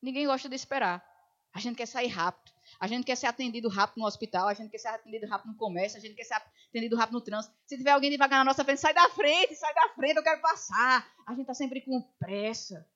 Ninguém 0.00 0.26
gosta 0.26 0.48
de 0.48 0.56
esperar. 0.56 1.04
A 1.52 1.60
gente 1.60 1.76
quer 1.76 1.86
sair 1.86 2.08
rápido. 2.08 2.55
A 2.78 2.86
gente 2.86 3.04
quer 3.04 3.16
ser 3.16 3.26
atendido 3.26 3.68
rápido 3.68 4.00
no 4.00 4.06
hospital, 4.06 4.48
a 4.48 4.54
gente 4.54 4.70
quer 4.70 4.78
ser 4.78 4.88
atendido 4.88 5.26
rápido 5.26 5.52
no 5.52 5.56
comércio, 5.56 5.98
a 5.98 6.00
gente 6.00 6.14
quer 6.14 6.24
ser 6.24 6.34
atendido 6.34 6.96
rápido 6.96 7.14
no 7.14 7.20
trânsito. 7.20 7.54
Se 7.66 7.76
tiver 7.76 7.90
alguém 7.90 8.10
devagar 8.10 8.38
na 8.38 8.44
nossa 8.44 8.64
frente, 8.64 8.80
sai 8.80 8.92
da 8.92 9.08
frente, 9.08 9.54
sai 9.54 9.74
da 9.74 9.88
frente, 9.90 10.16
eu 10.16 10.22
quero 10.22 10.40
passar. 10.40 11.08
A 11.26 11.32
gente 11.32 11.42
está 11.42 11.54
sempre 11.54 11.80
com 11.80 12.02
pressa. 12.18 12.86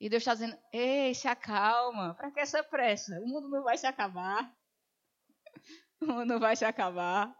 E 0.00 0.08
Deus 0.08 0.22
está 0.22 0.34
dizendo: 0.34 0.56
Ei, 0.72 1.14
se 1.14 1.26
acalma. 1.26 2.14
Para 2.14 2.30
que 2.30 2.40
essa 2.40 2.62
pressa? 2.62 3.18
O 3.20 3.26
mundo 3.26 3.48
não 3.48 3.62
vai 3.62 3.76
se 3.76 3.86
acabar. 3.86 4.52
O 6.00 6.06
mundo 6.06 6.26
não 6.26 6.38
vai 6.38 6.54
se 6.54 6.64
acabar. 6.64 7.36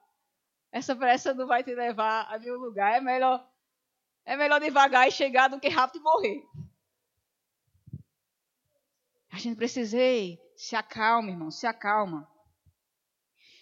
Essa 0.72 0.96
pressa 0.96 1.32
não 1.32 1.46
vai 1.46 1.62
te 1.62 1.72
levar 1.72 2.26
a 2.28 2.38
nenhum 2.38 2.56
lugar. 2.56 2.92
É 2.96 3.00
melhor, 3.00 3.48
é 4.24 4.36
melhor 4.36 4.60
devagar 4.60 5.06
e 5.06 5.12
chegar 5.12 5.46
do 5.46 5.60
que 5.60 5.68
rápido 5.68 6.00
e 6.00 6.02
morrer. 6.02 6.42
A 9.30 9.38
gente 9.38 9.56
precisa, 9.56 9.96
ei, 9.96 10.40
se 10.58 10.74
acalma, 10.74 11.30
irmão, 11.30 11.52
se 11.52 11.68
acalma. 11.68 12.28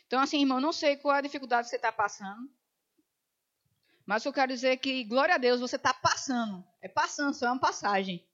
Então, 0.06 0.18
assim, 0.18 0.40
irmão, 0.40 0.58
não 0.58 0.72
sei 0.72 0.96
qual 0.96 1.14
é 1.14 1.18
a 1.18 1.22
dificuldade 1.22 1.66
que 1.66 1.70
você 1.70 1.76
está 1.76 1.92
passando. 1.92 2.50
Mas 4.06 4.24
eu 4.24 4.32
quero 4.32 4.50
dizer 4.50 4.68
é 4.68 4.76
que, 4.78 5.04
glória 5.04 5.34
a 5.34 5.38
Deus, 5.38 5.60
você 5.60 5.76
está 5.76 5.92
passando. 5.92 6.66
É 6.80 6.88
passando, 6.88 7.34
só 7.34 7.48
é 7.48 7.50
uma 7.50 7.60
passagem. 7.60 8.26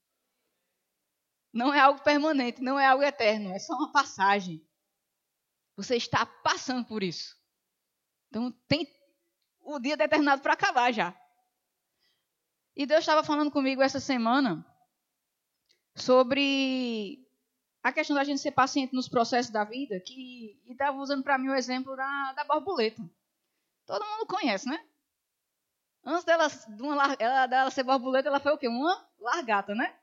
Não 1.51 1.73
é 1.73 1.79
algo 1.81 2.01
permanente, 2.01 2.61
não 2.61 2.79
é 2.79 2.85
algo 2.85 3.03
eterno, 3.03 3.51
é 3.51 3.59
só 3.59 3.73
uma 3.73 3.91
passagem. 3.91 4.65
Você 5.75 5.97
está 5.97 6.25
passando 6.25 6.85
por 6.85 7.03
isso. 7.03 7.35
Então, 8.29 8.49
tem 8.69 8.87
o 9.59 9.77
dia 9.77 9.97
determinado 9.97 10.41
para 10.41 10.53
acabar 10.53 10.93
já. 10.93 11.13
E 12.77 12.85
Deus 12.85 13.01
estava 13.01 13.25
falando 13.25 13.51
comigo 13.51 13.81
essa 13.81 13.99
semana 13.99 14.65
sobre 15.95 17.22
a 17.83 17.91
questão 17.91 18.15
da 18.15 18.23
gente 18.23 18.39
ser 18.39 18.51
paciente 18.51 18.95
nos 18.95 19.09
processos 19.09 19.51
da 19.51 19.65
vida, 19.65 19.99
que 19.99 20.57
estava 20.69 20.97
usando 20.97 21.21
para 21.21 21.37
mim 21.37 21.49
o 21.49 21.55
exemplo 21.55 21.97
da, 21.97 22.31
da 22.31 22.45
borboleta. 22.45 23.03
Todo 23.85 24.05
mundo 24.05 24.25
conhece, 24.25 24.69
né? 24.69 24.81
Antes 26.05 26.23
dela, 26.23 26.47
de 26.47 26.81
uma, 26.81 27.13
ela, 27.19 27.45
dela 27.45 27.69
ser 27.69 27.83
borboleta, 27.83 28.29
ela 28.29 28.39
foi 28.39 28.53
o 28.53 28.57
quê? 28.57 28.69
Uma 28.69 29.05
largata, 29.19 29.75
né? 29.75 29.93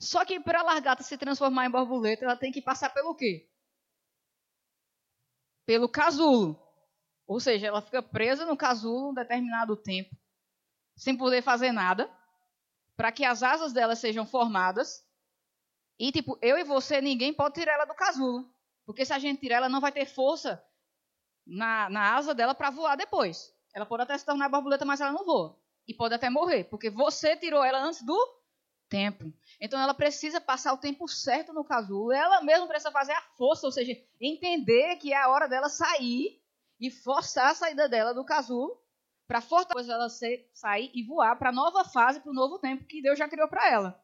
Só 0.00 0.24
que 0.24 0.40
para 0.40 0.60
a 0.60 0.64
largata 0.64 1.02
se 1.02 1.18
transformar 1.18 1.66
em 1.66 1.70
borboleta, 1.70 2.24
ela 2.24 2.36
tem 2.36 2.50
que 2.50 2.62
passar 2.62 2.88
pelo 2.94 3.14
quê? 3.14 3.46
Pelo 5.66 5.88
casulo. 5.88 6.58
Ou 7.26 7.40
seja, 7.40 7.66
ela 7.66 7.82
fica 7.82 8.02
presa 8.02 8.46
no 8.46 8.56
casulo 8.56 9.10
um 9.10 9.14
determinado 9.14 9.76
tempo, 9.76 10.16
sem 10.96 11.16
poder 11.16 11.42
fazer 11.42 11.72
nada, 11.72 12.10
para 12.96 13.12
que 13.12 13.24
as 13.24 13.42
asas 13.42 13.72
dela 13.74 13.94
sejam 13.94 14.26
formadas 14.26 15.03
e, 15.98 16.10
tipo, 16.12 16.38
eu 16.42 16.58
e 16.58 16.64
você, 16.64 17.00
ninguém 17.00 17.32
pode 17.32 17.54
tirar 17.54 17.74
ela 17.74 17.84
do 17.84 17.94
casulo. 17.94 18.48
Porque 18.84 19.04
se 19.04 19.12
a 19.12 19.18
gente 19.18 19.40
tirar, 19.40 19.56
ela 19.56 19.68
não 19.68 19.80
vai 19.80 19.92
ter 19.92 20.06
força 20.06 20.62
na, 21.46 21.88
na 21.88 22.14
asa 22.14 22.34
dela 22.34 22.54
para 22.54 22.70
voar 22.70 22.96
depois. 22.96 23.52
Ela 23.74 23.86
pode 23.86 24.02
até 24.02 24.16
se 24.16 24.24
tornar 24.24 24.48
borboleta, 24.48 24.84
mas 24.84 25.00
ela 25.00 25.12
não 25.12 25.24
voa. 25.24 25.58
e 25.86 25.94
pode 25.94 26.14
até 26.14 26.30
morrer, 26.30 26.64
porque 26.64 26.88
você 26.88 27.36
tirou 27.36 27.62
ela 27.62 27.82
antes 27.82 28.02
do 28.02 28.16
tempo. 28.88 29.32
Então 29.60 29.80
ela 29.80 29.94
precisa 29.94 30.40
passar 30.40 30.72
o 30.72 30.78
tempo 30.78 31.06
certo 31.08 31.52
no 31.52 31.64
casulo, 31.64 32.12
ela 32.12 32.42
mesma 32.42 32.66
precisa 32.66 32.90
fazer 32.90 33.12
a 33.12 33.22
força, 33.36 33.66
ou 33.66 33.72
seja, 33.72 33.92
entender 34.20 34.96
que 34.96 35.12
é 35.12 35.16
a 35.16 35.28
hora 35.28 35.46
dela 35.48 35.68
sair 35.68 36.40
e 36.80 36.90
forçar 36.90 37.50
a 37.50 37.54
saída 37.54 37.88
dela 37.88 38.14
do 38.14 38.24
casulo 38.24 38.80
para 39.26 39.40
fortalecer 39.40 39.94
ela 39.94 40.08
sair 40.52 40.90
e 40.94 41.02
voar 41.02 41.36
para 41.36 41.48
a 41.48 41.52
nova 41.52 41.84
fase, 41.84 42.20
para 42.20 42.30
o 42.30 42.34
novo 42.34 42.58
tempo 42.58 42.84
que 42.84 43.02
Deus 43.02 43.18
já 43.18 43.28
criou 43.28 43.48
para 43.48 43.70
ela. 43.70 44.03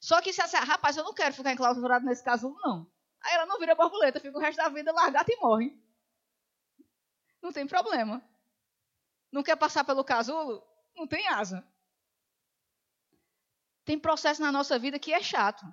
Só 0.00 0.20
que 0.20 0.32
se 0.32 0.42
disser, 0.42 0.62
rapaz, 0.64 0.96
eu 0.96 1.04
não 1.04 1.14
quero 1.14 1.34
ficar 1.34 1.52
enclausurado 1.52 2.04
nesse 2.04 2.22
casulo, 2.22 2.56
não. 2.62 2.90
Aí 3.22 3.34
ela 3.34 3.46
não 3.46 3.58
vira 3.58 3.74
borboleta, 3.74 4.20
fica 4.20 4.36
o 4.36 4.40
resto 4.40 4.58
da 4.58 4.68
vida 4.68 4.92
largada 4.92 5.30
e 5.32 5.36
morre. 5.40 5.76
Não 7.42 7.52
tem 7.52 7.66
problema. 7.66 8.22
Não 9.32 9.42
quer 9.42 9.56
passar 9.56 9.84
pelo 9.84 10.04
casulo? 10.04 10.66
Não 10.94 11.06
tem 11.06 11.26
asa. 11.28 11.66
Tem 13.84 13.98
processo 13.98 14.42
na 14.42 14.50
nossa 14.50 14.78
vida 14.78 14.98
que 14.98 15.12
é 15.12 15.22
chato. 15.22 15.64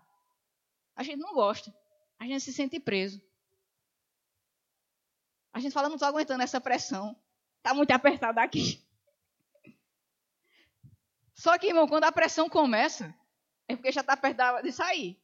A 0.96 1.04
gente 1.04 1.20
não 1.20 1.34
gosta. 1.34 1.74
A 2.20 2.26
gente 2.26 2.42
se 2.42 2.54
sente 2.54 2.80
preso. 2.80 3.22
A 5.52 5.60
gente 5.60 5.74
fala, 5.74 5.88
não 5.88 5.96
estou 5.96 6.08
aguentando 6.08 6.44
essa 6.44 6.60
pressão. 6.60 7.16
Está 7.58 7.74
muito 7.74 7.92
apertado 7.92 8.40
aqui. 8.40 8.84
Só 11.34 11.58
que, 11.58 11.68
irmão, 11.68 11.88
quando 11.88 12.06
a 12.06 12.12
pressão 12.12 12.50
começa, 12.50 13.14
é 13.68 13.76
porque 13.76 13.92
já 13.92 14.02
está 14.02 14.16
perto 14.16 14.62
de 14.62 14.72
sair. 14.72 15.22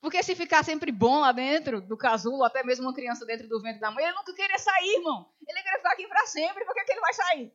Porque 0.00 0.22
se 0.22 0.34
ficar 0.34 0.64
sempre 0.64 0.92
bom 0.92 1.20
lá 1.20 1.32
dentro 1.32 1.80
do 1.80 1.96
casulo, 1.96 2.44
até 2.44 2.62
mesmo 2.62 2.86
uma 2.86 2.94
criança 2.94 3.24
dentro 3.26 3.48
do 3.48 3.60
ventre 3.60 3.80
da 3.80 3.90
mãe, 3.90 4.04
ele 4.04 4.14
nunca 4.14 4.32
queria 4.34 4.58
sair, 4.58 4.96
irmão. 4.96 5.32
Ele 5.46 5.62
quer 5.62 5.76
ficar 5.78 5.92
aqui 5.92 6.06
para 6.06 6.26
sempre, 6.26 6.64
por 6.64 6.74
que 6.74 6.92
ele 6.92 7.00
vai 7.00 7.14
sair? 7.14 7.52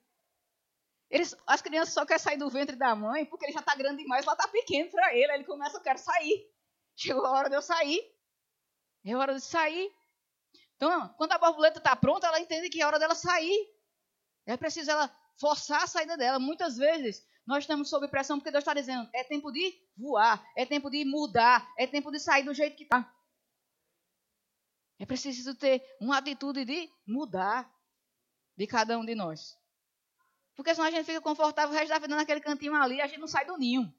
Eles, 1.10 1.36
as 1.46 1.62
crianças 1.62 1.94
só 1.94 2.06
querem 2.06 2.24
sair 2.24 2.38
do 2.38 2.50
ventre 2.50 2.76
da 2.76 2.96
mãe 2.96 3.26
porque 3.26 3.46
ele 3.46 3.54
já 3.54 3.60
está 3.60 3.76
grande 3.76 4.02
demais, 4.02 4.26
lá 4.26 4.34
está 4.34 4.48
pequeno 4.48 4.90
para 4.90 5.14
ele. 5.14 5.32
Aí 5.32 5.38
ele 5.38 5.44
começa, 5.44 5.78
eu 5.78 5.82
quero 5.82 6.00
sair. 6.00 6.50
Chegou 6.96 7.26
a 7.26 7.32
hora 7.32 7.50
de 7.50 7.56
eu 7.56 7.62
sair. 7.62 8.02
É 9.06 9.16
hora 9.16 9.34
de 9.34 9.42
sair. 9.42 9.94
Então, 10.76 11.10
quando 11.18 11.34
a 11.34 11.38
borboleta 11.38 11.80
está 11.80 11.96
pronta, 11.96 12.28
ela 12.28 12.40
entende 12.40 12.70
que 12.70 12.82
é 12.82 12.86
hora 12.86 12.98
dela 12.98 13.14
sair. 13.14 13.70
É 14.46 14.56
preciso 14.56 14.90
ela 14.90 15.14
forçar 15.40 15.84
a 15.84 15.88
saída 15.88 16.16
dela. 16.16 16.40
Muitas 16.40 16.78
vezes 16.78 17.26
nós 17.46 17.64
estamos 17.64 17.90
sob 17.90 18.08
pressão 18.08 18.38
porque 18.38 18.52
Deus 18.52 18.62
está 18.62 18.74
dizendo: 18.74 19.10
é 19.14 19.24
tempo 19.24 19.52
de 19.52 19.74
voar, 19.98 20.46
é 20.56 20.66
tempo 20.66 20.90
de 20.90 21.04
mudar, 21.06 21.72
é 21.78 21.88
tempo 21.88 22.12
de 22.12 22.20
sair 22.20 22.44
do 22.44 22.54
jeito 22.54 22.76
que 22.76 22.84
está. 22.84 23.14
É 25.00 25.06
preciso 25.06 25.56
ter 25.56 25.84
uma 26.00 26.18
atitude 26.18 26.64
de 26.64 26.90
mudar 27.08 27.72
de 28.56 28.68
cada 28.68 28.98
um 29.00 29.06
de 29.06 29.16
nós. 29.16 29.58
Porque 30.56 30.76
senão 30.76 30.88
a 30.88 30.92
gente 30.92 31.06
fica 31.06 31.22
confortável 31.22 31.74
o 31.74 31.78
resto 31.78 31.90
da 31.90 31.98
vida 31.98 32.16
naquele 32.16 32.42
cantinho 32.42 32.76
ali 32.76 33.02
a 33.02 33.08
gente 33.08 33.20
não 33.20 33.28
sai 33.28 33.46
do 33.46 33.58
ninho. 33.58 33.92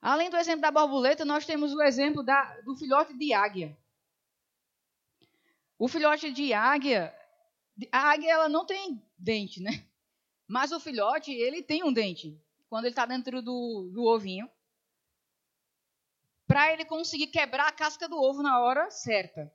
Além 0.00 0.30
do 0.30 0.36
exemplo 0.36 0.62
da 0.62 0.70
borboleta, 0.70 1.24
nós 1.24 1.46
temos 1.46 1.74
o 1.74 1.82
exemplo 1.82 2.22
da, 2.22 2.60
do 2.60 2.76
filhote 2.76 3.16
de 3.16 3.32
águia. 3.32 3.76
O 5.78 5.88
filhote 5.88 6.30
de 6.30 6.52
águia, 6.52 7.14
a 7.90 8.10
águia 8.10 8.32
ela 8.32 8.48
não 8.48 8.64
tem 8.64 9.02
dente, 9.18 9.60
né? 9.60 9.86
Mas 10.46 10.72
o 10.72 10.80
filhote, 10.80 11.32
ele 11.32 11.62
tem 11.62 11.82
um 11.82 11.92
dente. 11.92 12.40
Quando 12.68 12.84
ele 12.84 12.92
está 12.92 13.06
dentro 13.06 13.40
do, 13.40 13.90
do 13.92 14.04
ovinho. 14.04 14.50
Para 16.46 16.72
ele 16.72 16.84
conseguir 16.84 17.28
quebrar 17.28 17.68
a 17.68 17.72
casca 17.72 18.08
do 18.08 18.20
ovo 18.20 18.42
na 18.42 18.60
hora 18.60 18.90
certa. 18.90 19.52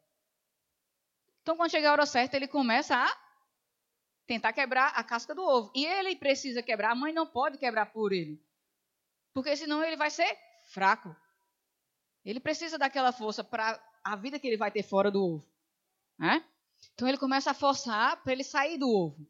Então, 1.41 1.55
quando 1.55 1.71
chegar 1.71 1.89
a 1.89 1.93
hora 1.93 2.05
certa, 2.05 2.35
ele 2.35 2.47
começa 2.47 2.95
a 2.95 3.17
tentar 4.25 4.53
quebrar 4.53 4.87
a 4.89 5.03
casca 5.03 5.33
do 5.33 5.43
ovo. 5.43 5.71
E 5.75 5.85
ele 5.85 6.15
precisa 6.15 6.61
quebrar, 6.61 6.91
a 6.91 6.95
mãe 6.95 7.13
não 7.13 7.25
pode 7.25 7.57
quebrar 7.57 7.87
por 7.87 8.11
ele. 8.11 8.41
Porque 9.33 9.55
senão 9.55 9.83
ele 9.83 9.95
vai 9.95 10.09
ser 10.09 10.37
fraco. 10.65 11.15
Ele 12.23 12.39
precisa 12.39 12.77
daquela 12.77 13.11
força 13.11 13.43
para 13.43 13.81
a 14.03 14.15
vida 14.15 14.39
que 14.39 14.47
ele 14.47 14.57
vai 14.57 14.71
ter 14.71 14.83
fora 14.83 15.09
do 15.09 15.23
ovo. 15.23 15.47
Né? 16.17 16.45
Então 16.93 17.07
ele 17.07 17.17
começa 17.17 17.51
a 17.51 17.53
forçar 17.53 18.21
para 18.21 18.33
ele 18.33 18.43
sair 18.43 18.77
do 18.77 18.89
ovo. 18.89 19.27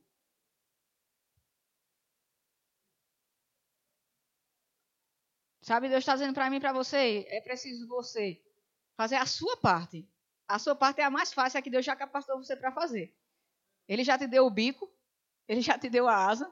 Sabe, 5.69 5.87
Deus 5.87 5.99
está 5.99 6.13
dizendo 6.13 6.33
para 6.33 6.49
mim 6.49 6.55
e 6.55 6.59
para 6.59 6.73
você, 6.73 7.27
é 7.29 7.39
preciso 7.41 7.87
você 7.87 8.43
fazer 8.97 9.17
a 9.17 9.25
sua 9.27 9.55
parte. 9.57 10.03
A 10.47 10.57
sua 10.57 10.73
parte 10.73 10.99
é 10.99 11.03
a 11.03 11.11
mais 11.11 11.31
fácil, 11.31 11.59
é 11.59 11.61
que 11.61 11.69
Deus 11.69 11.85
já 11.85 11.95
capacitou 11.95 12.43
você 12.43 12.55
para 12.55 12.71
fazer. 12.71 13.15
Ele 13.87 14.03
já 14.03 14.17
te 14.17 14.25
deu 14.25 14.47
o 14.47 14.49
bico, 14.49 14.91
ele 15.47 15.61
já 15.61 15.77
te 15.77 15.87
deu 15.87 16.07
a 16.07 16.25
asa. 16.25 16.51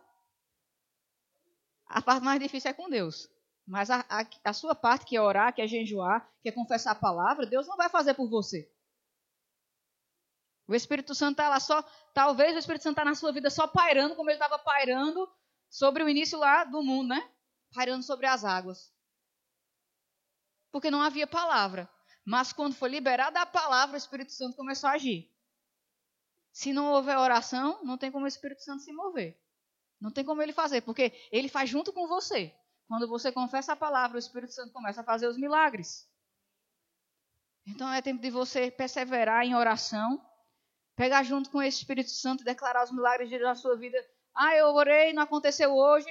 A 1.87 1.99
parte 1.99 2.23
mais 2.23 2.39
difícil 2.39 2.69
é 2.69 2.75
com 2.75 2.87
Deus. 2.91 3.27
Mas 3.65 3.89
a, 3.89 4.05
a, 4.07 4.23
a 4.43 4.53
sua 4.53 4.75
parte, 4.75 5.07
que 5.07 5.17
é 5.17 5.21
orar, 5.21 5.51
que 5.51 5.63
é 5.63 5.67
jejuar, 5.67 6.31
que 6.43 6.49
é 6.49 6.51
confessar 6.51 6.91
a 6.91 6.95
palavra, 6.95 7.47
Deus 7.47 7.65
não 7.65 7.75
vai 7.75 7.89
fazer 7.89 8.13
por 8.13 8.29
você. 8.29 8.71
O 10.67 10.75
Espírito 10.75 11.15
Santo 11.15 11.31
está 11.31 11.49
lá 11.49 11.59
só. 11.59 11.81
Talvez 12.13 12.55
o 12.55 12.59
Espírito 12.59 12.83
Santo 12.83 12.99
está 12.99 13.03
na 13.03 13.15
sua 13.15 13.31
vida 13.31 13.49
só 13.49 13.65
pairando, 13.65 14.15
como 14.15 14.29
ele 14.29 14.37
estava 14.37 14.59
pairando 14.59 15.27
sobre 15.71 16.03
o 16.03 16.07
início 16.07 16.37
lá 16.37 16.65
do 16.65 16.83
mundo, 16.83 17.15
né? 17.15 17.31
Pairando 17.73 18.03
sobre 18.03 18.27
as 18.27 18.45
águas. 18.45 18.95
Porque 20.71 20.91
não 20.91 21.01
havia 21.01 21.27
palavra. 21.27 21.89
Mas 22.25 22.51
quando 22.51 22.75
foi 22.75 22.89
liberada 22.89 23.41
a 23.41 23.45
palavra, 23.45 23.95
o 23.95 23.97
Espírito 23.97 24.33
Santo 24.33 24.55
começou 24.57 24.89
a 24.89 24.93
agir. 24.93 25.31
Se 26.51 26.73
não 26.73 26.91
houver 26.91 27.17
oração, 27.17 27.83
não 27.83 27.97
tem 27.97 28.11
como 28.11 28.25
o 28.25 28.27
Espírito 28.27 28.63
Santo 28.63 28.83
se 28.83 28.91
mover. 28.91 29.39
Não 29.99 30.11
tem 30.11 30.25
como 30.25 30.41
ele 30.41 30.51
fazer, 30.51 30.81
porque 30.81 31.13
ele 31.31 31.47
faz 31.47 31.69
junto 31.69 31.93
com 31.93 32.07
você. 32.07 32.53
Quando 32.87 33.07
você 33.07 33.31
confessa 33.31 33.73
a 33.73 33.75
palavra, 33.75 34.15
o 34.15 34.19
Espírito 34.19 34.53
Santo 34.53 34.73
começa 34.73 35.01
a 35.01 35.03
fazer 35.03 35.27
os 35.27 35.37
milagres. 35.37 36.07
Então 37.65 37.91
é 37.91 38.01
tempo 38.01 38.21
de 38.21 38.29
você 38.29 38.71
perseverar 38.71 39.45
em 39.45 39.55
oração, 39.55 40.21
pegar 40.95 41.23
junto 41.23 41.49
com 41.49 41.61
esse 41.61 41.79
Espírito 41.79 42.09
Santo 42.09 42.41
e 42.41 42.45
declarar 42.45 42.83
os 42.83 42.91
milagres 42.91 43.29
na 43.41 43.55
sua 43.55 43.77
vida. 43.77 43.97
Ah, 44.33 44.55
eu 44.55 44.67
orei, 44.67 45.13
não 45.13 45.23
aconteceu 45.23 45.73
hoje, 45.73 46.07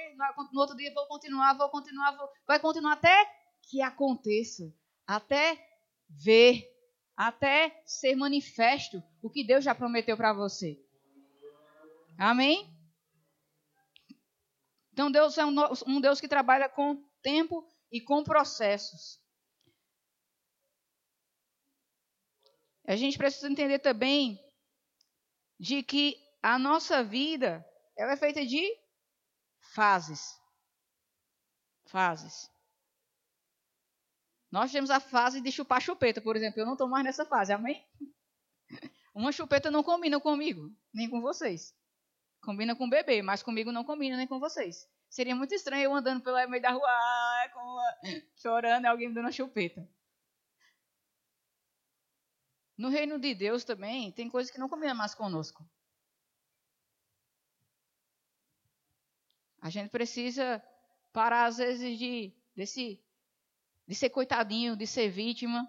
no 0.51 0.59
outro 0.59 0.75
dia 0.75 0.93
vou 0.93 1.07
continuar, 1.07 1.53
vou 1.53 1.69
continuar, 1.69 2.15
vou... 2.15 2.29
vai 2.45 2.59
continuar 2.59 2.93
até 2.93 3.36
que 3.67 3.81
aconteça, 3.81 4.73
até 5.05 5.63
ver 6.09 6.77
até 7.17 7.81
ser 7.83 8.15
manifesto 8.15 9.03
o 9.23 9.29
que 9.29 9.43
Deus 9.43 9.63
já 9.65 9.73
prometeu 9.73 10.15
para 10.15 10.33
você. 10.33 10.79
Amém? 12.15 12.71
Então 14.93 15.11
Deus 15.11 15.35
é 15.37 15.45
um 15.45 15.99
Deus 15.99 16.21
que 16.21 16.27
trabalha 16.27 16.69
com 16.69 17.03
tempo 17.23 17.67
e 17.91 17.99
com 17.99 18.23
processos. 18.23 19.19
A 22.85 22.95
gente 22.95 23.17
precisa 23.17 23.49
entender 23.49 23.79
também 23.79 24.39
de 25.59 25.81
que 25.83 26.15
a 26.41 26.57
nossa 26.57 27.03
vida 27.03 27.65
ela 27.97 28.13
é 28.13 28.17
feita 28.17 28.45
de 28.45 28.63
fases. 29.73 30.39
Fases. 31.85 32.49
Nós 34.57 34.71
temos 34.71 34.89
a 34.89 34.99
fase 34.99 35.39
de 35.39 35.51
chupar 35.51 35.79
chupeta, 35.79 36.19
por 36.19 36.35
exemplo. 36.35 36.59
Eu 36.59 36.65
não 36.65 36.73
estou 36.73 36.89
mais 36.89 37.05
nessa 37.05 37.23
fase, 37.23 37.53
amém? 37.53 37.85
Uma 39.13 39.31
chupeta 39.31 39.69
não 39.69 39.83
combina 39.83 40.19
comigo, 40.19 40.75
nem 40.91 41.07
com 41.07 41.21
vocês. 41.21 41.75
Combina 42.41 42.75
com 42.75 42.85
o 42.85 42.89
bebê, 42.89 43.21
mas 43.21 43.43
comigo 43.43 43.71
não 43.71 43.83
combina 43.83 44.17
nem 44.17 44.25
com 44.25 44.39
vocês. 44.39 44.89
Seria 45.11 45.35
muito 45.35 45.53
estranho 45.53 45.83
eu 45.83 45.93
andando 45.93 46.23
pelo 46.23 46.49
meio 46.49 46.59
da 46.59 46.71
rua, 46.71 46.89
uma... 47.55 47.99
chorando 48.35 48.85
e 48.85 48.87
alguém 48.87 49.09
me 49.09 49.13
dando 49.13 49.25
uma 49.25 49.31
chupeta. 49.31 49.87
No 52.75 52.89
reino 52.89 53.19
de 53.19 53.35
Deus 53.35 53.63
também 53.63 54.11
tem 54.11 54.27
coisas 54.27 54.51
que 54.51 54.59
não 54.59 54.67
combinam 54.67 54.95
mais 54.95 55.13
conosco. 55.13 55.63
A 59.61 59.69
gente 59.69 59.91
precisa 59.91 60.63
parar 61.13 61.45
às 61.45 61.57
vezes 61.57 61.99
de 61.99 62.33
desse 62.55 62.99
de 63.87 63.95
ser 63.95 64.09
coitadinho, 64.09 64.75
de 64.75 64.85
ser 64.85 65.09
vítima, 65.09 65.67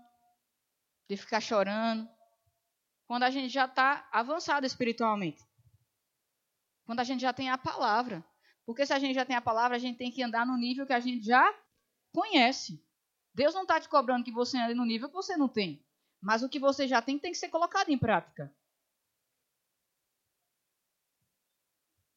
de 1.09 1.17
ficar 1.17 1.41
chorando. 1.41 2.09
Quando 3.07 3.23
a 3.23 3.31
gente 3.31 3.49
já 3.49 3.65
está 3.65 4.09
avançado 4.13 4.67
espiritualmente. 4.67 5.43
Quando 6.85 7.01
a 7.01 7.05
gente 7.05 7.21
já 7.21 7.33
tem 7.33 7.49
a 7.49 7.57
palavra. 7.57 8.25
Porque 8.67 8.85
se 8.85 8.93
a 8.93 8.99
gente 8.99 9.15
já 9.15 9.25
tem 9.25 9.37
a 9.37 9.41
palavra, 9.41 9.77
a 9.77 9.81
gente 9.81 9.97
tem 9.97 10.11
que 10.11 10.23
andar 10.23 10.45
no 10.45 10.57
nível 10.57 10.87
que 10.87 10.93
a 10.93 11.01
gente 11.01 11.25
já 11.25 11.55
conhece. 12.13 12.85
Deus 13.33 13.55
não 13.55 13.63
está 13.63 13.81
te 13.81 13.89
cobrando 13.89 14.25
que 14.25 14.33
você 14.33 14.59
ande 14.59 14.75
no 14.75 14.85
nível 14.85 15.09
que 15.09 15.15
você 15.15 15.37
não 15.37 15.49
tem. 15.49 15.83
Mas 16.21 16.43
o 16.43 16.49
que 16.49 16.59
você 16.59 16.87
já 16.89 17.01
tem 17.01 17.19
tem 17.19 17.31
que 17.31 17.39
ser 17.39 17.49
colocado 17.49 17.89
em 17.89 17.99
prática. 17.99 18.53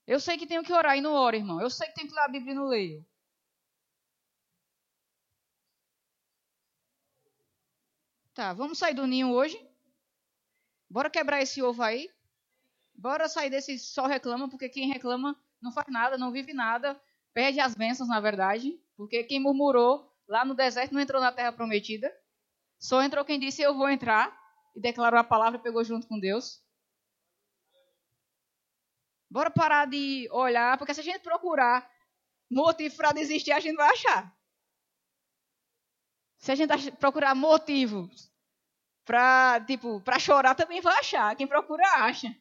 Eu 0.07 0.19
sei 0.19 0.37
que 0.37 0.47
tenho 0.47 0.63
que 0.63 0.73
orar 0.73 0.97
e 0.97 1.01
não 1.01 1.13
oro, 1.13 1.35
irmão. 1.37 1.61
Eu 1.61 1.69
sei 1.69 1.87
que 1.87 1.93
tenho 1.93 2.07
que 2.07 2.15
ler 2.15 2.21
a 2.21 2.27
Bíblia 2.27 2.51
e 2.51 2.55
não 2.55 2.65
leio. 2.65 3.05
Tá, 8.33 8.53
vamos 8.53 8.77
sair 8.77 8.93
do 8.93 9.05
ninho 9.05 9.29
hoje? 9.31 9.59
Bora 10.89 11.09
quebrar 11.09 11.41
esse 11.41 11.61
ovo 11.61 11.83
aí? 11.83 12.09
Bora 12.93 13.27
sair 13.27 13.49
desse 13.49 13.77
só 13.77 14.05
reclama, 14.07 14.49
porque 14.49 14.69
quem 14.69 14.87
reclama 14.87 15.37
não 15.61 15.71
faz 15.71 15.87
nada, 15.89 16.17
não 16.17 16.31
vive 16.31 16.53
nada, 16.53 16.99
perde 17.33 17.59
as 17.59 17.75
bênçãos, 17.75 18.07
na 18.07 18.21
verdade. 18.21 18.79
Porque 18.95 19.23
quem 19.23 19.39
murmurou 19.39 20.09
lá 20.27 20.45
no 20.45 20.55
deserto 20.55 20.93
não 20.93 21.01
entrou 21.01 21.21
na 21.21 21.31
terra 21.31 21.51
prometida. 21.51 22.09
Só 22.79 23.01
entrou 23.01 23.25
quem 23.25 23.39
disse 23.39 23.61
eu 23.61 23.75
vou 23.75 23.89
entrar 23.89 24.35
e 24.75 24.79
declarou 24.79 25.19
a 25.19 25.23
palavra 25.23 25.59
e 25.59 25.63
pegou 25.63 25.83
junto 25.83 26.07
com 26.07 26.17
Deus. 26.17 26.63
Bora 29.29 29.51
parar 29.51 29.85
de 29.85 30.29
olhar, 30.31 30.77
porque 30.77 30.93
se 30.93 31.01
a 31.01 31.03
gente 31.03 31.19
procurar 31.19 31.89
motivo 32.49 32.95
para 32.95 33.11
desistir, 33.11 33.51
a 33.51 33.59
gente 33.59 33.75
vai 33.75 33.89
achar. 33.89 34.33
Se 36.41 36.51
a 36.51 36.55
gente 36.55 36.91
procurar 36.93 37.35
motivos 37.35 38.31
para 39.05 39.61
tipo, 39.61 40.01
chorar, 40.19 40.55
também 40.55 40.81
vai 40.81 40.99
achar. 40.99 41.35
Quem 41.35 41.47
procura 41.47 41.87
acha. 42.03 42.35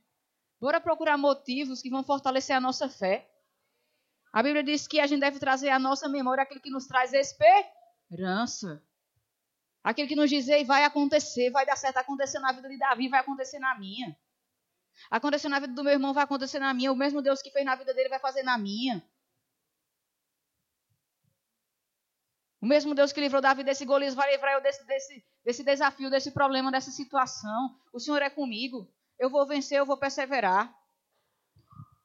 Bora 0.58 0.80
procurar 0.80 1.18
motivos 1.18 1.82
que 1.82 1.90
vão 1.90 2.02
fortalecer 2.02 2.56
a 2.56 2.60
nossa 2.60 2.88
fé. 2.88 3.30
A 4.32 4.42
Bíblia 4.42 4.62
diz 4.62 4.86
que 4.86 5.00
a 5.00 5.06
gente 5.06 5.20
deve 5.20 5.38
trazer 5.38 5.68
à 5.68 5.78
nossa 5.78 6.08
memória 6.08 6.42
aquilo 6.42 6.60
que 6.60 6.70
nos 6.70 6.86
traz 6.86 7.12
esperança. 7.12 8.82
Aquilo 9.84 10.08
que 10.08 10.16
nos 10.16 10.30
diz, 10.30 10.46
vai 10.66 10.84
acontecer, 10.84 11.50
vai 11.50 11.66
dar 11.66 11.76
certo, 11.76 11.98
acontecer 11.98 12.38
na 12.38 12.52
vida 12.52 12.68
de 12.68 12.78
Davi, 12.78 13.08
vai 13.08 13.20
acontecer 13.20 13.58
na 13.58 13.78
minha. 13.78 14.16
Acontecer 15.10 15.48
na 15.48 15.58
vida 15.58 15.74
do 15.74 15.82
meu 15.82 15.92
irmão, 15.92 16.12
vai 16.12 16.24
acontecer 16.24 16.58
na 16.58 16.72
minha. 16.72 16.92
O 16.92 16.96
mesmo 16.96 17.20
Deus 17.20 17.42
que 17.42 17.50
fez 17.50 17.64
na 17.64 17.74
vida 17.74 17.92
dele 17.92 18.08
vai 18.08 18.18
fazer 18.18 18.42
na 18.42 18.56
minha. 18.56 19.02
O 22.60 22.66
mesmo 22.66 22.94
Deus 22.94 23.12
que 23.12 23.20
livrou 23.20 23.40
Davi 23.40 23.64
desse 23.64 23.86
Golias 23.86 24.14
vai 24.14 24.30
livrar 24.32 24.52
eu 24.52 24.60
desse, 24.60 24.86
desse, 24.86 25.24
desse 25.44 25.64
desafio, 25.64 26.10
desse 26.10 26.30
problema, 26.30 26.70
dessa 26.70 26.90
situação. 26.90 27.74
O 27.92 27.98
Senhor 27.98 28.20
é 28.20 28.28
comigo. 28.28 28.86
Eu 29.18 29.30
vou 29.30 29.46
vencer, 29.46 29.78
eu 29.78 29.86
vou 29.86 29.96
perseverar. 29.96 30.74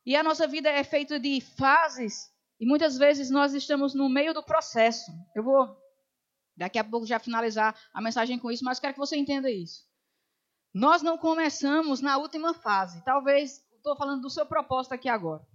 E 0.06 0.16
a 0.16 0.24
nossa 0.24 0.48
vida 0.48 0.70
é 0.70 0.84
feita 0.84 1.20
de 1.20 1.42
fases. 1.42 2.32
E 2.60 2.66
muitas 2.66 2.98
vezes 2.98 3.30
nós 3.30 3.54
estamos 3.54 3.94
no 3.94 4.08
meio 4.08 4.34
do 4.34 4.42
processo. 4.42 5.12
Eu 5.36 5.44
vou 5.44 5.78
daqui 6.56 6.80
a 6.80 6.84
pouco 6.84 7.06
já 7.06 7.20
finalizar 7.20 7.78
a 7.94 8.02
mensagem 8.02 8.40
com 8.40 8.50
isso, 8.50 8.64
mas 8.64 8.80
quero 8.80 8.94
que 8.94 9.00
você 9.00 9.18
entenda 9.18 9.52
isso. 9.52 9.84
Nós 10.74 11.02
não 11.02 11.18
começamos 11.18 12.00
na 12.00 12.18
última 12.18 12.54
fase. 12.54 13.04
Talvez, 13.04 13.62
estou 13.76 13.96
falando 13.98 14.22
do 14.22 14.30
seu 14.30 14.46
propósito 14.46 14.94
aqui 14.94 15.10
agora. 15.10 15.46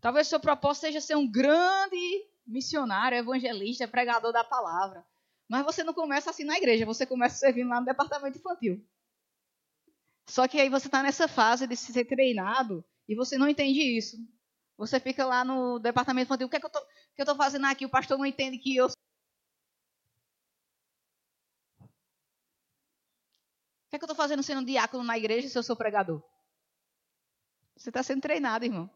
Talvez 0.00 0.28
o 0.28 0.30
seu 0.30 0.40
propósito 0.40 0.82
seja 0.82 1.00
ser 1.00 1.16
um 1.16 1.30
grande 1.30 2.29
missionário, 2.46 3.18
evangelista, 3.18 3.86
pregador 3.88 4.32
da 4.32 4.44
palavra. 4.44 5.04
Mas 5.48 5.64
você 5.64 5.82
não 5.82 5.92
começa 5.92 6.30
assim 6.30 6.44
na 6.44 6.56
igreja, 6.56 6.86
você 6.86 7.04
começa 7.04 7.36
servindo 7.36 7.68
lá 7.68 7.80
no 7.80 7.86
departamento 7.86 8.38
infantil. 8.38 8.86
Só 10.28 10.46
que 10.46 10.60
aí 10.60 10.68
você 10.68 10.86
está 10.86 11.02
nessa 11.02 11.26
fase 11.26 11.66
de 11.66 11.76
ser 11.76 12.04
treinado 12.04 12.84
e 13.08 13.16
você 13.16 13.36
não 13.36 13.48
entende 13.48 13.80
isso. 13.80 14.16
Você 14.76 15.00
fica 15.00 15.26
lá 15.26 15.44
no 15.44 15.78
departamento 15.78 16.26
infantil, 16.26 16.46
o 16.46 16.50
que 16.50 16.56
é 16.56 16.60
que 16.60 16.66
eu 16.66 16.70
estou 17.18 17.36
fazendo 17.36 17.66
aqui? 17.66 17.84
O 17.84 17.90
pastor 17.90 18.16
não 18.16 18.24
entende 18.24 18.58
que 18.58 18.76
eu. 18.76 18.86
O 18.86 18.90
que 23.90 23.96
é 23.96 23.98
que 23.98 24.04
eu 24.04 24.06
estou 24.06 24.16
fazendo 24.16 24.42
sendo 24.42 24.64
diácono 24.64 25.02
na 25.02 25.18
igreja 25.18 25.48
se 25.48 25.58
eu 25.58 25.62
sou 25.64 25.74
pregador? 25.76 26.22
Você 27.76 27.90
está 27.90 28.02
sendo 28.02 28.20
treinado, 28.22 28.64
irmão. 28.64 28.88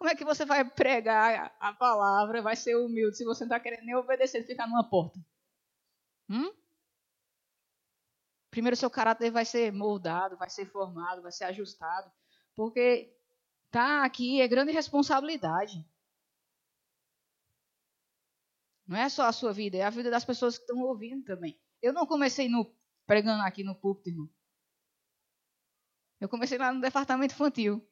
Como 0.00 0.08
é 0.08 0.14
que 0.14 0.24
você 0.24 0.46
vai 0.46 0.64
pregar 0.64 1.54
a 1.60 1.74
palavra, 1.74 2.40
vai 2.40 2.56
ser 2.56 2.74
humilde, 2.74 3.18
se 3.18 3.22
você 3.22 3.44
não 3.44 3.48
está 3.48 3.60
querendo 3.60 3.84
nem 3.84 3.94
obedecer, 3.94 4.46
ficar 4.46 4.66
numa 4.66 4.82
porta? 4.82 5.20
Hum? 6.26 6.50
Primeiro, 8.50 8.74
seu 8.78 8.88
caráter 8.88 9.30
vai 9.30 9.44
ser 9.44 9.70
moldado, 9.70 10.38
vai 10.38 10.48
ser 10.48 10.64
formado, 10.64 11.20
vai 11.20 11.30
ser 11.30 11.44
ajustado. 11.44 12.10
Porque 12.56 13.14
tá 13.70 14.02
aqui 14.02 14.40
é 14.40 14.48
grande 14.48 14.72
responsabilidade. 14.72 15.86
Não 18.86 18.96
é 18.96 19.06
só 19.10 19.26
a 19.26 19.32
sua 19.32 19.52
vida, 19.52 19.76
é 19.76 19.82
a 19.82 19.90
vida 19.90 20.10
das 20.10 20.24
pessoas 20.24 20.56
que 20.56 20.62
estão 20.62 20.80
ouvindo 20.80 21.26
também. 21.26 21.60
Eu 21.82 21.92
não 21.92 22.06
comecei 22.06 22.48
no, 22.48 22.74
pregando 23.06 23.42
aqui 23.42 23.62
no 23.62 23.74
púlpito, 23.74 24.08
irmão. 24.08 24.30
Eu 26.18 26.26
comecei 26.26 26.56
lá 26.56 26.72
no 26.72 26.80
departamento 26.80 27.34
infantil. 27.34 27.86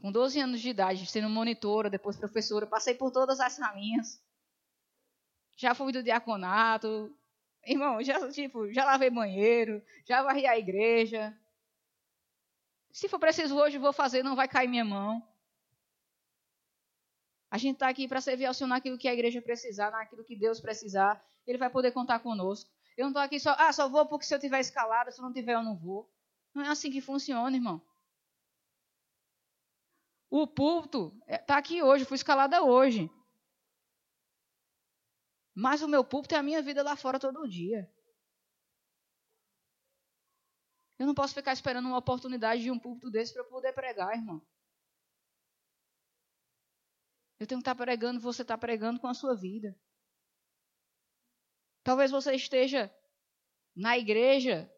Com 0.00 0.12
12 0.12 0.40
anos 0.40 0.60
de 0.60 0.70
idade, 0.70 1.06
sendo 1.06 1.28
monitora, 1.28 1.90
depois 1.90 2.16
professora, 2.16 2.66
passei 2.66 2.94
por 2.94 3.10
todas 3.10 3.40
as 3.40 3.54
salinhas. 3.54 4.22
Já 5.56 5.74
fui 5.74 5.92
do 5.92 6.02
diaconato. 6.02 7.14
Irmão, 7.66 8.02
já, 8.02 8.30
tipo, 8.30 8.72
já 8.72 8.84
lavei 8.84 9.10
banheiro, 9.10 9.82
já 10.04 10.22
varri 10.22 10.46
a 10.46 10.56
igreja. 10.56 11.36
Se 12.92 13.08
for 13.08 13.18
preciso 13.18 13.56
hoje, 13.56 13.76
vou 13.76 13.92
fazer, 13.92 14.22
não 14.22 14.36
vai 14.36 14.48
cair 14.48 14.68
minha 14.68 14.84
mão. 14.84 15.22
A 17.50 17.58
gente 17.58 17.74
está 17.74 17.88
aqui 17.88 18.06
para 18.06 18.20
servir 18.20 18.46
ao 18.46 18.54
Senhor 18.54 18.68
naquilo 18.68 18.98
que 18.98 19.08
a 19.08 19.12
igreja 19.12 19.42
precisar, 19.42 19.90
naquilo 19.90 20.24
que 20.24 20.36
Deus 20.36 20.60
precisar. 20.60 21.22
Ele 21.46 21.58
vai 21.58 21.70
poder 21.70 21.92
contar 21.92 22.20
conosco. 22.20 22.70
Eu 22.96 23.04
não 23.04 23.10
estou 23.10 23.22
aqui 23.22 23.40
só, 23.40 23.54
ah, 23.58 23.72
só 23.72 23.88
vou 23.88 24.06
porque 24.06 24.26
se 24.26 24.34
eu 24.34 24.38
tiver 24.38 24.60
escalado, 24.60 25.10
se 25.10 25.20
eu 25.20 25.24
não 25.24 25.32
tiver, 25.32 25.54
eu 25.54 25.62
não 25.62 25.76
vou. 25.76 26.10
Não 26.54 26.64
é 26.64 26.68
assim 26.68 26.90
que 26.90 27.00
funciona, 27.00 27.56
irmão. 27.56 27.80
O 30.30 30.46
púlpito 30.46 31.16
está 31.26 31.54
é, 31.54 31.58
aqui 31.58 31.82
hoje, 31.82 32.04
fui 32.04 32.16
escalada 32.16 32.62
hoje. 32.62 33.10
Mas 35.54 35.82
o 35.82 35.88
meu 35.88 36.04
púlpito 36.04 36.34
é 36.34 36.38
a 36.38 36.42
minha 36.42 36.62
vida 36.62 36.82
lá 36.82 36.96
fora 36.96 37.18
todo 37.18 37.48
dia. 37.48 37.90
Eu 40.98 41.06
não 41.06 41.14
posso 41.14 41.34
ficar 41.34 41.52
esperando 41.52 41.86
uma 41.86 41.98
oportunidade 41.98 42.62
de 42.62 42.70
um 42.70 42.78
púlpito 42.78 43.10
desse 43.10 43.32
para 43.32 43.42
eu 43.42 43.48
poder 43.48 43.72
pregar, 43.72 44.14
irmão. 44.14 44.44
Eu 47.38 47.46
tenho 47.46 47.60
que 47.60 47.62
estar 47.62 47.74
tá 47.74 47.84
pregando, 47.84 48.20
você 48.20 48.42
está 48.42 48.58
pregando 48.58 49.00
com 49.00 49.06
a 49.06 49.14
sua 49.14 49.34
vida. 49.34 49.78
Talvez 51.84 52.10
você 52.10 52.34
esteja 52.34 52.92
na 53.74 53.96
igreja, 53.96 54.70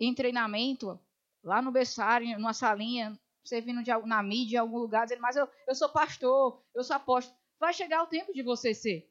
em 0.00 0.14
treinamento, 0.14 0.98
lá 1.42 1.60
no 1.60 1.70
berçário, 1.70 2.38
numa 2.38 2.54
salinha, 2.54 3.18
você 3.48 3.60
vindo 3.60 3.82
de, 3.82 3.90
na 4.06 4.22
mídia, 4.22 4.56
em 4.56 4.60
algum 4.60 4.78
lugar, 4.78 5.04
dizendo, 5.04 5.20
mas 5.20 5.36
eu, 5.36 5.48
eu 5.66 5.74
sou 5.74 5.88
pastor, 5.88 6.62
eu 6.74 6.82
sou 6.82 6.96
apóstolo. 6.96 7.36
Vai 7.58 7.72
chegar 7.72 8.02
o 8.02 8.06
tempo 8.06 8.32
de 8.32 8.42
você 8.42 8.74
ser. 8.74 9.10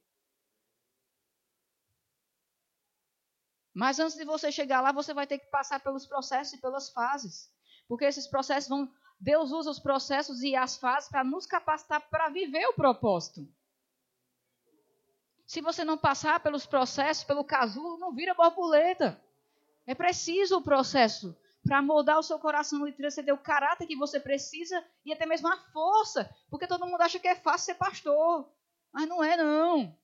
Mas 3.73 3.99
antes 3.99 4.15
de 4.15 4.23
você 4.23 4.51
chegar 4.51 4.81
lá, 4.81 4.91
você 4.91 5.13
vai 5.13 5.27
ter 5.27 5.39
que 5.39 5.47
passar 5.47 5.79
pelos 5.81 6.05
processos 6.05 6.53
e 6.53 6.61
pelas 6.61 6.89
fases. 6.89 7.51
Porque 7.87 8.05
esses 8.05 8.27
processos 8.27 8.69
vão. 8.69 8.91
Deus 9.19 9.51
usa 9.51 9.69
os 9.69 9.79
processos 9.79 10.43
e 10.43 10.55
as 10.55 10.77
fases 10.77 11.09
para 11.09 11.23
nos 11.23 11.45
capacitar 11.45 12.01
para 12.09 12.29
viver 12.29 12.65
o 12.67 12.73
propósito. 12.73 13.47
Se 15.47 15.61
você 15.61 15.83
não 15.83 15.97
passar 15.97 16.39
pelos 16.39 16.65
processos, 16.65 17.23
pelo 17.23 17.43
casulo, 17.43 17.97
não 17.97 18.13
vira 18.13 18.33
borboleta. 18.33 19.21
É 19.85 19.93
preciso 19.93 20.57
o 20.57 20.61
processo 20.61 21.37
para 21.65 21.81
moldar 21.81 22.19
o 22.19 22.23
seu 22.23 22.37
coração 22.37 22.87
e 22.87 22.93
transcender 22.93 23.33
o 23.33 23.39
caráter 23.39 23.87
que 23.87 23.95
você 23.95 24.19
precisa 24.19 24.85
e 25.03 25.11
até 25.11 25.25
mesmo 25.25 25.47
a 25.47 25.57
força. 25.71 26.29
Porque 26.49 26.67
todo 26.67 26.85
mundo 26.85 27.01
acha 27.01 27.19
que 27.19 27.27
é 27.27 27.35
fácil 27.35 27.65
ser 27.65 27.75
pastor. 27.75 28.47
Mas 28.91 29.07
não 29.09 29.23
é, 29.23 29.35
não. 29.35 29.97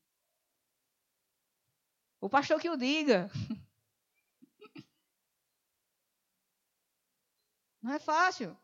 O 2.20 2.28
pastor 2.28 2.60
que 2.60 2.70
o 2.70 2.76
diga. 2.76 3.30
Não 7.82 7.94
é 7.94 7.98
fácil. 7.98 8.56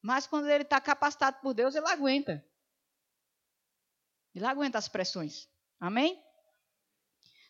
Mas 0.00 0.24
quando 0.28 0.48
ele 0.48 0.62
está 0.62 0.80
capacitado 0.80 1.40
por 1.40 1.52
Deus, 1.52 1.74
ele 1.74 1.88
aguenta. 1.88 2.46
Ele 4.32 4.46
aguenta 4.46 4.78
as 4.78 4.86
pressões. 4.86 5.48
Amém? 5.80 6.22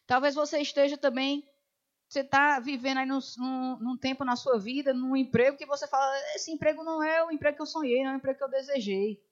Talvez 0.07 0.35
você 0.35 0.59
esteja 0.61 0.97
também 0.97 1.47
você 2.09 2.21
está 2.21 2.59
vivendo 2.59 2.99
aí 2.99 3.07
num, 3.07 3.19
num, 3.37 3.79
num, 3.79 3.97
tempo 3.97 4.25
na 4.25 4.35
sua 4.35 4.59
vida, 4.59 4.95
num 4.95 5.15
emprego 5.15 5.59
que 5.59 5.67
você 5.67 5.87
fala, 5.87 6.11
esse 6.35 6.51
emprego 6.51 6.83
não 6.83 7.03
é 7.03 7.23
o 7.23 7.31
emprego 7.31 7.57
que 7.57 7.63
eu 7.63 7.67
sonhei, 7.67 8.03
não 8.03 8.13
é 8.13 8.15
o 8.15 8.17
emprego 8.17 8.39
que 8.39 8.45
eu 8.45 8.51
desejei. 8.51 9.23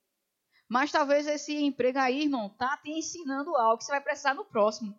Mas 0.68 0.92
talvez 0.92 1.26
esse 1.26 1.56
emprego 1.56 1.98
aí, 1.98 2.24
irmão, 2.24 2.50
tá 2.50 2.76
te 2.76 2.90
ensinando 2.90 3.56
algo 3.56 3.78
que 3.78 3.84
você 3.84 3.92
vai 3.92 4.00
precisar 4.00 4.34
no 4.34 4.44
próximo. 4.44 4.94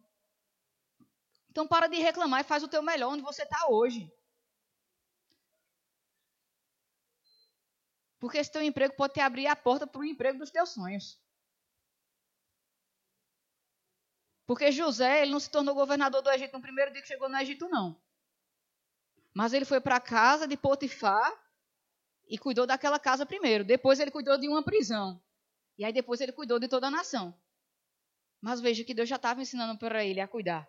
Então 1.51 1.67
para 1.67 1.87
de 1.87 1.97
reclamar 1.97 2.41
e 2.41 2.43
faz 2.43 2.63
o 2.63 2.67
teu 2.67 2.81
melhor 2.81 3.13
onde 3.13 3.21
você 3.21 3.43
está 3.43 3.67
hoje. 3.69 4.11
Porque 8.19 8.39
esse 8.39 8.51
teu 8.51 8.63
emprego 8.63 8.95
pode 8.95 9.13
te 9.13 9.19
abrir 9.19 9.45
a 9.45 9.55
porta 9.55 9.85
para 9.85 10.01
o 10.01 10.05
emprego 10.05 10.39
dos 10.39 10.49
teus 10.49 10.69
sonhos. 10.69 11.19
Porque 14.47 14.71
José, 14.71 15.23
ele 15.23 15.31
não 15.31 15.41
se 15.41 15.51
tornou 15.51 15.75
governador 15.75 16.21
do 16.21 16.31
Egito 16.31 16.53
no 16.53 16.61
primeiro 16.61 16.91
dia 16.93 17.01
que 17.01 17.07
chegou 17.07 17.27
no 17.27 17.37
Egito, 17.37 17.67
não. 17.67 18.01
Mas 19.35 19.51
ele 19.51 19.65
foi 19.65 19.81
para 19.81 19.97
a 19.97 20.01
casa 20.01 20.47
de 20.47 20.55
Potifar 20.55 21.31
e 22.29 22.37
cuidou 22.37 22.65
daquela 22.65 22.97
casa 22.97 23.25
primeiro. 23.25 23.65
Depois 23.65 23.99
ele 23.99 24.09
cuidou 24.09 24.37
de 24.37 24.47
uma 24.47 24.63
prisão. 24.63 25.21
E 25.77 25.83
aí 25.83 25.91
depois 25.91 26.21
ele 26.21 26.31
cuidou 26.31 26.59
de 26.59 26.69
toda 26.69 26.87
a 26.87 26.91
nação. 26.91 27.37
Mas 28.41 28.61
veja 28.61 28.85
que 28.85 28.93
Deus 28.93 29.09
já 29.09 29.17
estava 29.17 29.41
ensinando 29.41 29.77
para 29.77 30.05
ele 30.05 30.21
a 30.21 30.27
cuidar. 30.27 30.65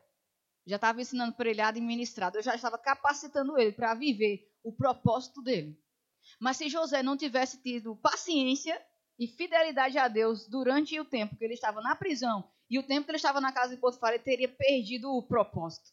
já 0.66 0.76
estava 0.76 1.00
ensinando 1.00 1.34
para 1.34 1.48
ele 1.48 1.60
a 1.60 1.68
administrar, 1.68 2.32
Deus 2.32 2.44
já 2.44 2.54
estava 2.54 2.76
capacitando 2.76 3.58
ele 3.58 3.72
para 3.72 3.94
viver 3.94 4.52
o 4.62 4.72
propósito 4.72 5.40
dele. 5.40 5.80
Mas 6.40 6.56
se 6.56 6.68
José 6.68 7.00
não 7.02 7.16
tivesse 7.16 7.62
tido 7.62 7.96
paciência 7.96 8.78
e 9.18 9.28
fidelidade 9.28 9.96
a 9.98 10.08
Deus 10.08 10.48
durante 10.48 10.98
o 10.98 11.04
tempo 11.04 11.36
que 11.36 11.44
ele 11.44 11.54
estava 11.54 11.80
na 11.80 11.94
prisão 11.94 12.52
e 12.70 12.78
o 12.78 12.82
tempo 12.82 13.04
que 13.04 13.10
ele 13.10 13.16
estava 13.16 13.40
na 13.40 13.52
casa 13.52 13.74
de 13.74 13.80
Potifar, 13.80 14.12
ele 14.12 14.22
teria 14.22 14.48
perdido 14.48 15.10
o 15.10 15.22
propósito. 15.22 15.90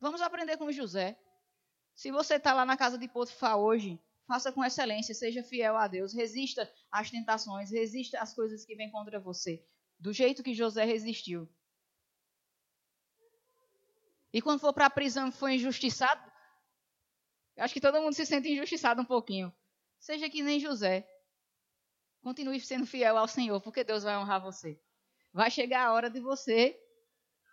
Vamos 0.00 0.20
aprender 0.20 0.56
com 0.56 0.72
José. 0.72 1.16
Se 1.94 2.10
você 2.10 2.34
está 2.34 2.52
lá 2.52 2.64
na 2.64 2.76
casa 2.76 2.98
de 2.98 3.06
Potifar 3.06 3.56
hoje, 3.56 4.00
faça 4.26 4.50
com 4.50 4.64
excelência, 4.64 5.14
seja 5.14 5.42
fiel 5.42 5.76
a 5.76 5.86
Deus, 5.86 6.12
resista 6.12 6.68
às 6.90 7.10
tentações, 7.10 7.70
resista 7.70 8.18
às 8.18 8.34
coisas 8.34 8.64
que 8.64 8.74
vêm 8.74 8.90
contra 8.90 9.20
você, 9.20 9.64
do 9.98 10.12
jeito 10.12 10.42
que 10.42 10.54
José 10.54 10.84
resistiu. 10.84 11.48
E 14.32 14.40
quando 14.40 14.60
for 14.60 14.72
para 14.72 14.86
a 14.86 14.90
prisão 14.90 15.28
e 15.28 15.32
for 15.32 15.48
injustiçado, 15.48 16.32
acho 17.58 17.74
que 17.74 17.80
todo 17.80 18.00
mundo 18.00 18.14
se 18.14 18.24
sente 18.24 18.48
injustiçado 18.48 19.02
um 19.02 19.04
pouquinho. 19.04 19.54
Seja 20.00 20.28
que 20.30 20.42
nem 20.42 20.58
José. 20.58 21.06
Continue 22.22 22.60
sendo 22.60 22.86
fiel 22.86 23.18
ao 23.18 23.26
Senhor, 23.26 23.60
porque 23.60 23.82
Deus 23.82 24.04
vai 24.04 24.16
honrar 24.16 24.40
você. 24.40 24.80
Vai 25.32 25.50
chegar 25.50 25.86
a 25.86 25.92
hora 25.92 26.08
de 26.08 26.20
você 26.20 26.78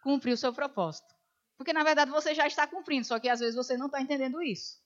cumprir 0.04 0.34
o 0.34 0.38
seu 0.38 0.54
propósito. 0.54 1.14
Porque 1.58 1.74
na 1.74 1.84
verdade 1.84 2.12
você 2.12 2.34
já 2.34 2.48
está 2.48 2.66
cumprindo, 2.68 3.06
só 3.06 3.20
que 3.20 3.28
às 3.28 3.40
vezes 3.40 3.56
você 3.56 3.76
não 3.76 3.88
está 3.88 4.02
entendendo 4.02 4.42
isso. 4.42 4.80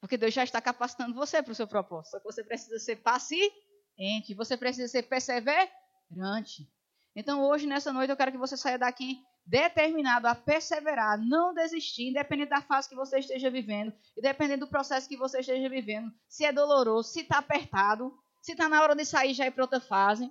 Porque 0.00 0.18
Deus 0.18 0.34
já 0.34 0.44
está 0.44 0.60
capacitando 0.60 1.14
você 1.14 1.42
para 1.42 1.52
o 1.52 1.54
seu 1.54 1.66
propósito. 1.66 2.10
Só 2.10 2.18
que 2.18 2.24
você 2.24 2.44
precisa 2.44 2.78
ser 2.78 2.96
paciente, 2.96 4.34
você 4.36 4.56
precisa 4.56 4.88
ser 4.88 5.04
perseverante. 5.04 6.70
Então 7.16 7.42
hoje, 7.42 7.66
nessa 7.66 7.92
noite, 7.92 8.10
eu 8.10 8.16
quero 8.16 8.32
que 8.32 8.38
você 8.38 8.56
saia 8.56 8.78
daqui 8.78 9.24
determinado 9.46 10.26
a 10.26 10.34
perseverar, 10.34 11.18
não 11.18 11.54
desistir, 11.54 12.08
independente 12.08 12.50
da 12.50 12.62
fase 12.62 12.88
que 12.88 12.94
você 12.94 13.18
esteja 13.18 13.50
vivendo, 13.50 13.92
independente 14.16 14.60
do 14.60 14.68
processo 14.68 15.08
que 15.08 15.16
você 15.16 15.40
esteja 15.40 15.68
vivendo, 15.68 16.12
se 16.28 16.44
é 16.44 16.52
doloroso, 16.52 17.10
se 17.10 17.20
está 17.20 17.38
apertado, 17.38 18.12
se 18.44 18.52
está 18.52 18.68
na 18.68 18.82
hora 18.82 18.94
de 18.94 19.06
sair 19.06 19.32
já 19.32 19.46
ir 19.46 19.52
para 19.52 19.64
outra 19.64 19.80
fase. 19.80 20.30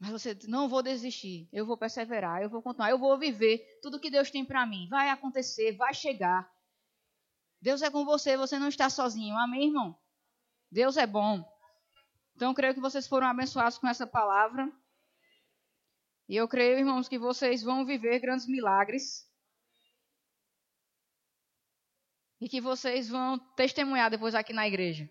Mas 0.00 0.10
você 0.10 0.36
não 0.48 0.68
vou 0.68 0.82
desistir, 0.82 1.48
eu 1.52 1.64
vou 1.64 1.76
perseverar, 1.76 2.42
eu 2.42 2.50
vou 2.50 2.60
continuar, 2.60 2.90
eu 2.90 2.98
vou 2.98 3.16
viver 3.16 3.78
tudo 3.80 4.00
que 4.00 4.10
Deus 4.10 4.32
tem 4.32 4.44
para 4.44 4.66
mim. 4.66 4.88
Vai 4.88 5.08
acontecer, 5.08 5.76
vai 5.76 5.94
chegar. 5.94 6.52
Deus 7.62 7.82
é 7.82 7.90
com 7.90 8.04
você, 8.04 8.36
você 8.36 8.58
não 8.58 8.66
está 8.66 8.90
sozinho. 8.90 9.38
Amém, 9.38 9.68
irmão? 9.68 9.96
Deus 10.72 10.96
é 10.96 11.06
bom. 11.06 11.48
Então, 12.34 12.52
creio 12.52 12.74
que 12.74 12.80
vocês 12.80 13.06
foram 13.06 13.28
abençoados 13.28 13.78
com 13.78 13.86
essa 13.86 14.08
palavra. 14.08 14.68
E 16.28 16.34
eu 16.34 16.48
creio, 16.48 16.80
irmãos, 16.80 17.08
que 17.08 17.16
vocês 17.16 17.62
vão 17.62 17.86
viver 17.86 18.18
grandes 18.18 18.48
milagres. 18.48 19.24
E 22.40 22.48
que 22.48 22.60
vocês 22.60 23.08
vão 23.08 23.38
testemunhar 23.56 24.10
depois 24.10 24.34
aqui 24.34 24.52
na 24.52 24.66
igreja. 24.66 25.08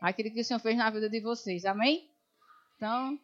Aquilo 0.00 0.30
que 0.30 0.40
o 0.40 0.44
Senhor 0.44 0.60
fez 0.60 0.76
na 0.76 0.90
vida 0.90 1.08
de 1.08 1.20
vocês. 1.20 1.64
Amém? 1.64 2.10
Então, 2.76 3.18